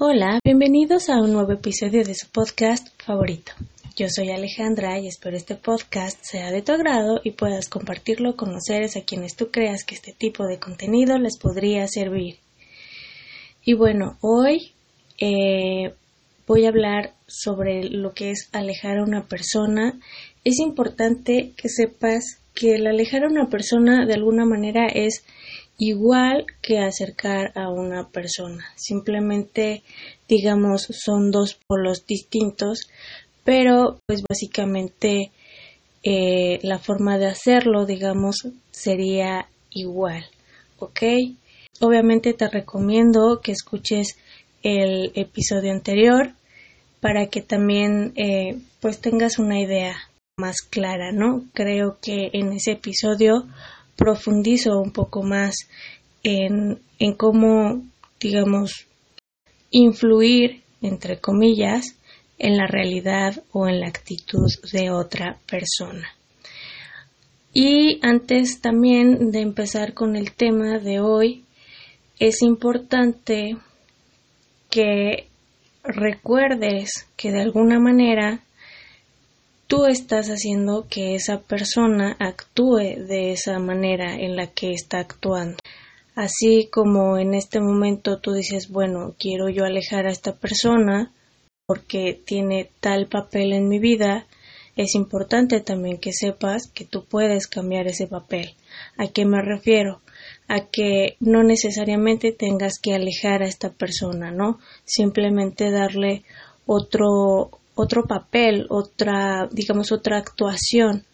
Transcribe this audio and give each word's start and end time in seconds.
Hola, 0.00 0.38
bienvenidos 0.44 1.08
a 1.08 1.20
un 1.20 1.32
nuevo 1.32 1.50
episodio 1.50 2.04
de 2.04 2.14
su 2.14 2.30
podcast 2.30 2.86
favorito. 3.02 3.50
Yo 3.96 4.06
soy 4.08 4.30
Alejandra 4.30 4.96
y 5.00 5.08
espero 5.08 5.36
este 5.36 5.56
podcast 5.56 6.20
sea 6.22 6.52
de 6.52 6.62
tu 6.62 6.70
agrado 6.70 7.20
y 7.24 7.32
puedas 7.32 7.68
compartirlo 7.68 8.36
con 8.36 8.52
los 8.52 8.62
seres 8.64 8.96
a 8.96 9.02
quienes 9.02 9.34
tú 9.34 9.50
creas 9.50 9.82
que 9.82 9.96
este 9.96 10.12
tipo 10.12 10.46
de 10.46 10.60
contenido 10.60 11.18
les 11.18 11.36
podría 11.36 11.88
servir. 11.88 12.36
Y 13.64 13.72
bueno, 13.72 14.16
hoy 14.20 14.70
eh, 15.18 15.92
voy 16.46 16.66
a 16.66 16.68
hablar 16.68 17.14
sobre 17.26 17.82
lo 17.82 18.14
que 18.14 18.30
es 18.30 18.50
alejar 18.52 18.98
a 18.98 19.04
una 19.04 19.26
persona. 19.26 19.98
Es 20.44 20.60
importante 20.60 21.54
que 21.56 21.68
sepas 21.68 22.40
que 22.54 22.76
el 22.76 22.86
alejar 22.86 23.24
a 23.24 23.28
una 23.28 23.48
persona 23.48 24.06
de 24.06 24.14
alguna 24.14 24.44
manera 24.44 24.86
es 24.86 25.24
igual 25.78 26.46
que 26.60 26.80
acercar 26.80 27.52
a 27.56 27.70
una 27.70 28.08
persona. 28.08 28.66
Simplemente, 28.76 29.82
digamos, 30.28 30.88
son 30.90 31.30
dos 31.30 31.58
polos 31.66 32.04
distintos, 32.06 32.90
pero 33.44 34.00
pues 34.06 34.22
básicamente 34.28 35.30
eh, 36.02 36.58
la 36.62 36.78
forma 36.78 37.16
de 37.18 37.26
hacerlo, 37.26 37.86
digamos, 37.86 38.48
sería 38.70 39.48
igual. 39.70 40.26
¿Ok? 40.80 41.02
Obviamente 41.80 42.34
te 42.34 42.48
recomiendo 42.48 43.40
que 43.40 43.52
escuches 43.52 44.18
el 44.62 45.12
episodio 45.14 45.72
anterior 45.72 46.32
para 47.00 47.26
que 47.28 47.40
también 47.40 48.12
eh, 48.16 48.58
pues 48.80 49.00
tengas 49.00 49.38
una 49.38 49.60
idea 49.60 49.96
más 50.36 50.62
clara, 50.62 51.12
¿no? 51.12 51.44
Creo 51.52 51.98
que 52.00 52.30
en 52.32 52.52
ese 52.52 52.72
episodio 52.72 53.46
profundizo 53.98 54.80
un 54.80 54.92
poco 54.92 55.22
más 55.22 55.56
en, 56.22 56.78
en 57.00 57.14
cómo, 57.14 57.82
digamos, 58.20 58.86
influir, 59.70 60.62
entre 60.80 61.18
comillas, 61.18 61.96
en 62.38 62.56
la 62.56 62.68
realidad 62.68 63.42
o 63.52 63.68
en 63.68 63.80
la 63.80 63.88
actitud 63.88 64.46
de 64.72 64.90
otra 64.92 65.38
persona. 65.50 66.08
Y 67.52 67.98
antes 68.02 68.60
también 68.60 69.32
de 69.32 69.40
empezar 69.40 69.92
con 69.94 70.14
el 70.14 70.32
tema 70.32 70.78
de 70.78 71.00
hoy, 71.00 71.44
es 72.20 72.42
importante 72.42 73.56
que 74.70 75.26
recuerdes 75.82 77.08
que 77.16 77.32
de 77.32 77.42
alguna 77.42 77.80
manera 77.80 78.44
tú 79.68 79.84
estás 79.84 80.28
haciendo 80.28 80.86
que 80.88 81.14
esa 81.14 81.40
persona 81.42 82.16
actúe 82.18 82.96
de 83.06 83.32
esa 83.32 83.58
manera 83.58 84.14
en 84.14 84.34
la 84.34 84.46
que 84.48 84.72
está 84.72 84.98
actuando. 84.98 85.58
Así 86.14 86.68
como 86.72 87.18
en 87.18 87.34
este 87.34 87.60
momento 87.60 88.18
tú 88.18 88.32
dices, 88.32 88.70
bueno, 88.70 89.14
quiero 89.18 89.50
yo 89.50 89.64
alejar 89.64 90.06
a 90.06 90.10
esta 90.10 90.34
persona 90.34 91.12
porque 91.66 92.18
tiene 92.24 92.70
tal 92.80 93.08
papel 93.08 93.52
en 93.52 93.68
mi 93.68 93.78
vida, 93.78 94.26
es 94.74 94.94
importante 94.94 95.60
también 95.60 95.98
que 95.98 96.12
sepas 96.12 96.68
que 96.72 96.86
tú 96.86 97.04
puedes 97.04 97.46
cambiar 97.46 97.86
ese 97.88 98.06
papel. 98.06 98.54
¿A 98.96 99.08
qué 99.08 99.26
me 99.26 99.42
refiero? 99.42 100.00
A 100.48 100.60
que 100.60 101.16
no 101.20 101.42
necesariamente 101.42 102.32
tengas 102.32 102.78
que 102.80 102.94
alejar 102.94 103.42
a 103.42 103.46
esta 103.46 103.70
persona, 103.70 104.30
¿no? 104.30 104.60
Simplemente 104.84 105.70
darle 105.70 106.22
otro 106.64 107.50
otro 107.78 108.06
papel, 108.08 108.66
otra, 108.70 109.48
digamos, 109.52 109.92
otra 109.92 110.18
actuación. 110.18 111.04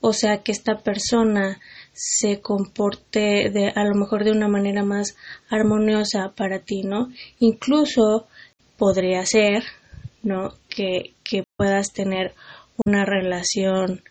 O 0.00 0.12
sea, 0.12 0.42
que 0.42 0.50
esta 0.50 0.78
persona 0.78 1.60
se 1.92 2.40
comporte 2.40 3.50
de, 3.50 3.72
a 3.74 3.84
lo 3.84 3.94
mejor 3.94 4.24
de 4.24 4.32
una 4.32 4.48
manera 4.48 4.82
más 4.82 5.16
armoniosa 5.48 6.32
para 6.36 6.58
ti, 6.58 6.82
¿no? 6.82 7.08
Incluso 7.38 8.26
podría 8.76 9.24
ser, 9.26 9.62
¿no? 10.24 10.54
Que, 10.68 11.14
que 11.22 11.44
puedas 11.56 11.92
tener 11.92 12.34
una 12.84 13.04
relación 13.04 14.02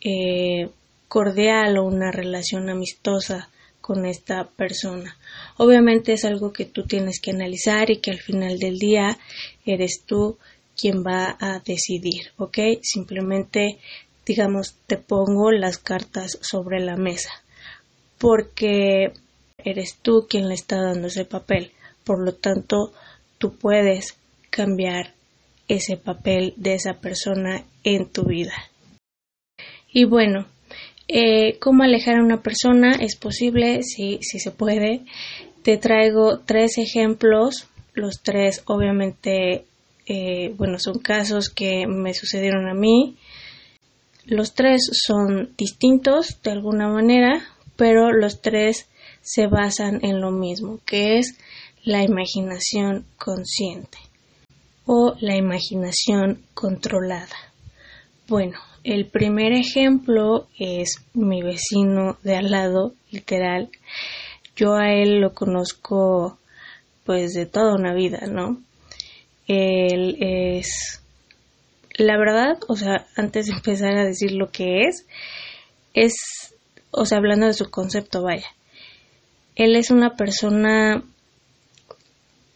eh, 0.00 0.70
cordial 1.08 1.76
o 1.76 1.84
una 1.84 2.10
relación 2.10 2.70
amistosa 2.70 3.50
con 3.82 4.06
esta 4.06 4.48
persona. 4.48 5.18
Obviamente 5.58 6.14
es 6.14 6.24
algo 6.24 6.54
que 6.54 6.64
tú 6.64 6.84
tienes 6.84 7.20
que 7.20 7.32
analizar 7.32 7.90
y 7.90 7.98
que 7.98 8.12
al 8.12 8.18
final 8.18 8.58
del 8.58 8.78
día 8.78 9.18
eres 9.66 10.04
tú 10.06 10.38
quien 10.76 11.04
va 11.04 11.36
a 11.40 11.60
decidir, 11.60 12.32
¿ok? 12.36 12.58
Simplemente, 12.82 13.78
digamos, 14.26 14.76
te 14.86 14.96
pongo 14.96 15.50
las 15.50 15.78
cartas 15.78 16.38
sobre 16.40 16.80
la 16.80 16.96
mesa, 16.96 17.30
porque 18.18 19.12
eres 19.58 19.96
tú 20.02 20.26
quien 20.28 20.48
le 20.48 20.54
está 20.54 20.80
dando 20.80 21.08
ese 21.08 21.24
papel. 21.24 21.72
Por 22.04 22.24
lo 22.24 22.34
tanto, 22.34 22.92
tú 23.38 23.56
puedes 23.56 24.16
cambiar 24.50 25.14
ese 25.68 25.96
papel 25.96 26.54
de 26.56 26.74
esa 26.74 26.94
persona 26.94 27.64
en 27.82 28.08
tu 28.08 28.24
vida. 28.24 28.54
Y 29.92 30.04
bueno, 30.04 30.46
eh, 31.08 31.58
¿cómo 31.60 31.82
alejar 31.82 32.16
a 32.16 32.24
una 32.24 32.42
persona? 32.42 32.92
Es 33.00 33.16
posible, 33.16 33.82
sí, 33.82 34.18
sí 34.22 34.38
se 34.38 34.50
puede. 34.50 35.02
Te 35.62 35.78
traigo 35.78 36.40
tres 36.40 36.78
ejemplos, 36.78 37.68
los 37.94 38.22
tres 38.22 38.62
obviamente 38.66 39.64
eh, 40.06 40.54
bueno, 40.56 40.78
son 40.78 40.98
casos 40.98 41.48
que 41.48 41.86
me 41.86 42.14
sucedieron 42.14 42.68
a 42.68 42.74
mí. 42.74 43.16
Los 44.26 44.54
tres 44.54 44.88
son 44.92 45.54
distintos 45.56 46.40
de 46.42 46.50
alguna 46.50 46.88
manera, 46.88 47.42
pero 47.76 48.12
los 48.12 48.40
tres 48.40 48.88
se 49.22 49.46
basan 49.46 50.00
en 50.02 50.20
lo 50.20 50.30
mismo, 50.30 50.80
que 50.84 51.18
es 51.18 51.38
la 51.82 52.02
imaginación 52.02 53.06
consciente 53.18 53.98
o 54.86 55.14
la 55.20 55.36
imaginación 55.36 56.42
controlada. 56.54 57.36
Bueno, 58.28 58.58
el 58.84 59.06
primer 59.06 59.52
ejemplo 59.52 60.46
es 60.58 61.02
mi 61.14 61.42
vecino 61.42 62.18
de 62.22 62.36
al 62.36 62.50
lado, 62.50 62.94
literal. 63.10 63.70
Yo 64.56 64.74
a 64.74 64.92
él 64.92 65.20
lo 65.20 65.32
conozco 65.32 66.38
pues 67.04 67.32
de 67.32 67.46
toda 67.46 67.74
una 67.74 67.94
vida, 67.94 68.26
¿no? 68.26 68.62
Él 69.46 70.16
es, 70.20 71.02
la 71.96 72.16
verdad, 72.16 72.58
o 72.68 72.76
sea, 72.76 73.06
antes 73.16 73.46
de 73.46 73.52
empezar 73.52 73.96
a 73.96 74.04
decir 74.04 74.32
lo 74.32 74.50
que 74.50 74.84
es, 74.84 75.06
es, 75.92 76.54
o 76.90 77.04
sea, 77.06 77.18
hablando 77.18 77.46
de 77.46 77.54
su 77.54 77.70
concepto, 77.70 78.22
vaya, 78.22 78.46
él 79.56 79.76
es 79.76 79.90
una 79.90 80.16
persona 80.16 81.04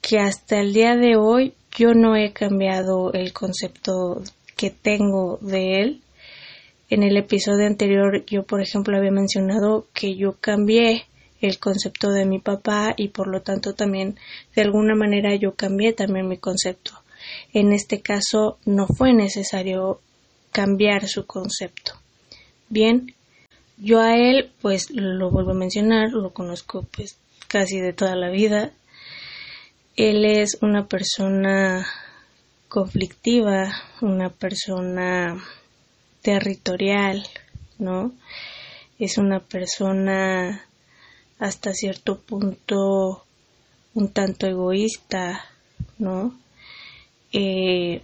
que 0.01 0.19
hasta 0.19 0.61
el 0.61 0.73
día 0.73 0.97
de 0.97 1.17
hoy 1.17 1.55
yo 1.77 1.95
no 1.95 2.17
he 2.17 2.33
cambiado 2.33 3.13
el 3.13 3.33
concepto 3.33 4.23
que 4.57 4.71
tengo 4.71 5.39
de 5.41 5.81
él. 5.81 6.03
En 6.91 7.03
el 7.03 7.17
episodio 7.17 7.67
anterior 7.67 8.25
yo, 8.27 8.43
por 8.45 8.63
ejemplo, 8.63 8.97
había 8.97 9.11
mencionado 9.11 9.87
que 9.93 10.17
yo 10.17 10.37
cambié 10.41 11.05
el 11.41 11.59
concepto 11.59 12.11
de 12.11 12.25
mi 12.25 12.39
papá 12.39 12.95
y 12.97 13.09
por 13.09 13.29
lo 13.29 13.43
tanto 13.43 13.75
también 13.75 14.19
de 14.55 14.63
alguna 14.63 14.95
manera 14.95 15.35
yo 15.37 15.55
cambié 15.55 15.93
también 15.93 16.29
mi 16.29 16.39
concepto. 16.39 16.93
En 17.53 17.73
este 17.73 18.01
caso 18.01 18.59
no 18.65 18.87
fue 18.87 19.13
necesario 19.13 20.01
cambiar 20.53 21.09
su 21.09 21.27
concepto. 21.27 21.93
Bien, 22.69 23.15
yo 23.77 24.01
a 24.01 24.17
él 24.17 24.51
pues 24.61 24.91
lo 24.91 25.31
vuelvo 25.31 25.53
a 25.53 25.55
mencionar, 25.55 26.11
lo 26.11 26.33
conozco 26.33 26.87
pues 26.95 27.17
casi 27.47 27.81
de 27.81 27.93
toda 27.93 28.17
la 28.17 28.31
vida. 28.31 28.73
Él 29.97 30.25
es 30.25 30.59
una 30.61 30.87
persona 30.87 31.87
conflictiva, 32.69 33.73
una 34.01 34.31
persona 34.31 35.43
territorial, 36.23 37.27
¿no? 37.79 38.13
Es 38.99 39.19
una 39.19 39.41
persona 39.41 40.68
hasta 41.39 41.73
cierto 41.73 42.19
punto 42.19 43.25
un 43.95 44.13
tanto 44.13 44.47
egoísta, 44.47 45.45
¿no? 45.99 46.35
Eh, 47.33 48.03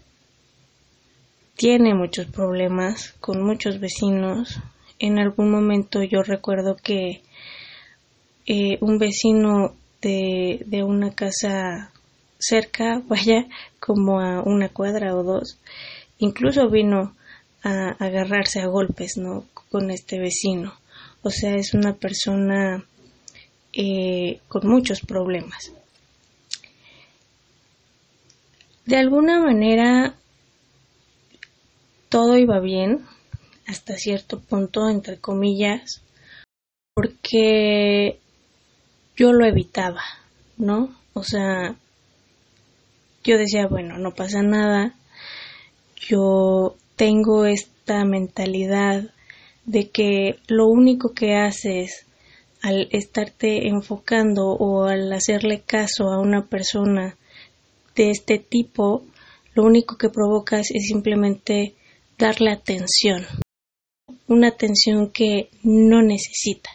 tiene 1.57 1.95
muchos 1.95 2.27
problemas 2.27 3.15
con 3.21 3.43
muchos 3.43 3.81
vecinos. 3.81 4.61
En 4.99 5.19
algún 5.19 5.51
momento 5.51 6.03
yo 6.03 6.23
recuerdo 6.23 6.77
que 6.77 7.23
eh, 8.47 8.79
un 8.81 8.99
vecino 8.99 9.75
de, 10.03 10.63
de 10.67 10.83
una 10.83 11.13
casa 11.13 11.91
cerca, 12.39 13.03
vaya, 13.09 13.47
como 13.81 14.21
a 14.21 14.43
una 14.43 14.69
cuadra 14.69 15.17
o 15.17 15.23
dos, 15.23 15.59
incluso 16.19 16.69
vino 16.69 17.15
a 17.63 17.91
agarrarse 17.99 18.61
a 18.61 18.67
golpes, 18.67 19.17
¿no? 19.17 19.45
Con 19.71 19.91
este 19.91 20.19
vecino. 20.19 20.75
O 21.23 21.31
sea, 21.31 21.55
es 21.55 21.73
una 21.73 21.95
persona 21.95 22.85
eh, 23.77 24.41
con 24.49 24.69
muchos 24.69 25.01
problemas. 25.01 25.73
De 28.87 28.97
alguna 28.97 29.41
manera 29.41 30.15
todo 32.09 32.37
iba 32.37 32.61
bien 32.61 33.05
hasta 33.67 33.97
cierto 33.97 34.39
punto, 34.39 34.89
entre 34.89 35.19
comillas, 35.19 36.03
porque 36.95 38.21
yo 39.17 39.33
lo 39.33 39.45
evitaba, 39.47 40.03
¿no? 40.57 40.95
O 41.15 41.25
sea, 41.25 41.75
yo 43.25 43.39
decía, 43.39 43.67
bueno, 43.67 43.99
no 43.99 44.15
pasa 44.15 44.43
nada, 44.43 44.95
yo 45.97 46.77
tengo 46.95 47.47
esta 47.47 48.05
mentalidad 48.05 49.11
de 49.65 49.89
que 49.89 50.39
lo 50.47 50.67
único 50.67 51.15
que 51.15 51.35
haces 51.35 52.07
al 52.65 52.89
estarte 52.93 53.69
enfocando 53.69 54.47
o 54.53 54.85
al 54.85 55.13
hacerle 55.13 55.61
caso 55.61 56.09
a 56.09 56.19
una 56.19 56.47
persona 56.47 57.15
de 57.95 58.09
este 58.09 58.39
tipo, 58.39 59.05
lo 59.53 59.65
único 59.65 59.99
que 59.99 60.09
provocas 60.09 60.71
es 60.71 60.87
simplemente 60.87 61.75
darle 62.19 62.51
atención, 62.51 63.27
una 64.29 64.49
atención 64.49 65.11
que 65.11 65.51
no 65.63 66.01
necesita. 66.01 66.71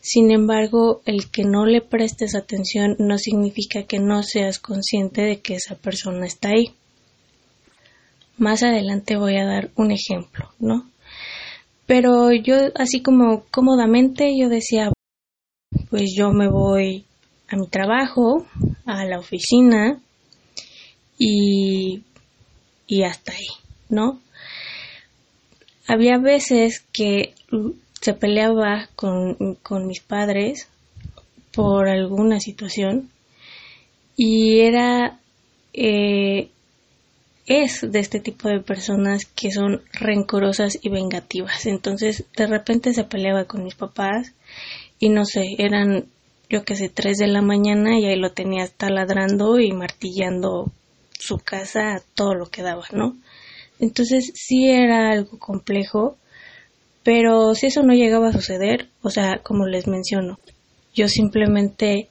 Sin 0.00 0.30
embargo, 0.30 1.02
el 1.04 1.30
que 1.30 1.44
no 1.44 1.66
le 1.66 1.82
prestes 1.82 2.34
atención 2.34 2.96
no 2.98 3.18
significa 3.18 3.82
que 3.82 3.98
no 3.98 4.22
seas 4.22 4.58
consciente 4.58 5.20
de 5.20 5.40
que 5.40 5.56
esa 5.56 5.74
persona 5.74 6.24
está 6.24 6.48
ahí. 6.48 6.74
Más 8.38 8.62
adelante 8.62 9.18
voy 9.18 9.36
a 9.36 9.44
dar 9.44 9.70
un 9.76 9.92
ejemplo, 9.92 10.48
¿no? 10.58 10.90
Pero 11.84 12.32
yo 12.32 12.56
así 12.76 13.02
como 13.02 13.44
cómodamente 13.50 14.32
yo 14.38 14.48
decía, 14.48 14.90
pues 15.92 16.14
yo 16.16 16.32
me 16.32 16.48
voy 16.48 17.04
a 17.48 17.56
mi 17.56 17.68
trabajo, 17.68 18.46
a 18.86 19.04
la 19.04 19.18
oficina 19.18 20.00
y, 21.18 22.02
y 22.86 23.02
hasta 23.02 23.32
ahí, 23.32 23.48
¿no? 23.90 24.18
Había 25.86 26.16
veces 26.16 26.82
que 26.94 27.34
se 28.00 28.14
peleaba 28.14 28.88
con, 28.96 29.56
con 29.62 29.86
mis 29.86 30.00
padres 30.00 30.66
por 31.52 31.90
alguna 31.90 32.40
situación 32.40 33.10
y 34.16 34.60
era 34.60 35.20
eh, 35.74 36.48
es 37.44 37.80
de 37.82 37.98
este 37.98 38.18
tipo 38.18 38.48
de 38.48 38.60
personas 38.60 39.26
que 39.26 39.50
son 39.50 39.82
rencorosas 39.92 40.78
y 40.80 40.88
vengativas 40.88 41.66
entonces 41.66 42.24
de 42.34 42.46
repente 42.46 42.94
se 42.94 43.04
peleaba 43.04 43.44
con 43.44 43.62
mis 43.62 43.74
papás 43.74 44.32
y 45.02 45.10
no 45.10 45.24
sé 45.26 45.56
eran 45.58 46.06
yo 46.48 46.64
que 46.64 46.76
sé 46.76 46.88
tres 46.88 47.18
de 47.18 47.26
la 47.26 47.42
mañana 47.42 47.98
y 47.98 48.06
ahí 48.06 48.16
lo 48.16 48.32
tenía 48.32 48.66
taladrando 48.68 49.58
y 49.58 49.72
martillando 49.72 50.72
su 51.18 51.36
casa 51.38 52.02
todo 52.14 52.34
lo 52.34 52.46
que 52.46 52.62
daba 52.62 52.84
no 52.92 53.16
entonces 53.82 54.30
sí 54.36 54.68
era 54.68 55.10
algo 55.10 55.40
complejo, 55.40 56.16
pero 57.02 57.52
si 57.56 57.66
eso 57.66 57.82
no 57.82 57.94
llegaba 57.94 58.28
a 58.28 58.32
suceder, 58.32 58.88
o 59.02 59.10
sea, 59.10 59.40
como 59.42 59.66
les 59.66 59.88
menciono, 59.88 60.38
yo 60.94 61.08
simplemente, 61.08 62.08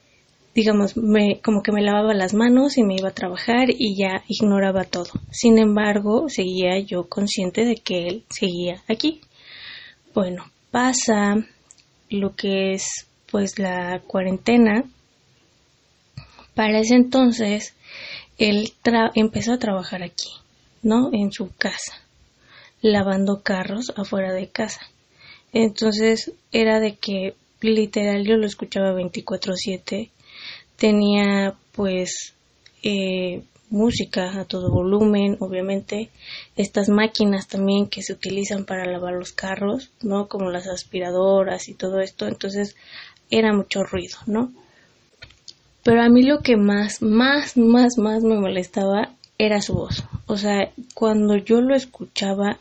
digamos, 0.54 0.98
me, 0.98 1.40
como 1.40 1.62
que 1.62 1.72
me 1.72 1.80
lavaba 1.80 2.12
las 2.12 2.34
manos 2.34 2.76
y 2.76 2.82
me 2.82 2.96
iba 2.96 3.08
a 3.08 3.14
trabajar 3.14 3.70
y 3.70 3.96
ya 3.96 4.22
ignoraba 4.28 4.84
todo. 4.84 5.12
Sin 5.30 5.58
embargo, 5.58 6.28
seguía 6.28 6.78
yo 6.78 7.08
consciente 7.08 7.64
de 7.64 7.76
que 7.76 8.06
él 8.06 8.24
seguía 8.28 8.82
aquí. 8.86 9.22
Bueno, 10.12 10.44
pasa 10.70 11.36
lo 12.12 12.34
que 12.34 12.72
es 12.72 13.06
pues 13.30 13.58
la 13.58 14.00
cuarentena. 14.06 14.84
Para 16.54 16.80
ese 16.80 16.94
entonces, 16.94 17.74
él 18.38 18.72
empezó 19.14 19.52
a 19.52 19.58
trabajar 19.58 20.02
aquí. 20.02 20.42
¿no? 20.82 21.10
En 21.12 21.32
su 21.32 21.54
casa, 21.54 21.94
lavando 22.80 23.42
carros 23.42 23.92
afuera 23.96 24.32
de 24.32 24.48
casa. 24.48 24.80
Entonces 25.52 26.32
era 26.50 26.80
de 26.80 26.96
que 26.96 27.34
literal 27.60 28.24
yo 28.26 28.36
lo 28.36 28.46
escuchaba 28.46 28.92
24/7, 28.92 30.10
tenía 30.76 31.54
pues 31.72 32.34
eh, 32.82 33.42
música 33.72 34.38
a 34.38 34.44
todo 34.44 34.70
volumen, 34.70 35.38
obviamente, 35.40 36.10
estas 36.56 36.88
máquinas 36.88 37.48
también 37.48 37.88
que 37.88 38.02
se 38.02 38.12
utilizan 38.12 38.64
para 38.64 38.84
lavar 38.84 39.14
los 39.14 39.32
carros, 39.32 39.90
¿no? 40.02 40.28
Como 40.28 40.50
las 40.50 40.68
aspiradoras 40.68 41.68
y 41.68 41.74
todo 41.74 42.00
esto, 42.00 42.28
entonces 42.28 42.76
era 43.30 43.52
mucho 43.54 43.82
ruido, 43.82 44.18
¿no? 44.26 44.52
Pero 45.82 46.02
a 46.02 46.08
mí 46.08 46.22
lo 46.22 46.40
que 46.40 46.56
más, 46.56 47.02
más, 47.02 47.56
más, 47.56 47.96
más 47.96 48.22
me 48.22 48.38
molestaba 48.38 49.14
era 49.38 49.62
su 49.62 49.74
voz. 49.74 50.04
O 50.26 50.36
sea, 50.36 50.70
cuando 50.94 51.36
yo 51.36 51.60
lo 51.62 51.74
escuchaba, 51.74 52.58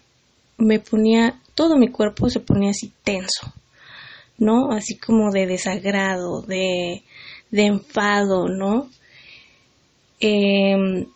me 0.57 0.79
ponía, 0.79 1.39
todo 1.55 1.77
mi 1.77 1.89
cuerpo 1.89 2.29
se 2.29 2.39
ponía 2.39 2.71
así 2.71 2.91
tenso, 3.03 3.53
¿no? 4.37 4.71
Así 4.71 4.97
como 4.97 5.31
de 5.31 5.45
desagrado, 5.45 6.41
de, 6.41 7.03
de 7.51 7.65
enfado, 7.65 8.47
¿no? 8.47 8.89
Em, 10.21 11.07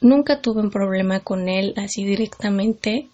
nunca 0.00 0.40
tuve 0.40 0.62
un 0.62 0.70
problema 0.70 1.20
con 1.20 1.48
él 1.48 1.74
así 1.76 2.04
directamente. 2.04 3.08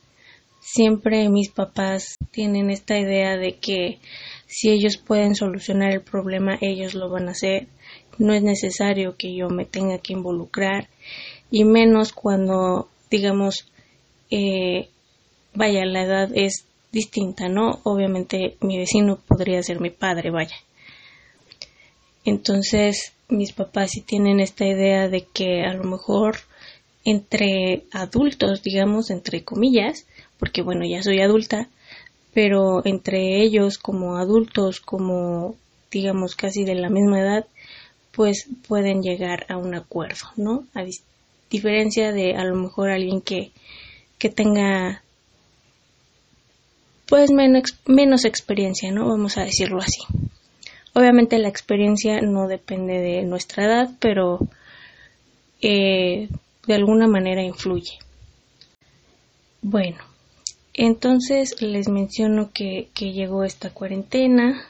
Siempre 0.61 1.29
mis 1.29 1.51
papás 1.51 2.15
tienen 2.31 2.71
esta 2.71 2.97
idea 2.97 3.37
de 3.37 3.57
que 3.57 3.99
si 4.47 4.71
ellos 4.71 4.97
pueden 4.99 5.35
solucionar 5.35 5.93
el 5.93 6.01
problema, 6.01 6.57
ellos 6.61 6.95
lo 6.95 7.11
van 7.11 7.29
a 7.29 7.33
hacer. 7.33 7.67
No 8.19 8.33
es 8.33 8.43
necesario 8.43 9.17
que 9.17 9.35
yo 9.35 9.49
me 9.49 9.65
tenga 9.65 9.99
que 9.99 10.13
involucrar 10.13 10.89
y 11.51 11.65
menos 11.65 12.13
cuando 12.13 12.89
digamos 13.11 13.67
eh, 14.31 14.89
vaya 15.55 15.85
la 15.87 16.03
edad 16.03 16.31
es 16.35 16.67
distinta 16.93 17.49
no 17.49 17.81
obviamente 17.85 18.57
mi 18.61 18.77
vecino 18.79 19.17
podría 19.17 19.63
ser 19.63 19.81
mi 19.81 19.91
padre 19.91 20.31
vaya. 20.31 20.57
Entonces 22.25 23.13
mis 23.29 23.53
papás 23.53 23.91
sí 23.93 24.01
tienen 24.01 24.41
esta 24.41 24.67
idea 24.67 25.09
de 25.09 25.23
que 25.23 25.65
a 25.65 25.75
lo 25.75 25.85
mejor 25.85 26.39
entre 27.05 27.85
adultos 27.93 28.63
digamos 28.63 29.11
entre 29.11 29.45
comillas 29.45 30.07
porque 30.39 30.63
bueno 30.63 30.85
ya 30.87 31.03
soy 31.03 31.21
adulta 31.21 31.69
pero 32.35 32.85
entre 32.85 33.41
ellos 33.43 33.79
como 33.79 34.17
adultos 34.17 34.81
como 34.81 35.57
digamos 35.91 36.35
casi 36.35 36.65
de 36.65 36.75
la 36.75 36.91
misma 36.91 37.21
edad 37.21 37.47
pues 38.19 38.49
pueden 38.67 39.01
llegar 39.01 39.47
a 39.49 39.57
un 39.57 39.77
acuerdo, 39.77 40.27
¿no? 40.35 40.67
A 40.75 40.85
diferencia 41.51 42.11
de 42.11 42.35
a 42.35 42.43
lo 42.43 42.57
mejor 42.57 42.91
alguien 42.91 43.21
que, 43.21 43.53
que 44.19 44.29
tenga 44.29 45.05
pues 47.07 47.31
menos, 47.31 47.79
menos 47.87 48.25
experiencia, 48.25 48.91
¿no? 48.91 49.07
Vamos 49.07 49.39
a 49.39 49.45
decirlo 49.45 49.79
así. 49.79 50.03
Obviamente 50.99 51.39
la 51.39 51.49
experiencia 51.49 52.21
no 52.23 52.49
depende 52.49 52.99
de 52.99 53.23
nuestra 53.23 53.67
edad, 53.67 53.91
pero 54.01 54.41
eh, 55.63 56.29
de 56.67 56.75
alguna 56.75 57.07
manera 57.07 57.41
influye. 57.41 58.01
Bueno, 59.63 59.99
entonces 60.75 61.63
les 61.63 61.89
menciono 61.89 62.51
que, 62.53 62.89
que 62.95 63.13
llegó 63.13 63.45
esta 63.45 63.71
cuarentena, 63.71 64.67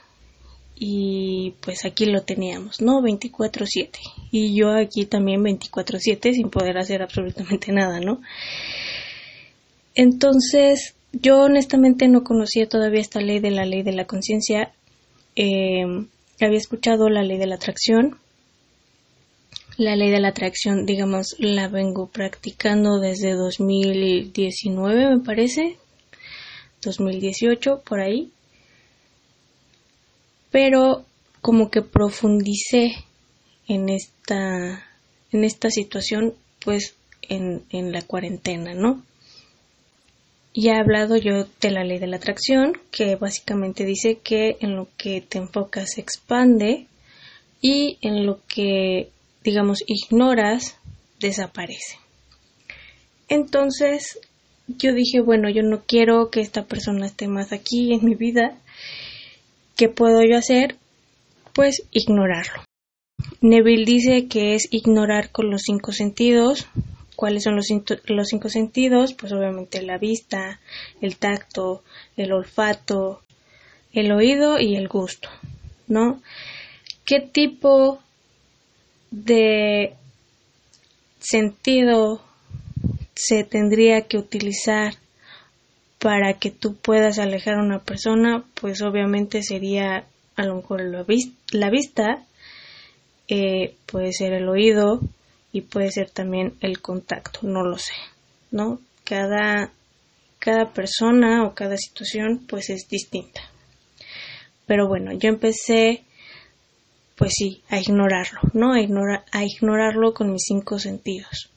y 0.79 1.55
pues 1.63 1.87
aquí 1.87 2.05
lo 2.05 2.21
teníamos, 2.25 2.83
¿no? 2.83 3.01
24/7 3.01 3.99
y 4.31 4.55
yo 4.55 4.71
aquí 4.73 5.07
también 5.07 5.43
24/7 5.43 6.35
sin 6.35 6.51
poder 6.51 6.77
hacer 6.77 7.01
absolutamente 7.01 7.73
nada, 7.73 8.01
¿no? 8.01 8.21
Entonces 9.95 10.95
yo 11.13 11.41
honestamente 11.41 12.07
no 12.07 12.23
conocía 12.23 12.69
todavía 12.69 13.01
esta 13.01 13.23
ley 13.23 13.39
de 13.39 13.51
la 13.51 13.65
ley 13.65 13.83
de 13.83 13.93
la 13.93 14.05
conciencia, 14.05 14.73
eh, 15.37 15.87
había 16.47 16.59
escuchado 16.59 17.09
la 17.09 17.23
ley 17.23 17.39
de 17.39 17.47
la 17.47 17.57
atracción, 17.57 18.19
la 19.77 19.95
ley 19.97 20.11
de 20.11 20.21
la 20.21 20.29
atracción, 20.29 20.87
digamos, 20.87 21.37
la 21.39 21.69
vengo 21.69 22.09
practicando 22.09 22.99
desde 22.99 23.35
2019, 23.35 25.17
me 25.17 25.25
parece, 25.25 25.79
2018, 26.83 27.83
por 27.85 28.01
ahí. 28.01 28.31
Pero 30.51 31.05
como 31.41 31.71
que 31.71 31.83
profundicé 31.83 32.93
en 33.69 33.89
esta, 33.89 34.85
en 35.31 35.45
esta 35.45 35.71
situación, 35.71 36.35
pues 36.65 36.95
en, 37.23 37.63
en 37.71 37.93
la 37.93 38.03
cuarentena, 38.03 38.75
¿no? 38.75 39.03
Ya 40.61 40.73
he 40.73 40.81
hablado 40.81 41.17
yo 41.17 41.47
de 41.61 41.71
la 41.71 41.85
ley 41.85 41.99
de 41.99 42.07
la 42.07 42.17
atracción, 42.17 42.73
que 42.91 43.17
básicamente 43.17 43.85
dice 43.85 44.19
que 44.19 44.57
en 44.61 44.75
lo 44.75 44.89
que 44.97 45.21
te 45.21 45.39
enfocas 45.39 45.93
se 45.95 46.01
expande 46.01 46.87
y 47.61 47.99
en 48.01 48.27
lo 48.27 48.41
que, 48.49 49.11
digamos, 49.45 49.85
ignoras, 49.87 50.77
desaparece. 51.21 51.99
Entonces, 53.29 54.19
yo 54.67 54.95
dije, 54.95 55.21
bueno, 55.21 55.49
yo 55.51 55.63
no 55.63 55.83
quiero 55.87 56.31
que 56.31 56.41
esta 56.41 56.65
persona 56.65 57.07
esté 57.07 57.29
más 57.29 57.53
aquí 57.53 57.93
en 57.93 58.05
mi 58.05 58.15
vida 58.15 58.59
¿Qué 59.79 59.89
puedo 59.89 60.25
yo 60.25 60.37
hacer? 60.37 60.75
Pues 61.55 61.85
ignorarlo. 61.93 62.65
Neville 63.41 63.85
dice 63.85 64.27
que 64.27 64.57
es 64.57 64.67
ignorar 64.73 65.31
con 65.31 65.51
los 65.51 65.63
cinco 65.63 65.93
sentidos. 65.93 66.67
¿Cuáles 67.19 67.43
son 67.43 67.57
los, 67.57 67.67
los 68.05 68.29
cinco 68.29 68.49
sentidos? 68.49 69.13
Pues 69.13 69.33
obviamente 69.33 69.83
la 69.83 69.99
vista, 69.99 70.61
el 71.01 71.17
tacto, 71.17 71.83
el 72.17 72.31
olfato, 72.31 73.23
el 73.93 74.13
oído 74.13 74.61
y 74.61 74.77
el 74.77 74.87
gusto, 74.87 75.29
¿no? 75.89 76.23
¿Qué 77.05 77.19
tipo 77.19 77.99
de 79.11 79.95
sentido 81.19 82.23
se 83.17 83.43
tendría 83.43 84.03
que 84.03 84.19
utilizar 84.19 84.95
para 85.99 86.35
que 86.35 86.53
tú 86.53 86.77
puedas 86.77 87.19
alejar 87.19 87.55
a 87.55 87.65
una 87.65 87.81
persona, 87.81 88.45
pues 88.61 88.81
obviamente 88.81 89.43
sería 89.43 90.05
a 90.37 90.45
lo 90.45 90.55
mejor 90.55 90.83
la 91.51 91.69
vista, 91.69 92.25
eh, 93.27 93.75
puede 93.87 94.13
ser 94.13 94.35
el 94.35 94.49
oído 94.49 95.01
y 95.53 95.63
puede 95.63 95.91
ser 95.91 96.11
también 96.11 96.55
el 96.61 96.81
contacto, 96.81 97.41
no 97.43 97.63
lo 97.63 97.79
sé, 97.79 97.95
¿no? 98.51 98.81
Cada, 99.05 99.73
cada 100.39 100.73
persona 100.73 101.45
o 101.45 101.55
cada 101.55 101.77
situación 101.77 102.45
pues 102.49 102.71
es 102.71 102.89
distinta. 102.89 103.41
Pero 104.67 104.87
bueno, 104.87 105.13
yo 105.13 105.29
empecé 105.29 106.05
pues 107.17 107.33
sí, 107.37 107.63
a 107.69 107.81
ignorarlo, 107.81 108.41
¿no? 108.53 108.75
A, 108.75 109.25
a 109.33 109.45
ignorarlo 109.45 110.15
con 110.15 110.31
mis 110.31 110.45
cinco 110.47 110.79
sentidos. 110.79 111.51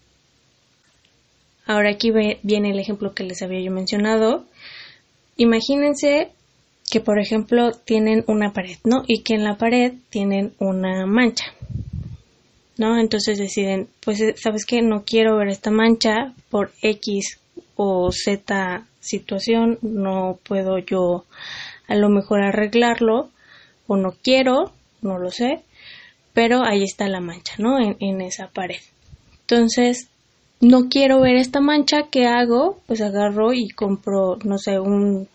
Ahora 1.67 1.91
aquí 1.91 2.11
viene 2.11 2.71
el 2.71 2.79
ejemplo 2.79 3.13
que 3.13 3.23
les 3.23 3.43
había 3.43 3.61
yo 3.61 3.71
mencionado. 3.71 4.45
Imagínense 5.37 6.31
que, 6.89 6.99
por 6.99 7.19
ejemplo, 7.19 7.71
tienen 7.71 8.23
una 8.27 8.51
pared, 8.53 8.77
¿no? 8.83 9.03
Y 9.07 9.21
que 9.21 9.35
en 9.35 9.43
la 9.43 9.57
pared 9.57 9.93
tienen 10.09 10.53
una 10.59 11.05
mancha, 11.05 11.45
¿no? 12.81 12.99
Entonces 12.99 13.37
deciden, 13.37 13.87
pues, 14.03 14.19
eh, 14.21 14.33
¿sabes 14.35 14.65
qué? 14.65 14.81
No 14.81 15.03
quiero 15.05 15.37
ver 15.37 15.49
esta 15.49 15.69
mancha 15.69 16.33
por 16.49 16.71
X 16.81 17.39
o 17.75 18.11
Z 18.11 18.85
situación, 18.99 19.77
no 19.83 20.39
puedo 20.43 20.79
yo 20.79 21.25
a 21.87 21.95
lo 21.95 22.09
mejor 22.09 22.41
arreglarlo 22.41 23.29
o 23.85 23.97
no 23.97 24.13
quiero, 24.23 24.73
no 25.01 25.19
lo 25.19 25.29
sé, 25.29 25.61
pero 26.33 26.63
ahí 26.63 26.83
está 26.83 27.07
la 27.07 27.21
mancha, 27.21 27.53
¿no? 27.59 27.79
En, 27.79 27.97
en 27.99 28.21
esa 28.21 28.47
pared. 28.47 28.81
Entonces, 29.41 30.09
no 30.59 30.89
quiero 30.89 31.21
ver 31.21 31.35
esta 31.35 31.59
mancha, 31.59 32.07
¿qué 32.11 32.25
hago? 32.25 32.79
Pues 32.87 33.01
agarro 33.01 33.53
y 33.53 33.69
compro, 33.69 34.37
no 34.43 34.57
sé, 34.57 34.79
un, 34.79 35.27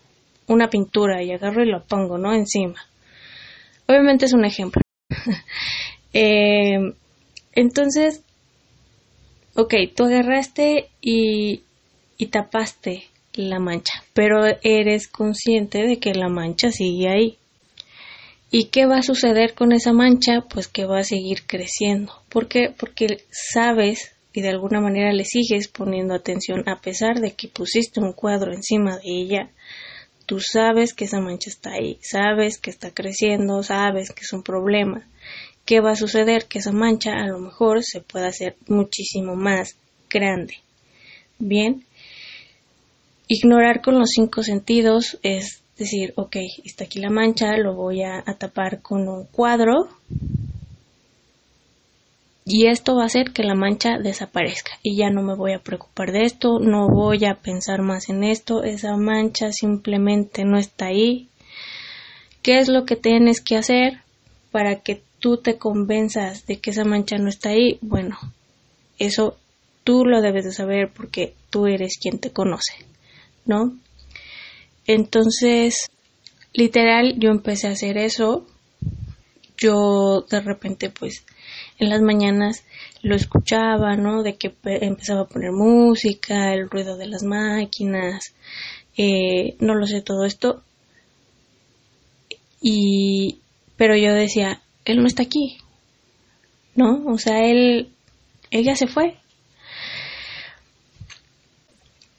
una 0.47 0.69
pintura 0.69 1.23
y 1.23 1.31
agarro 1.31 1.63
y 1.63 1.71
lo 1.71 1.81
pongo, 1.83 2.17
¿no? 2.17 2.33
Encima. 2.33 2.81
Obviamente 3.87 4.25
es 4.25 4.33
un 4.33 4.43
ejemplo. 4.43 4.81
Eh, 6.13 6.79
entonces, 7.57 8.21
ok, 9.55 9.73
tú 9.95 10.05
agarraste 10.05 10.89
y, 11.01 11.63
y 12.17 12.27
tapaste 12.27 13.05
la 13.33 13.59
mancha, 13.59 14.03
pero 14.13 14.45
eres 14.61 15.07
consciente 15.07 15.79
de 15.87 15.97
que 15.97 16.13
la 16.13 16.29
mancha 16.29 16.71
sigue 16.71 17.09
ahí. 17.09 17.37
¿Y 18.51 18.65
qué 18.65 18.85
va 18.85 18.99
a 18.99 19.03
suceder 19.03 19.55
con 19.55 19.71
esa 19.71 19.91
mancha? 19.91 20.41
Pues 20.47 20.67
que 20.67 20.85
va 20.85 20.99
a 20.99 21.03
seguir 21.03 21.47
creciendo. 21.47 22.13
¿Por 22.29 22.47
qué? 22.47 22.73
Porque 22.77 23.23
sabes 23.31 24.13
y 24.33 24.41
de 24.41 24.49
alguna 24.49 24.79
manera 24.79 25.11
le 25.11 25.25
sigues 25.25 25.67
poniendo 25.67 26.13
atención 26.13 26.63
a 26.69 26.79
pesar 26.79 27.19
de 27.19 27.31
que 27.33 27.47
pusiste 27.47 27.99
un 27.99 28.13
cuadro 28.13 28.53
encima 28.53 28.97
de 28.97 29.09
ella, 29.09 29.49
tú 30.27 30.39
sabes 30.39 30.93
que 30.93 31.05
esa 31.05 31.19
mancha 31.19 31.49
está 31.49 31.71
ahí, 31.71 31.97
sabes 32.03 32.59
que 32.59 32.69
está 32.69 32.91
creciendo, 32.91 33.63
sabes 33.63 34.11
que 34.11 34.21
es 34.21 34.33
un 34.33 34.43
problema. 34.43 35.07
¿Qué 35.67 35.81
va 35.81 35.91
a 35.91 35.95
suceder? 35.97 36.45
Que 36.45 36.59
esa 36.59 36.71
mancha 36.71 37.11
a 37.11 37.27
lo 37.27 37.39
mejor 37.39 37.83
se 37.83 37.99
pueda 37.99 38.27
hacer 38.27 38.55
muchísimo 38.69 39.35
más 39.35 39.75
grande. 40.09 40.55
Bien, 41.39 41.83
ignorar 43.27 43.81
con 43.81 43.99
los 43.99 44.11
cinco 44.11 44.43
sentidos 44.43 45.19
es 45.23 45.61
decir, 45.77 46.13
ok, 46.15 46.37
está 46.63 46.85
aquí 46.85 46.99
la 46.99 47.09
mancha, 47.09 47.57
lo 47.57 47.75
voy 47.75 48.01
a, 48.01 48.23
a 48.25 48.33
tapar 48.35 48.81
con 48.81 49.09
un 49.09 49.25
cuadro 49.25 49.89
y 52.45 52.67
esto 52.67 52.95
va 52.95 53.03
a 53.03 53.07
hacer 53.07 53.33
que 53.33 53.43
la 53.43 53.53
mancha 53.53 53.97
desaparezca 53.97 54.71
y 54.83 54.95
ya 54.95 55.09
no 55.09 55.21
me 55.21 55.35
voy 55.35 55.51
a 55.51 55.59
preocupar 55.59 56.13
de 56.13 56.23
esto, 56.23 56.59
no 56.59 56.87
voy 56.87 57.25
a 57.25 57.35
pensar 57.35 57.81
más 57.81 58.07
en 58.07 58.23
esto, 58.23 58.63
esa 58.63 58.95
mancha 58.95 59.51
simplemente 59.51 60.45
no 60.45 60.57
está 60.57 60.85
ahí. 60.85 61.27
¿Qué 62.41 62.59
es 62.59 62.69
lo 62.69 62.85
que 62.85 62.95
tienes 62.95 63.41
que 63.41 63.57
hacer 63.57 64.01
para 64.51 64.77
que 64.79 65.01
tú 65.19 65.37
te 65.37 65.57
convenzas 65.57 66.45
de 66.45 66.59
que 66.59 66.71
esa 66.71 66.83
mancha 66.83 67.17
no 67.17 67.29
está 67.29 67.49
ahí? 67.49 67.77
Bueno, 67.81 68.17
eso 68.99 69.37
tú 69.83 70.05
lo 70.05 70.21
debes 70.21 70.45
de 70.45 70.51
saber 70.51 70.91
porque 70.93 71.33
tú 71.49 71.67
eres 71.67 71.97
quien 71.97 72.19
te 72.19 72.31
conoce, 72.31 72.73
¿no? 73.45 73.77
Entonces, 74.85 75.89
literal, 76.53 77.15
yo 77.17 77.29
empecé 77.29 77.67
a 77.67 77.71
hacer 77.71 77.97
eso. 77.97 78.45
Yo 79.57 80.25
de 80.29 80.39
repente 80.41 80.89
pues 80.89 81.23
en 81.79 81.89
las 81.89 82.01
mañanas 82.01 82.63
lo 83.01 83.15
escuchaba, 83.15 83.95
¿no? 83.95 84.23
De 84.23 84.35
que 84.35 84.53
empezaba 84.63 85.21
a 85.21 85.27
poner 85.27 85.51
música, 85.51 86.53
el 86.53 86.69
ruido 86.69 86.97
de 86.97 87.07
las 87.07 87.23
máquinas, 87.23 88.33
eh, 88.97 89.55
no 89.59 89.75
lo 89.75 89.85
sé, 89.85 90.01
todo 90.01 90.25
esto. 90.25 90.63
Y, 92.61 93.39
pero 93.77 93.95
yo 93.95 94.13
decía, 94.13 94.61
él 94.87 95.01
no 95.01 95.07
está 95.07 95.23
aquí, 95.23 95.57
¿no? 96.75 97.03
O 97.07 97.17
sea, 97.17 97.45
él, 97.45 97.89
ella 98.51 98.75
se 98.75 98.87
fue. 98.87 99.17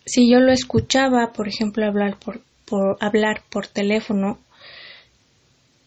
Si 0.04 0.30
yo 0.30 0.40
lo 0.40 0.52
escuchaba, 0.52 1.32
por 1.32 1.48
ejemplo, 1.48 1.86
hablar 1.86 2.18
por, 2.18 2.42
por 2.66 2.96
hablar 3.00 3.42
por 3.50 3.66
teléfono, 3.66 4.38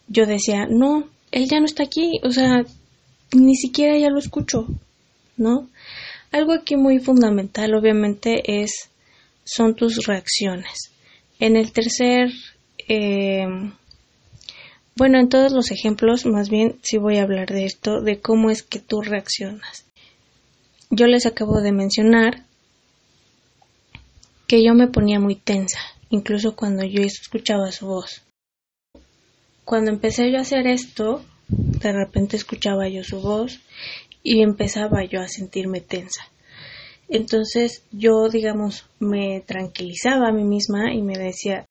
yo 0.08 0.26
decía, 0.26 0.66
no, 0.68 1.08
él 1.32 1.48
ya 1.48 1.60
no 1.60 1.66
está 1.66 1.84
aquí, 1.84 2.20
o 2.24 2.32
sea, 2.32 2.66
ni 3.32 3.56
siquiera 3.56 3.98
ya 3.98 4.10
lo 4.10 4.20
escucho, 4.20 4.68
¿no? 5.38 5.70
Algo 6.32 6.54
aquí 6.54 6.76
muy 6.76 7.00
fundamental, 7.00 7.76
obviamente, 7.76 8.64
es 8.64 8.90
son 9.44 9.76
tus 9.76 10.06
reacciones. 10.06 10.92
En 11.40 11.56
el 11.56 11.72
tercer, 11.72 12.32
eh, 12.88 13.46
bueno, 14.96 15.20
en 15.20 15.30
todos 15.30 15.52
los 15.52 15.72
ejemplos, 15.72 16.26
más 16.26 16.50
bien 16.50 16.78
sí 16.84 16.98
voy 16.98 17.18
a 17.18 17.24
hablar 17.24 17.50
de 17.50 17.66
esto, 17.66 18.02
de 18.02 18.20
cómo 18.20 18.50
es 18.50 18.62
que 18.64 18.80
tú 18.80 19.02
reaccionas. 19.02 19.86
Yo 20.90 21.08
les 21.08 21.26
acabo 21.26 21.62
de 21.62 21.72
mencionar 21.72 22.44
que 24.48 24.64
yo 24.64 24.74
me 24.74 24.88
ponía 24.88 25.20
muy 25.20 25.36
tensa, 25.36 25.80
incluso 26.10 26.56
cuando 26.56 26.84
yo 26.84 27.02
escuchaba 27.02 27.72
su 27.72 27.88
voz. 27.88 28.24
Cuando 29.64 29.92
empecé 29.92 30.30
yo 30.30 30.40
a 30.40 30.42
hacer 30.42 30.68
esto, 30.68 31.24
de 31.48 31.94
repente 31.94 32.36
escuchaba 32.36 32.90
yo 32.90 33.04
su 33.04 33.22
voz 33.22 33.62
y 34.24 34.42
empezaba 34.42 35.06
yo 35.06 35.22
a 35.22 35.30
sentirme 35.30 35.80
tensa. 35.80 36.22
Entonces 37.08 37.84
yo, 37.92 38.28
digamos, 38.30 38.86
me 39.00 39.42
tranquilizaba 39.46 40.28
a 40.28 40.34
mí 40.34 40.44
misma 40.44 40.94
y 40.94 41.02
me 41.02 41.18
decía, 41.18 41.66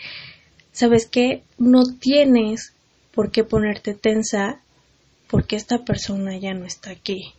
¿sabes 0.73 1.07
qué? 1.07 1.43
No 1.59 1.83
tienes 1.99 2.75
por 3.21 3.31
qué 3.31 3.45
ponerte 3.45 3.93
tensa 3.93 4.63
porque 5.29 5.55
esta 5.55 5.85
persona 5.85 6.39
ya 6.39 6.55
no 6.55 6.65
está 6.65 6.91
aquí. 6.91 7.35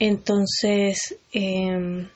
Entonces, 0.00 1.14
em, 1.32 2.08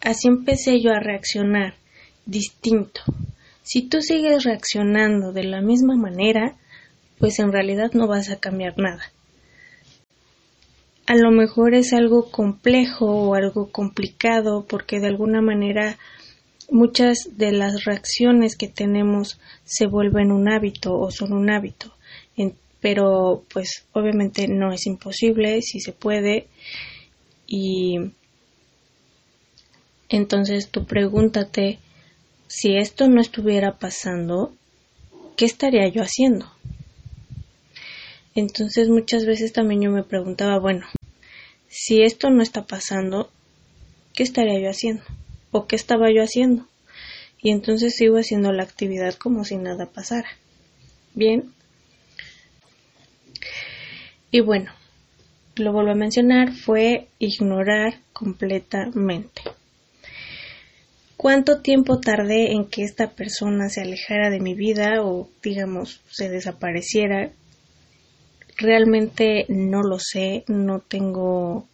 así 0.00 0.28
empecé 0.28 0.80
yo 0.80 0.92
a 0.92 0.98
reaccionar 0.98 1.74
distinto. 2.24 3.02
Si 3.62 3.82
tú 3.82 4.00
sigues 4.00 4.44
reaccionando 4.44 5.34
de 5.34 5.44
la 5.44 5.60
misma 5.60 5.94
manera, 5.96 6.56
pues 7.18 7.38
en 7.38 7.52
realidad 7.52 7.90
no 7.92 8.06
vas 8.06 8.30
a 8.30 8.40
cambiar 8.40 8.78
nada. 8.78 9.12
A 11.06 11.16
lo 11.16 11.32
mejor 11.32 11.74
es 11.74 11.92
algo 11.92 12.30
complejo 12.30 13.04
o 13.04 13.34
algo 13.34 13.70
complicado 13.70 14.64
porque 14.66 15.00
de 15.00 15.08
alguna 15.08 15.42
manera 15.42 15.98
muchas 16.70 17.36
de 17.36 17.52
las 17.52 17.84
reacciones 17.84 18.56
que 18.56 18.68
tenemos 18.68 19.40
se 19.64 19.86
vuelven 19.86 20.32
un 20.32 20.48
hábito 20.48 20.98
o 20.98 21.10
son 21.10 21.32
un 21.32 21.50
hábito. 21.50 21.92
pero 22.80 23.44
pues 23.52 23.84
obviamente 23.92 24.48
no 24.48 24.72
es 24.72 24.86
imposible, 24.86 25.60
si 25.60 25.80
se 25.80 25.92
puede. 25.92 26.46
Y 27.46 27.98
entonces 30.08 30.70
tú 30.70 30.86
pregúntate 30.86 31.78
si 32.46 32.76
esto 32.76 33.06
no 33.08 33.20
estuviera 33.20 33.76
pasando, 33.78 34.54
¿qué 35.36 35.44
estaría 35.44 35.86
yo 35.88 36.02
haciendo? 36.02 36.50
Entonces 38.34 38.88
muchas 38.88 39.26
veces 39.26 39.52
también 39.52 39.82
yo 39.82 39.90
me 39.90 40.02
preguntaba, 40.02 40.58
bueno, 40.58 40.86
si 41.68 42.02
esto 42.02 42.30
no 42.30 42.42
está 42.42 42.66
pasando, 42.66 43.30
¿qué 44.14 44.22
estaría 44.22 44.58
yo 44.58 44.70
haciendo? 44.70 45.04
¿O 45.50 45.66
qué 45.66 45.76
estaba 45.76 46.10
yo 46.12 46.22
haciendo? 46.22 46.66
Y 47.42 47.50
entonces 47.50 47.96
sigo 47.96 48.16
haciendo 48.16 48.52
la 48.52 48.62
actividad 48.62 49.14
como 49.14 49.44
si 49.44 49.56
nada 49.56 49.86
pasara. 49.86 50.28
Bien. 51.14 51.52
Y 54.30 54.40
bueno, 54.40 54.70
lo 55.56 55.72
vuelvo 55.72 55.92
a 55.92 55.96
mencionar, 55.96 56.52
fue 56.52 57.08
ignorar 57.18 57.98
completamente. 58.12 59.42
¿Cuánto 61.16 61.60
tiempo 61.60 62.00
tardé 62.00 62.52
en 62.52 62.66
que 62.66 62.82
esta 62.82 63.10
persona 63.10 63.68
se 63.68 63.82
alejara 63.82 64.30
de 64.30 64.40
mi 64.40 64.54
vida 64.54 65.02
o, 65.02 65.28
digamos, 65.42 66.00
se 66.10 66.28
desapareciera? 66.28 67.32
realmente 68.60 69.46
no 69.48 69.82
lo 69.82 69.98
sé, 69.98 70.44
no 70.46 70.80
tengo 70.80 71.66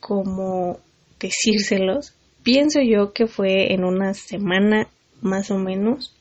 cómo 0.00 0.80
decírselos. 1.20 2.14
Pienso 2.44 2.80
yo 2.80 3.12
que 3.12 3.26
fue 3.26 3.72
en 3.72 3.84
una 3.84 4.14
semana 4.14 4.86
más 5.22 5.50
o 5.50 5.58
menos. 5.58 6.14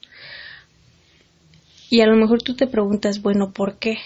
Y 1.89 2.01
a 2.01 2.07
lo 2.07 2.15
mejor 2.15 2.41
tú 2.41 2.55
te 2.55 2.65
preguntas, 2.65 3.21
bueno, 3.21 3.51
¿por 3.51 3.75
qué? 3.75 3.97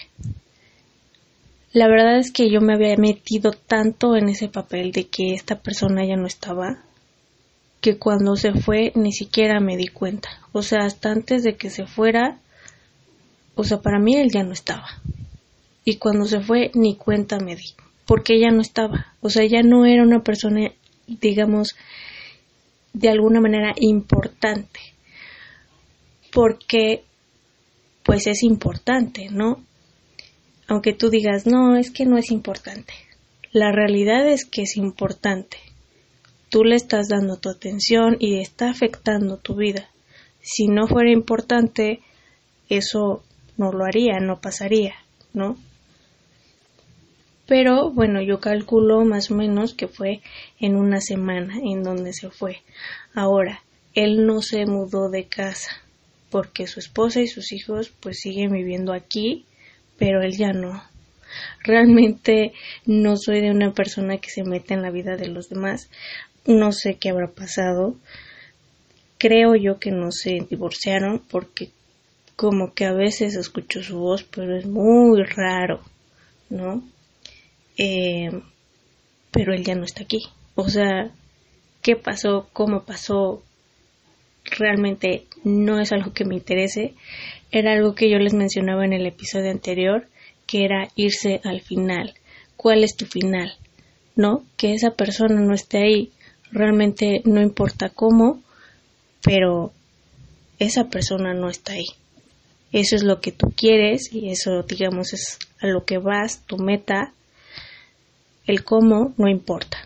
La 1.72 1.86
verdad 1.86 2.18
es 2.18 2.32
que 2.32 2.50
yo 2.50 2.60
me 2.60 2.74
había 2.74 2.96
metido 2.96 3.52
tanto 3.52 4.16
en 4.16 4.28
ese 4.28 4.48
papel 4.48 4.90
de 4.92 5.06
que 5.06 5.32
esta 5.32 5.60
persona 5.60 6.04
ya 6.04 6.16
no 6.16 6.26
estaba, 6.26 6.82
que 7.80 7.98
cuando 7.98 8.36
se 8.36 8.52
fue 8.52 8.92
ni 8.94 9.12
siquiera 9.12 9.60
me 9.60 9.76
di 9.76 9.86
cuenta. 9.86 10.28
O 10.52 10.62
sea, 10.62 10.80
hasta 10.80 11.10
antes 11.10 11.44
de 11.44 11.56
que 11.56 11.70
se 11.70 11.86
fuera, 11.86 12.40
o 13.54 13.64
sea, 13.64 13.80
para 13.80 14.00
mí 14.00 14.16
él 14.16 14.30
ya 14.32 14.42
no 14.42 14.52
estaba. 14.52 14.88
Y 15.84 15.96
cuando 15.96 16.24
se 16.24 16.40
fue 16.40 16.70
ni 16.74 16.96
cuenta 16.96 17.38
me 17.38 17.54
di, 17.54 17.74
porque 18.06 18.34
ella 18.34 18.50
no 18.50 18.60
estaba. 18.60 19.14
O 19.20 19.30
sea, 19.30 19.46
ya 19.46 19.62
no 19.62 19.86
era 19.86 20.02
una 20.02 20.20
persona, 20.20 20.72
digamos, 21.06 21.76
de 22.92 23.08
alguna 23.08 23.40
manera 23.40 23.74
importante. 23.76 24.80
Porque, 26.32 27.04
pues 28.04 28.26
es 28.26 28.42
importante, 28.42 29.28
¿no? 29.30 29.64
Aunque 30.66 30.92
tú 30.92 31.08
digas, 31.08 31.46
no, 31.46 31.76
es 31.76 31.90
que 31.90 32.04
no 32.04 32.18
es 32.18 32.30
importante. 32.30 32.92
La 33.52 33.72
realidad 33.72 34.28
es 34.28 34.44
que 34.44 34.62
es 34.62 34.76
importante. 34.76 35.56
Tú 36.50 36.64
le 36.64 36.76
estás 36.76 37.08
dando 37.08 37.36
tu 37.36 37.50
atención 37.50 38.16
y 38.20 38.40
está 38.40 38.70
afectando 38.70 39.38
tu 39.38 39.54
vida. 39.54 39.88
Si 40.40 40.66
no 40.66 40.86
fuera 40.86 41.10
importante, 41.10 42.00
eso 42.68 43.22
no 43.56 43.72
lo 43.72 43.84
haría, 43.84 44.18
no 44.20 44.40
pasaría, 44.40 44.94
¿no? 45.32 45.56
Pero 47.48 47.90
bueno, 47.90 48.22
yo 48.22 48.38
calculo 48.38 49.04
más 49.04 49.32
o 49.32 49.34
menos 49.34 49.74
que 49.74 49.88
fue 49.88 50.20
en 50.60 50.76
una 50.76 51.00
semana 51.00 51.54
en 51.60 51.82
donde 51.82 52.12
se 52.12 52.30
fue. 52.30 52.62
Ahora, 53.14 53.62
él 53.94 54.24
no 54.26 54.42
se 54.42 54.66
mudó 54.66 55.10
de 55.10 55.24
casa 55.24 55.72
porque 56.30 56.68
su 56.68 56.78
esposa 56.78 57.20
y 57.20 57.26
sus 57.26 57.50
hijos 57.52 57.90
pues 58.00 58.20
siguen 58.20 58.52
viviendo 58.52 58.92
aquí 58.92 59.46
pero 59.98 60.22
él 60.22 60.36
ya 60.36 60.52
no. 60.52 60.82
Realmente 61.62 62.52
no 62.86 63.16
soy 63.16 63.40
de 63.40 63.50
una 63.50 63.72
persona 63.72 64.16
que 64.18 64.30
se 64.30 64.44
mete 64.44 64.72
en 64.72 64.82
la 64.82 64.90
vida 64.90 65.16
de 65.16 65.28
los 65.28 65.50
demás. 65.50 65.90
No 66.46 66.72
sé 66.72 66.94
qué 66.94 67.10
habrá 67.10 67.28
pasado. 67.28 67.96
Creo 69.18 69.56
yo 69.56 69.78
que 69.78 69.90
no 69.90 70.12
se 70.12 70.46
divorciaron 70.48 71.18
porque 71.18 71.70
como 72.36 72.72
que 72.72 72.86
a 72.86 72.92
veces 72.92 73.34
escucho 73.34 73.82
su 73.82 73.98
voz, 73.98 74.22
pero 74.22 74.56
es 74.56 74.64
muy 74.64 75.22
raro, 75.24 75.80
¿no? 76.48 76.82
Eh, 77.78 78.30
pero 79.30 79.54
él 79.54 79.64
ya 79.64 79.74
no 79.74 79.84
está 79.84 80.02
aquí. 80.02 80.20
O 80.54 80.68
sea, 80.68 81.10
¿qué 81.80 81.96
pasó? 81.96 82.48
¿Cómo 82.52 82.84
pasó? 82.84 83.42
Realmente 84.44 85.24
no 85.44 85.80
es 85.80 85.92
algo 85.92 86.12
que 86.12 86.24
me 86.24 86.34
interese 86.34 86.94
era 87.50 87.72
algo 87.72 87.94
que 87.94 88.10
yo 88.10 88.18
les 88.18 88.34
mencionaba 88.34 88.84
en 88.84 88.92
el 88.92 89.06
episodio 89.06 89.50
anterior, 89.50 90.06
que 90.46 90.64
era 90.64 90.88
irse 90.96 91.40
al 91.44 91.60
final. 91.60 92.14
¿Cuál 92.56 92.84
es 92.84 92.96
tu 92.96 93.06
final? 93.06 93.54
¿No? 94.16 94.44
Que 94.56 94.74
esa 94.74 94.90
persona 94.90 95.40
no 95.40 95.54
esté 95.54 95.78
ahí. 95.78 96.12
Realmente 96.50 97.22
no 97.24 97.40
importa 97.40 97.88
cómo, 97.88 98.42
pero 99.22 99.72
esa 100.58 100.88
persona 100.88 101.32
no 101.34 101.48
está 101.48 101.74
ahí. 101.74 101.86
Eso 102.72 102.96
es 102.96 103.02
lo 103.02 103.20
que 103.20 103.32
tú 103.32 103.52
quieres 103.56 104.12
y 104.12 104.30
eso, 104.30 104.62
digamos, 104.62 105.14
es 105.14 105.38
a 105.60 105.66
lo 105.66 105.84
que 105.84 105.98
vas, 105.98 106.44
tu 106.46 106.58
meta. 106.58 107.14
El 108.48 108.64
cómo 108.64 109.12
no 109.18 109.28
importa. 109.28 109.84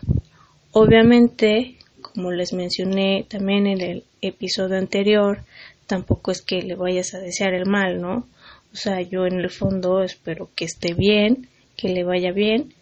Obviamente, 0.71 1.75
como 2.01 2.31
les 2.31 2.53
mencioné 2.53 3.25
también 3.29 3.67
en 3.67 3.81
el 3.81 4.03
episodio 4.21 4.77
anterior, 4.77 5.43
tampoco 5.85 6.31
es 6.31 6.41
que 6.41 6.61
le 6.61 6.75
vayas 6.75 7.13
a 7.13 7.19
desear 7.19 7.53
el 7.55 7.65
mal, 7.65 7.99
¿no? 7.99 8.25
O 8.71 8.75
sea, 8.77 9.01
yo 9.01 9.25
en 9.25 9.41
el 9.41 9.49
fondo 9.49 10.01
espero 10.01 10.49
que 10.55 10.63
esté 10.63 10.93
bien, 10.93 11.49
que 11.75 11.89
le 11.89 12.05
vaya 12.05 12.31
bien, 12.31 12.73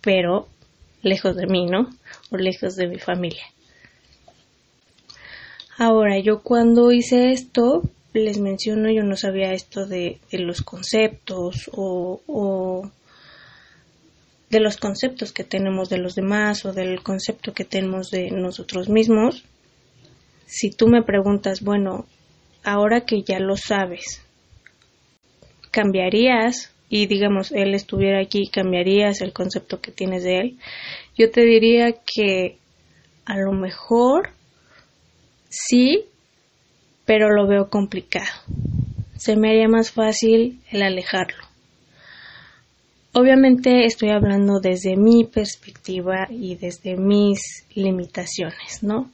pero 0.00 0.48
lejos 1.02 1.36
de 1.36 1.46
mí, 1.46 1.66
¿no? 1.66 1.88
O 2.32 2.36
lejos 2.36 2.74
de 2.74 2.88
mi 2.88 2.98
familia. 2.98 3.44
Ahora, 5.76 6.18
yo 6.18 6.42
cuando 6.42 6.90
hice 6.90 7.30
esto, 7.30 7.84
les 8.12 8.40
menciono, 8.40 8.90
yo 8.90 9.04
no 9.04 9.16
sabía 9.16 9.52
esto 9.52 9.86
de, 9.86 10.18
los 10.32 10.62
conceptos 10.62 11.70
o 11.72 12.90
de 14.50 14.60
los 14.60 14.76
conceptos 14.76 15.32
que 15.32 15.44
tenemos 15.44 15.88
de 15.88 15.98
los 15.98 16.14
demás 16.14 16.64
o 16.64 16.72
del 16.72 17.02
concepto 17.02 17.52
que 17.52 17.64
tenemos 17.64 18.10
de 18.10 18.30
nosotros 18.30 18.88
mismos. 18.88 19.44
Si 20.46 20.70
tú 20.70 20.86
me 20.88 21.02
preguntas, 21.02 21.62
bueno, 21.62 22.06
ahora 22.64 23.02
que 23.02 23.22
ya 23.22 23.38
lo 23.38 23.56
sabes, 23.56 24.22
¿cambiarías? 25.70 26.72
Y 26.88 27.06
digamos, 27.06 27.52
él 27.52 27.74
estuviera 27.74 28.20
aquí, 28.20 28.48
¿cambiarías 28.48 29.20
el 29.20 29.34
concepto 29.34 29.80
que 29.80 29.92
tienes 29.92 30.24
de 30.24 30.40
él? 30.40 30.58
Yo 31.16 31.30
te 31.30 31.42
diría 31.42 31.92
que 31.92 32.56
a 33.26 33.36
lo 33.36 33.52
mejor 33.52 34.30
sí, 35.50 36.04
pero 37.04 37.28
lo 37.28 37.46
veo 37.46 37.68
complicado. 37.68 38.30
Se 39.16 39.36
me 39.36 39.50
haría 39.50 39.68
más 39.68 39.90
fácil 39.90 40.62
el 40.70 40.82
alejarlo. 40.82 41.47
Obviamente 43.20 43.84
estoy 43.84 44.10
hablando 44.10 44.60
desde 44.60 44.96
mi 44.96 45.24
perspectiva 45.24 46.28
y 46.30 46.54
desde 46.54 46.96
mis 46.96 47.64
limitaciones, 47.74 48.82
¿no? 48.82 49.10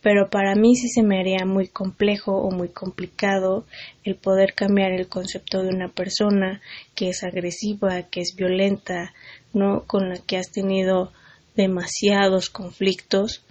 pero 0.00 0.30
para 0.30 0.54
mí 0.54 0.74
sí 0.74 0.88
se 0.88 1.02
me 1.02 1.20
haría 1.20 1.44
muy 1.44 1.68
complejo 1.68 2.32
o 2.32 2.50
muy 2.50 2.68
complicado 2.68 3.66
el 4.04 4.16
poder 4.16 4.54
cambiar 4.54 4.92
el 4.92 5.06
concepto 5.06 5.62
de 5.62 5.68
una 5.68 5.88
persona 5.88 6.62
que 6.94 7.10
es 7.10 7.22
agresiva, 7.22 8.04
que 8.04 8.22
es 8.22 8.34
violenta, 8.34 9.12
¿no? 9.52 9.84
Con 9.86 10.08
la 10.08 10.16
que 10.16 10.38
has 10.38 10.50
tenido 10.50 11.12
demasiados 11.54 12.48
conflictos, 12.48 13.44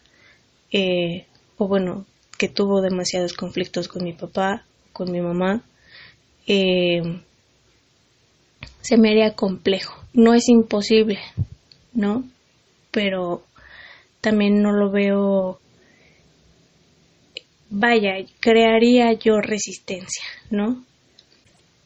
eh, 0.71 1.27
o 1.57 1.67
bueno, 1.67 2.07
que 2.39 2.49
tuvo 2.49 2.81
demasiados 2.81 3.33
conflictos 3.33 3.87
con 3.87 4.03
mi 4.03 4.13
papá, 4.13 4.65
con 4.93 5.11
mi 5.11 5.21
mamá, 5.21 5.63
eh, 6.47 7.21
se 8.81 8.97
me 8.97 9.09
haría 9.09 9.35
complejo. 9.35 10.03
No 10.13 10.33
es 10.33 10.49
imposible, 10.49 11.19
¿no? 11.93 12.23
Pero 12.91 13.43
también 14.21 14.61
no 14.61 14.71
lo 14.71 14.91
veo 14.91 15.59
vaya, 17.71 18.15
crearía 18.39 19.13
yo 19.13 19.39
resistencia, 19.39 20.23
¿no? 20.49 20.83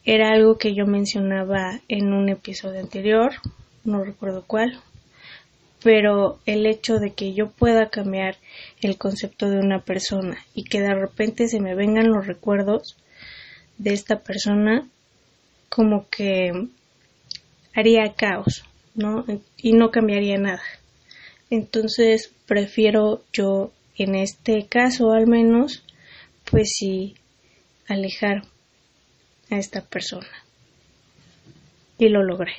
Era 0.04 0.30
algo 0.30 0.58
que 0.58 0.74
yo 0.74 0.84
mencionaba 0.86 1.80
en 1.88 2.12
un 2.12 2.28
episodio 2.28 2.80
anterior, 2.80 3.32
no 3.84 4.04
recuerdo 4.04 4.44
cuál, 4.46 4.80
pero 5.82 6.40
el 6.46 6.66
hecho 6.66 6.98
de 6.98 7.12
que 7.12 7.32
yo 7.32 7.50
pueda 7.50 7.88
cambiar 7.88 8.36
el 8.82 8.98
concepto 8.98 9.48
de 9.48 9.58
una 9.58 9.80
persona 9.80 10.38
y 10.54 10.64
que 10.64 10.80
de 10.80 10.94
repente 10.94 11.48
se 11.48 11.60
me 11.60 11.76
vengan 11.76 12.10
los 12.10 12.26
recuerdos 12.26 12.96
de 13.78 13.92
esta 13.92 14.20
persona, 14.20 14.88
como 15.68 16.08
que 16.08 16.68
haría 17.74 18.14
caos, 18.14 18.64
¿no? 18.94 19.24
Y 19.56 19.72
no 19.72 19.90
cambiaría 19.90 20.38
nada. 20.38 20.62
Entonces 21.50 22.32
prefiero 22.46 23.22
yo 23.32 23.72
en 23.96 24.14
este 24.14 24.66
caso 24.66 25.12
al 25.12 25.26
menos, 25.26 25.84
pues 26.50 26.74
sí, 26.78 27.14
alejar 27.88 28.42
a 29.50 29.56
esta 29.56 29.82
persona. 29.82 30.28
Y 31.98 32.08
lo 32.08 32.22
logré. 32.22 32.52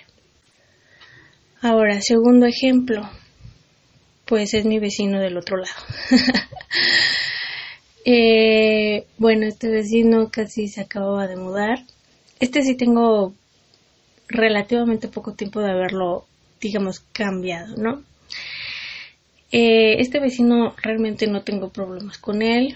Ahora, 1.61 1.99
segundo 2.01 2.45
ejemplo, 2.45 3.09
pues 4.25 4.53
es 4.53 4.65
mi 4.65 4.79
vecino 4.79 5.19
del 5.19 5.37
otro 5.37 5.57
lado. 5.57 5.73
eh, 8.05 9.05
bueno, 9.17 9.47
este 9.47 9.69
vecino 9.69 10.29
casi 10.29 10.67
se 10.67 10.81
acababa 10.81 11.27
de 11.27 11.35
mudar. 11.35 11.79
Este 12.39 12.61
sí 12.61 12.75
tengo 12.75 13.33
relativamente 14.27 15.07
poco 15.07 15.33
tiempo 15.33 15.59
de 15.61 15.71
haberlo, 15.71 16.25
digamos, 16.61 16.99
cambiado, 16.99 17.75
¿no? 17.77 18.03
Eh, 19.51 20.01
este 20.01 20.19
vecino 20.19 20.75
realmente 20.81 21.27
no 21.27 21.41
tengo 21.41 21.69
problemas 21.69 22.17
con 22.17 22.41
él. 22.41 22.75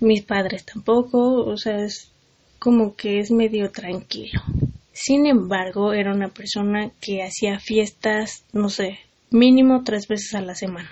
Mis 0.00 0.22
padres 0.22 0.64
tampoco. 0.64 1.44
O 1.44 1.56
sea, 1.56 1.84
es 1.84 2.12
como 2.58 2.94
que 2.94 3.18
es 3.18 3.30
medio 3.30 3.70
tranquilo. 3.70 4.40
Sin 4.92 5.26
embargo, 5.26 5.92
era 5.92 6.12
una 6.12 6.28
persona 6.28 6.90
que 7.00 7.22
hacía 7.22 7.60
fiestas, 7.60 8.44
no 8.52 8.68
sé, 8.68 8.98
mínimo 9.30 9.82
tres 9.84 10.08
veces 10.08 10.34
a 10.34 10.40
la 10.40 10.54
semana. 10.54 10.90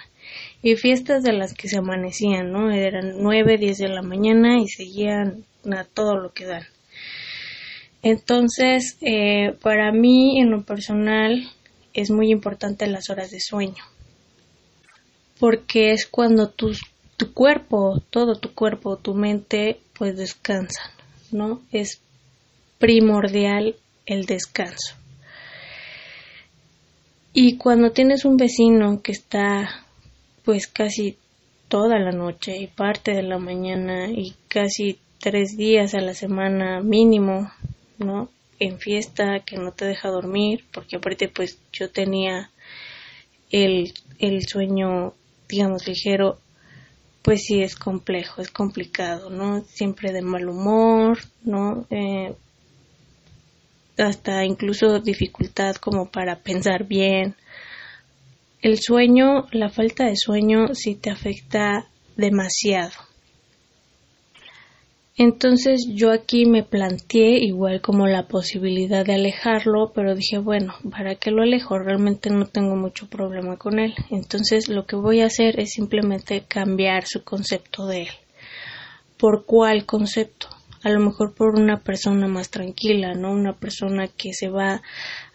Y 0.62 0.76
fiestas 0.76 1.22
de 1.22 1.32
las 1.32 1.54
que 1.54 1.68
se 1.68 1.78
amanecían, 1.78 2.52
¿no? 2.52 2.70
Eran 2.70 3.14
nueve, 3.18 3.58
diez 3.58 3.78
de 3.78 3.88
la 3.88 4.02
mañana 4.02 4.60
y 4.60 4.68
seguían 4.68 5.44
a 5.72 5.84
todo 5.84 6.16
lo 6.16 6.32
que 6.32 6.46
dan. 6.46 6.64
Entonces, 8.02 8.96
eh, 9.00 9.56
para 9.62 9.92
mí, 9.92 10.40
en 10.40 10.50
lo 10.50 10.62
personal, 10.62 11.48
es 11.92 12.10
muy 12.10 12.30
importante 12.30 12.86
las 12.86 13.10
horas 13.10 13.30
de 13.30 13.40
sueño, 13.40 13.82
porque 15.40 15.92
es 15.92 16.06
cuando 16.06 16.50
tu, 16.50 16.72
tu 17.16 17.32
cuerpo, 17.32 18.02
todo 18.10 18.36
tu 18.36 18.52
cuerpo, 18.52 18.96
tu 18.96 19.14
mente, 19.14 19.80
pues 19.98 20.16
descansan, 20.16 20.90
¿no? 21.32 21.62
Es 21.72 22.00
primordial 22.78 23.76
el 24.04 24.26
descanso. 24.26 24.94
Y 27.32 27.56
cuando 27.56 27.92
tienes 27.92 28.24
un 28.24 28.36
vecino 28.36 29.02
que 29.02 29.12
está 29.12 29.84
pues 30.44 30.68
casi 30.68 31.18
toda 31.68 31.98
la 31.98 32.12
noche 32.12 32.56
y 32.56 32.66
parte 32.68 33.12
de 33.12 33.22
la 33.22 33.38
mañana 33.38 34.08
y 34.10 34.34
casi 34.48 34.98
tres 35.18 35.56
días 35.56 35.94
a 35.94 36.00
la 36.00 36.14
semana 36.14 36.80
mínimo, 36.80 37.50
¿no? 37.98 38.30
En 38.58 38.78
fiesta, 38.78 39.40
que 39.40 39.56
no 39.56 39.72
te 39.72 39.84
deja 39.84 40.08
dormir, 40.08 40.64
porque 40.72 40.96
aparte 40.96 41.28
pues 41.28 41.58
yo 41.72 41.90
tenía 41.90 42.50
el, 43.50 43.92
el 44.18 44.46
sueño, 44.46 45.14
digamos, 45.48 45.86
ligero, 45.86 46.38
pues 47.22 47.42
sí 47.42 47.62
es 47.62 47.74
complejo, 47.76 48.40
es 48.40 48.50
complicado, 48.50 49.30
¿no? 49.30 49.62
Siempre 49.64 50.12
de 50.12 50.22
mal 50.22 50.48
humor, 50.48 51.18
¿no? 51.42 51.86
Eh, 51.90 52.34
hasta 53.98 54.44
incluso 54.44 55.00
dificultad 55.00 55.76
como 55.76 56.10
para 56.10 56.36
pensar 56.36 56.84
bien. 56.84 57.34
El 58.62 58.78
sueño, 58.80 59.46
la 59.52 59.70
falta 59.70 60.04
de 60.06 60.16
sueño 60.16 60.74
sí 60.74 60.94
te 60.94 61.10
afecta 61.10 61.88
demasiado. 62.16 63.05
Entonces 65.18 65.86
yo 65.88 66.12
aquí 66.12 66.44
me 66.44 66.62
planteé 66.62 67.42
igual 67.42 67.80
como 67.80 68.06
la 68.06 68.28
posibilidad 68.28 69.02
de 69.02 69.14
alejarlo, 69.14 69.90
pero 69.94 70.14
dije, 70.14 70.36
bueno, 70.36 70.74
¿para 70.90 71.14
qué 71.14 71.30
lo 71.30 71.42
alejo? 71.42 71.78
Realmente 71.78 72.28
no 72.28 72.44
tengo 72.44 72.76
mucho 72.76 73.08
problema 73.08 73.56
con 73.56 73.78
él. 73.78 73.94
Entonces 74.10 74.68
lo 74.68 74.84
que 74.84 74.94
voy 74.94 75.22
a 75.22 75.26
hacer 75.26 75.58
es 75.58 75.70
simplemente 75.70 76.44
cambiar 76.46 77.06
su 77.06 77.24
concepto 77.24 77.86
de 77.86 78.02
él. 78.02 78.08
¿Por 79.16 79.46
cuál 79.46 79.86
concepto? 79.86 80.48
A 80.82 80.90
lo 80.90 81.00
mejor 81.00 81.34
por 81.34 81.58
una 81.58 81.78
persona 81.78 82.28
más 82.28 82.50
tranquila, 82.50 83.14
¿no? 83.14 83.32
Una 83.32 83.54
persona 83.54 84.08
que 84.08 84.34
se 84.34 84.50
va 84.50 84.82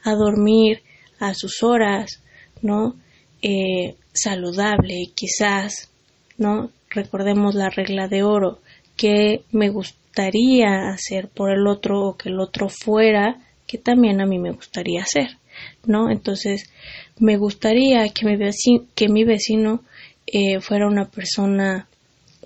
a 0.03 0.13
dormir 0.13 0.83
a 1.19 1.33
sus 1.33 1.63
horas, 1.63 2.21
¿no? 2.61 2.93
Eh, 3.41 3.95
saludable, 4.13 5.05
quizás, 5.15 5.89
¿no? 6.37 6.69
Recordemos 6.91 7.55
la 7.55 7.71
regla 7.71 8.07
de 8.07 8.21
oro 8.21 8.59
que 8.95 9.43
me 9.51 9.69
gustaría 9.69 10.89
hacer 10.89 11.27
por 11.27 11.51
el 11.51 11.67
otro 11.67 12.01
o 12.01 12.17
que 12.17 12.29
el 12.29 12.39
otro 12.39 12.69
fuera 12.69 13.39
que 13.71 13.77
también 13.77 14.19
a 14.19 14.25
mí 14.25 14.37
me 14.37 14.51
gustaría 14.51 15.01
hacer, 15.01 15.37
¿no? 15.85 16.11
Entonces, 16.11 16.69
me 17.17 17.37
gustaría 17.37 18.09
que 18.09 18.25
mi 18.25 18.35
vecino, 18.35 18.83
que 18.95 19.07
mi 19.07 19.23
vecino 19.23 19.81
eh, 20.27 20.59
fuera 20.59 20.87
una 20.87 21.05
persona, 21.05 21.87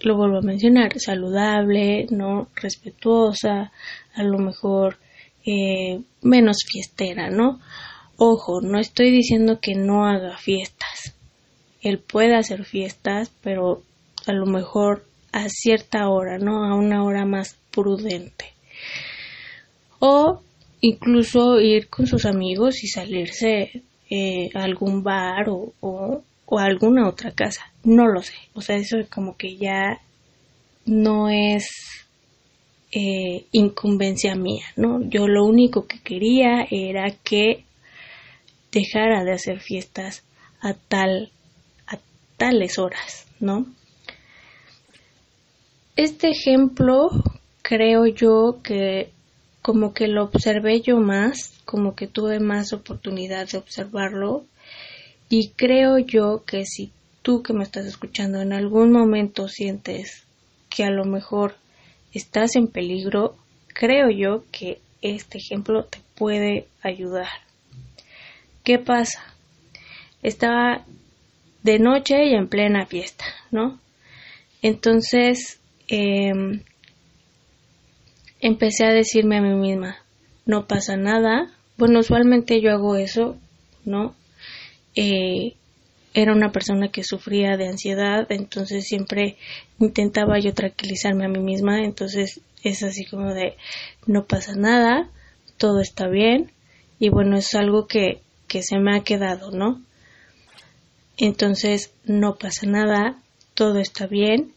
lo 0.02 0.18
vuelvo 0.18 0.38
a 0.38 0.42
mencionar, 0.42 1.00
saludable, 1.00 2.06
¿no? 2.12 2.50
Respetuosa, 2.56 3.72
a 4.14 4.24
lo 4.24 4.38
mejor 4.38 5.00
eh, 5.46 6.00
menos 6.22 6.58
fiestera, 6.68 7.32
¿no? 7.32 7.60
Ojo, 8.18 8.62
no 8.62 8.80
estoy 8.80 9.10
diciendo 9.10 9.60
que 9.60 9.74
no 9.74 10.06
haga 10.06 10.38
fiestas. 10.38 11.16
Él 11.82 11.98
puede 12.00 12.36
hacer 12.36 12.66
fiestas, 12.66 13.32
pero 13.42 13.82
a 14.28 14.32
lo 14.32 14.46
mejor 14.46 15.06
a 15.36 15.50
cierta 15.50 16.08
hora, 16.08 16.38
¿no? 16.38 16.64
A 16.64 16.76
una 16.76 17.04
hora 17.04 17.26
más 17.26 17.58
prudente. 17.70 18.54
O 20.00 20.42
incluso 20.80 21.60
ir 21.60 21.90
con 21.90 22.08
sus 22.08 22.26
amigos 22.26 22.82
y 22.86 22.88
salirse 22.88 23.84
eh, 24.10 24.50
a 24.54 24.64
algún 24.64 25.04
bar 25.04 25.50
o, 25.50 25.74
o, 25.82 26.24
a 26.58 26.64
alguna 26.64 27.10
otra 27.10 27.32
casa. 27.32 27.70
No 27.84 28.08
lo 28.08 28.22
sé. 28.22 28.36
O 28.54 28.62
sea, 28.62 28.78
eso 28.78 28.98
como 29.14 29.36
que 29.36 29.58
ya 29.58 30.00
no 30.86 31.30
es 31.30 31.68
eh, 32.94 33.46
incumbencia 33.52 34.36
mía, 34.36 34.64
¿no? 34.78 35.02
Yo 35.10 35.28
lo 35.28 35.44
único 35.44 35.86
que 35.86 36.00
quería 36.00 36.66
era 36.72 37.12
que 37.26 37.66
dejara 38.72 39.26
de 39.26 39.34
hacer 39.34 39.60
fiestas 39.60 40.24
a 40.62 40.76
tal 40.76 41.30
a 41.88 41.98
tales 42.38 42.80
horas, 42.80 43.28
¿no? 43.42 43.66
Este 45.96 46.30
ejemplo 46.30 47.10
creo 47.62 48.06
yo 48.06 48.60
que 48.62 49.12
como 49.62 49.94
que 49.94 50.10
lo 50.10 50.26
observé 50.26 50.82
yo 50.82 50.98
más, 50.98 51.54
como 51.64 51.96
que 51.96 52.06
tuve 52.08 52.42
más 52.42 52.74
oportunidad 52.74 53.48
de 53.48 53.58
observarlo 53.58 54.44
y 55.30 55.52
creo 55.56 55.98
yo 55.98 56.44
que 56.46 56.66
si 56.66 56.92
tú 57.22 57.42
que 57.42 57.54
me 57.54 57.64
estás 57.64 57.86
escuchando 57.86 58.42
en 58.42 58.52
algún 58.52 58.92
momento 58.92 59.48
sientes 59.48 60.26
que 60.70 60.84
a 60.84 60.90
lo 60.90 61.06
mejor 61.06 61.56
estás 62.14 62.58
en 62.58 62.68
peligro, 62.68 63.38
creo 63.68 64.10
yo 64.10 64.44
que 64.52 64.82
este 65.02 65.38
ejemplo 65.38 65.86
te 65.86 66.00
puede 66.16 66.68
ayudar. 66.84 67.30
¿Qué 68.66 68.80
pasa? 68.80 69.24
Estaba 70.22 70.84
de 71.64 71.80
noche 71.80 72.26
y 72.26 72.34
en 72.34 72.50
plena 72.50 72.86
fiesta, 72.86 73.24
¿no? 73.50 73.80
Entonces 74.62 75.60
Em, 75.88 76.62
empecé 78.40 78.86
a 78.86 78.92
decirme 78.92 79.38
a 79.38 79.42
mí 79.42 79.56
misma, 79.56 79.98
no 80.46 80.68
pasa 80.68 80.98
nada. 80.98 81.52
Bueno, 81.78 82.00
usualmente 82.00 82.62
yo 82.62 82.72
hago 82.72 82.96
eso, 82.96 83.38
¿no? 83.84 84.16
Eh, 84.96 85.56
era 86.14 86.32
una 86.32 86.52
persona 86.52 86.88
que 86.88 87.04
sufría 87.04 87.58
de 87.58 87.68
ansiedad, 87.68 88.26
entonces 88.30 88.88
siempre 88.88 89.36
intentaba 89.80 90.40
yo 90.40 90.54
tranquilizarme 90.54 91.26
a 91.26 91.30
mí 91.30 91.40
misma, 91.40 91.84
entonces 91.84 92.40
es 92.64 92.84
así 92.84 93.06
como 93.06 93.34
de, 93.34 93.58
no 94.08 94.24
pasa 94.24 94.56
nada, 94.56 95.10
todo 95.58 95.82
está 95.82 96.08
bien, 96.08 96.52
y 97.00 97.10
bueno, 97.10 97.38
es 97.38 97.54
algo 97.54 97.88
que, 97.88 98.22
que 98.48 98.64
se 98.64 98.80
me 98.80 98.96
ha 98.96 99.04
quedado, 99.04 99.52
¿no? 99.52 99.82
Entonces, 101.18 101.92
no 102.06 102.36
pasa 102.36 102.66
nada, 102.66 103.18
todo 103.54 103.80
está 103.80 104.08
bien, 104.08 104.54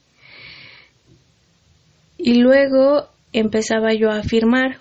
y 2.18 2.34
luego 2.34 3.08
empezaba 3.32 3.94
yo 3.94 4.10
a 4.10 4.18
afirmar, 4.18 4.78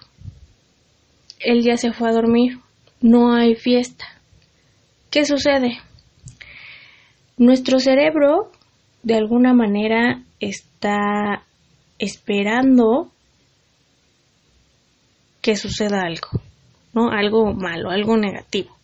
él 1.39 1.63
ya 1.63 1.77
se 1.77 1.93
fue 1.93 2.09
a 2.09 2.13
dormir, 2.13 2.57
no 2.99 3.33
hay 3.33 3.55
fiesta. 3.55 4.05
¿Qué 5.11 5.23
sucede? 5.23 5.79
Nuestro 7.37 7.79
cerebro 7.79 8.51
de 9.03 9.15
alguna 9.15 9.53
manera 9.53 10.23
está 10.39 11.43
esperando 11.99 13.11
que 15.41 15.55
suceda 15.55 16.01
algo, 16.01 16.27
¿no? 16.93 17.11
Algo 17.11 17.53
malo, 17.53 17.91
algo 17.91 18.17
negativo. 18.17 18.75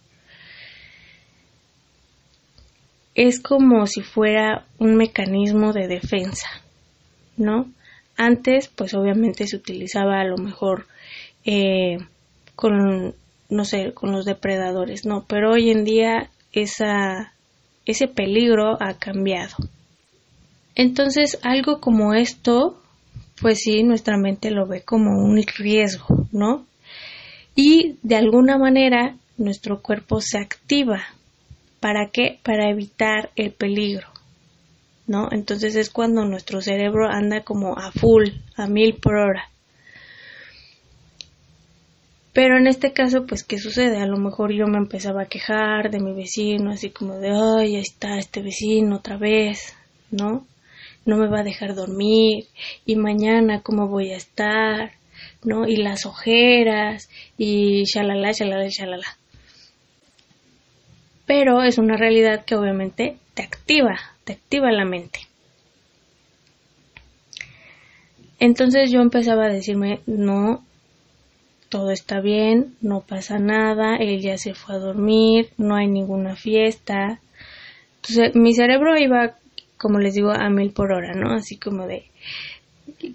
Es 3.16 3.42
como 3.42 3.86
si 3.88 4.02
fuera 4.02 4.66
un 4.78 4.96
mecanismo 4.96 5.74
de 5.74 5.88
defensa, 5.88 6.48
¿no? 7.38 7.68
Antes, 8.18 8.68
pues 8.68 8.94
obviamente 8.94 9.48
se 9.48 9.56
utilizaba 9.56 10.20
a 10.20 10.26
lo 10.26 10.38
mejor 10.38 10.88
eh, 11.46 11.98
con, 12.56 13.16
no 13.50 13.66
sé, 13.66 13.94
con 13.94 14.12
los 14.12 14.26
depredadores, 14.26 15.06
no, 15.06 15.26
pero 15.28 15.52
hoy 15.52 15.72
en 15.72 15.84
día 15.84 16.30
ese 16.54 18.08
peligro 18.08 18.78
ha 18.80 18.94
cambiado. 18.94 19.56
Entonces, 20.76 21.40
algo 21.44 21.80
como 21.80 22.14
esto, 22.14 22.80
pues 23.42 23.60
sí, 23.60 23.84
nuestra 23.84 24.18
mente 24.18 24.52
lo 24.52 24.68
ve 24.68 24.82
como 24.82 25.24
un 25.24 25.42
riesgo, 25.58 26.28
¿no? 26.32 26.66
Y 27.56 27.98
de 28.02 28.16
alguna 28.16 28.58
manera 28.58 29.16
nuestro 29.38 29.82
cuerpo 29.82 30.22
se 30.22 30.38
activa. 30.40 31.04
¿Para 31.80 32.10
qué? 32.12 32.40
Para 32.44 32.70
evitar 32.70 33.32
el 33.36 33.52
peligro. 33.52 34.13
Entonces 35.32 35.76
es 35.76 35.90
cuando 35.90 36.26
nuestro 36.26 36.62
cerebro 36.62 37.10
anda 37.10 37.42
como 37.42 37.78
a 37.78 37.92
full, 37.92 38.30
a 38.56 38.68
mil 38.68 38.96
por 38.96 39.16
hora. 39.16 39.50
Pero 42.34 42.58
en 42.58 42.66
este 42.66 42.94
caso, 42.94 43.28
pues, 43.28 43.44
¿qué 43.44 43.60
sucede? 43.60 43.98
A 43.98 44.08
lo 44.08 44.18
mejor 44.18 44.52
yo 44.52 44.66
me 44.66 44.80
empezaba 44.80 45.22
a 45.22 45.28
quejar 45.28 45.92
de 45.92 46.00
mi 46.00 46.14
vecino, 46.14 46.72
así 46.72 46.90
como 46.90 47.20
de, 47.20 47.30
ay, 47.30 47.76
ahí 47.76 47.82
está 47.82 48.18
este 48.18 48.42
vecino 48.42 48.98
otra 48.98 49.18
vez, 49.18 49.76
¿no? 50.10 50.48
No 51.06 51.18
me 51.18 51.28
va 51.28 51.42
a 51.42 51.44
dejar 51.44 51.76
dormir, 51.76 52.46
y 52.88 52.96
mañana 52.96 53.62
cómo 53.62 53.88
voy 53.88 54.12
a 54.12 54.18
estar, 54.18 54.94
¿no? 55.44 55.68
Y 55.68 55.76
las 55.76 56.08
ojeras, 56.08 57.08
y 57.38 57.84
shalala, 57.84 58.32
shalala, 58.32 58.68
shalala. 58.68 59.18
Pero 61.28 61.62
es 61.62 61.78
una 61.78 61.98
realidad 61.98 62.46
que 62.46 62.56
obviamente 62.56 63.18
te 63.36 63.44
activa, 63.44 64.00
te 64.24 64.34
activa 64.34 64.72
la 64.72 64.86
mente. 64.86 65.20
Entonces 68.40 68.92
yo 68.92 69.00
empezaba 69.00 69.46
a 69.46 69.54
decirme, 69.54 70.02
no, 70.06 70.66
todo 71.70 71.92
está 71.92 72.20
bien, 72.20 72.76
no 72.82 73.02
pasa 73.02 73.40
nada, 73.40 73.96
él 73.96 74.22
ya 74.22 74.38
se 74.38 74.54
fue 74.54 74.76
a 74.76 74.80
dormir, 74.80 75.50
no 75.58 75.76
hay 75.76 75.88
ninguna 75.88 76.36
fiesta. 76.36 77.20
Entonces 77.96 78.36
mi 78.36 78.54
cerebro 78.54 78.98
iba, 78.98 79.38
como 79.78 80.00
les 80.00 80.14
digo, 80.14 80.32
a 80.32 80.50
mil 80.50 80.72
por 80.72 80.92
hora, 80.92 81.14
¿no? 81.14 81.34
Así 81.34 81.58
como 81.58 81.88
de, 81.88 82.06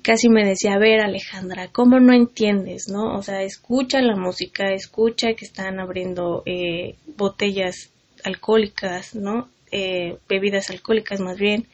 casi 0.03 0.29
me 0.29 0.44
decía, 0.44 0.75
a 0.75 0.79
ver 0.79 1.01
Alejandra, 1.01 1.68
¿cómo 1.68 2.01
no 2.01 2.14
entiendes, 2.14 2.88
no? 2.88 3.14
O 3.16 3.23
sea, 3.23 3.42
escucha 3.42 4.01
la 4.01 4.16
música, 4.16 4.73
escucha 4.73 5.35
que 5.35 5.44
están 5.44 5.79
abriendo 5.79 6.42
eh, 6.47 6.97
botellas 7.16 7.90
alcohólicas, 8.25 9.14
¿no? 9.14 9.49
Eh, 9.71 10.17
bebidas 10.29 10.71
alcohólicas 10.71 11.21
más 11.21 11.39
bien. 11.39 11.67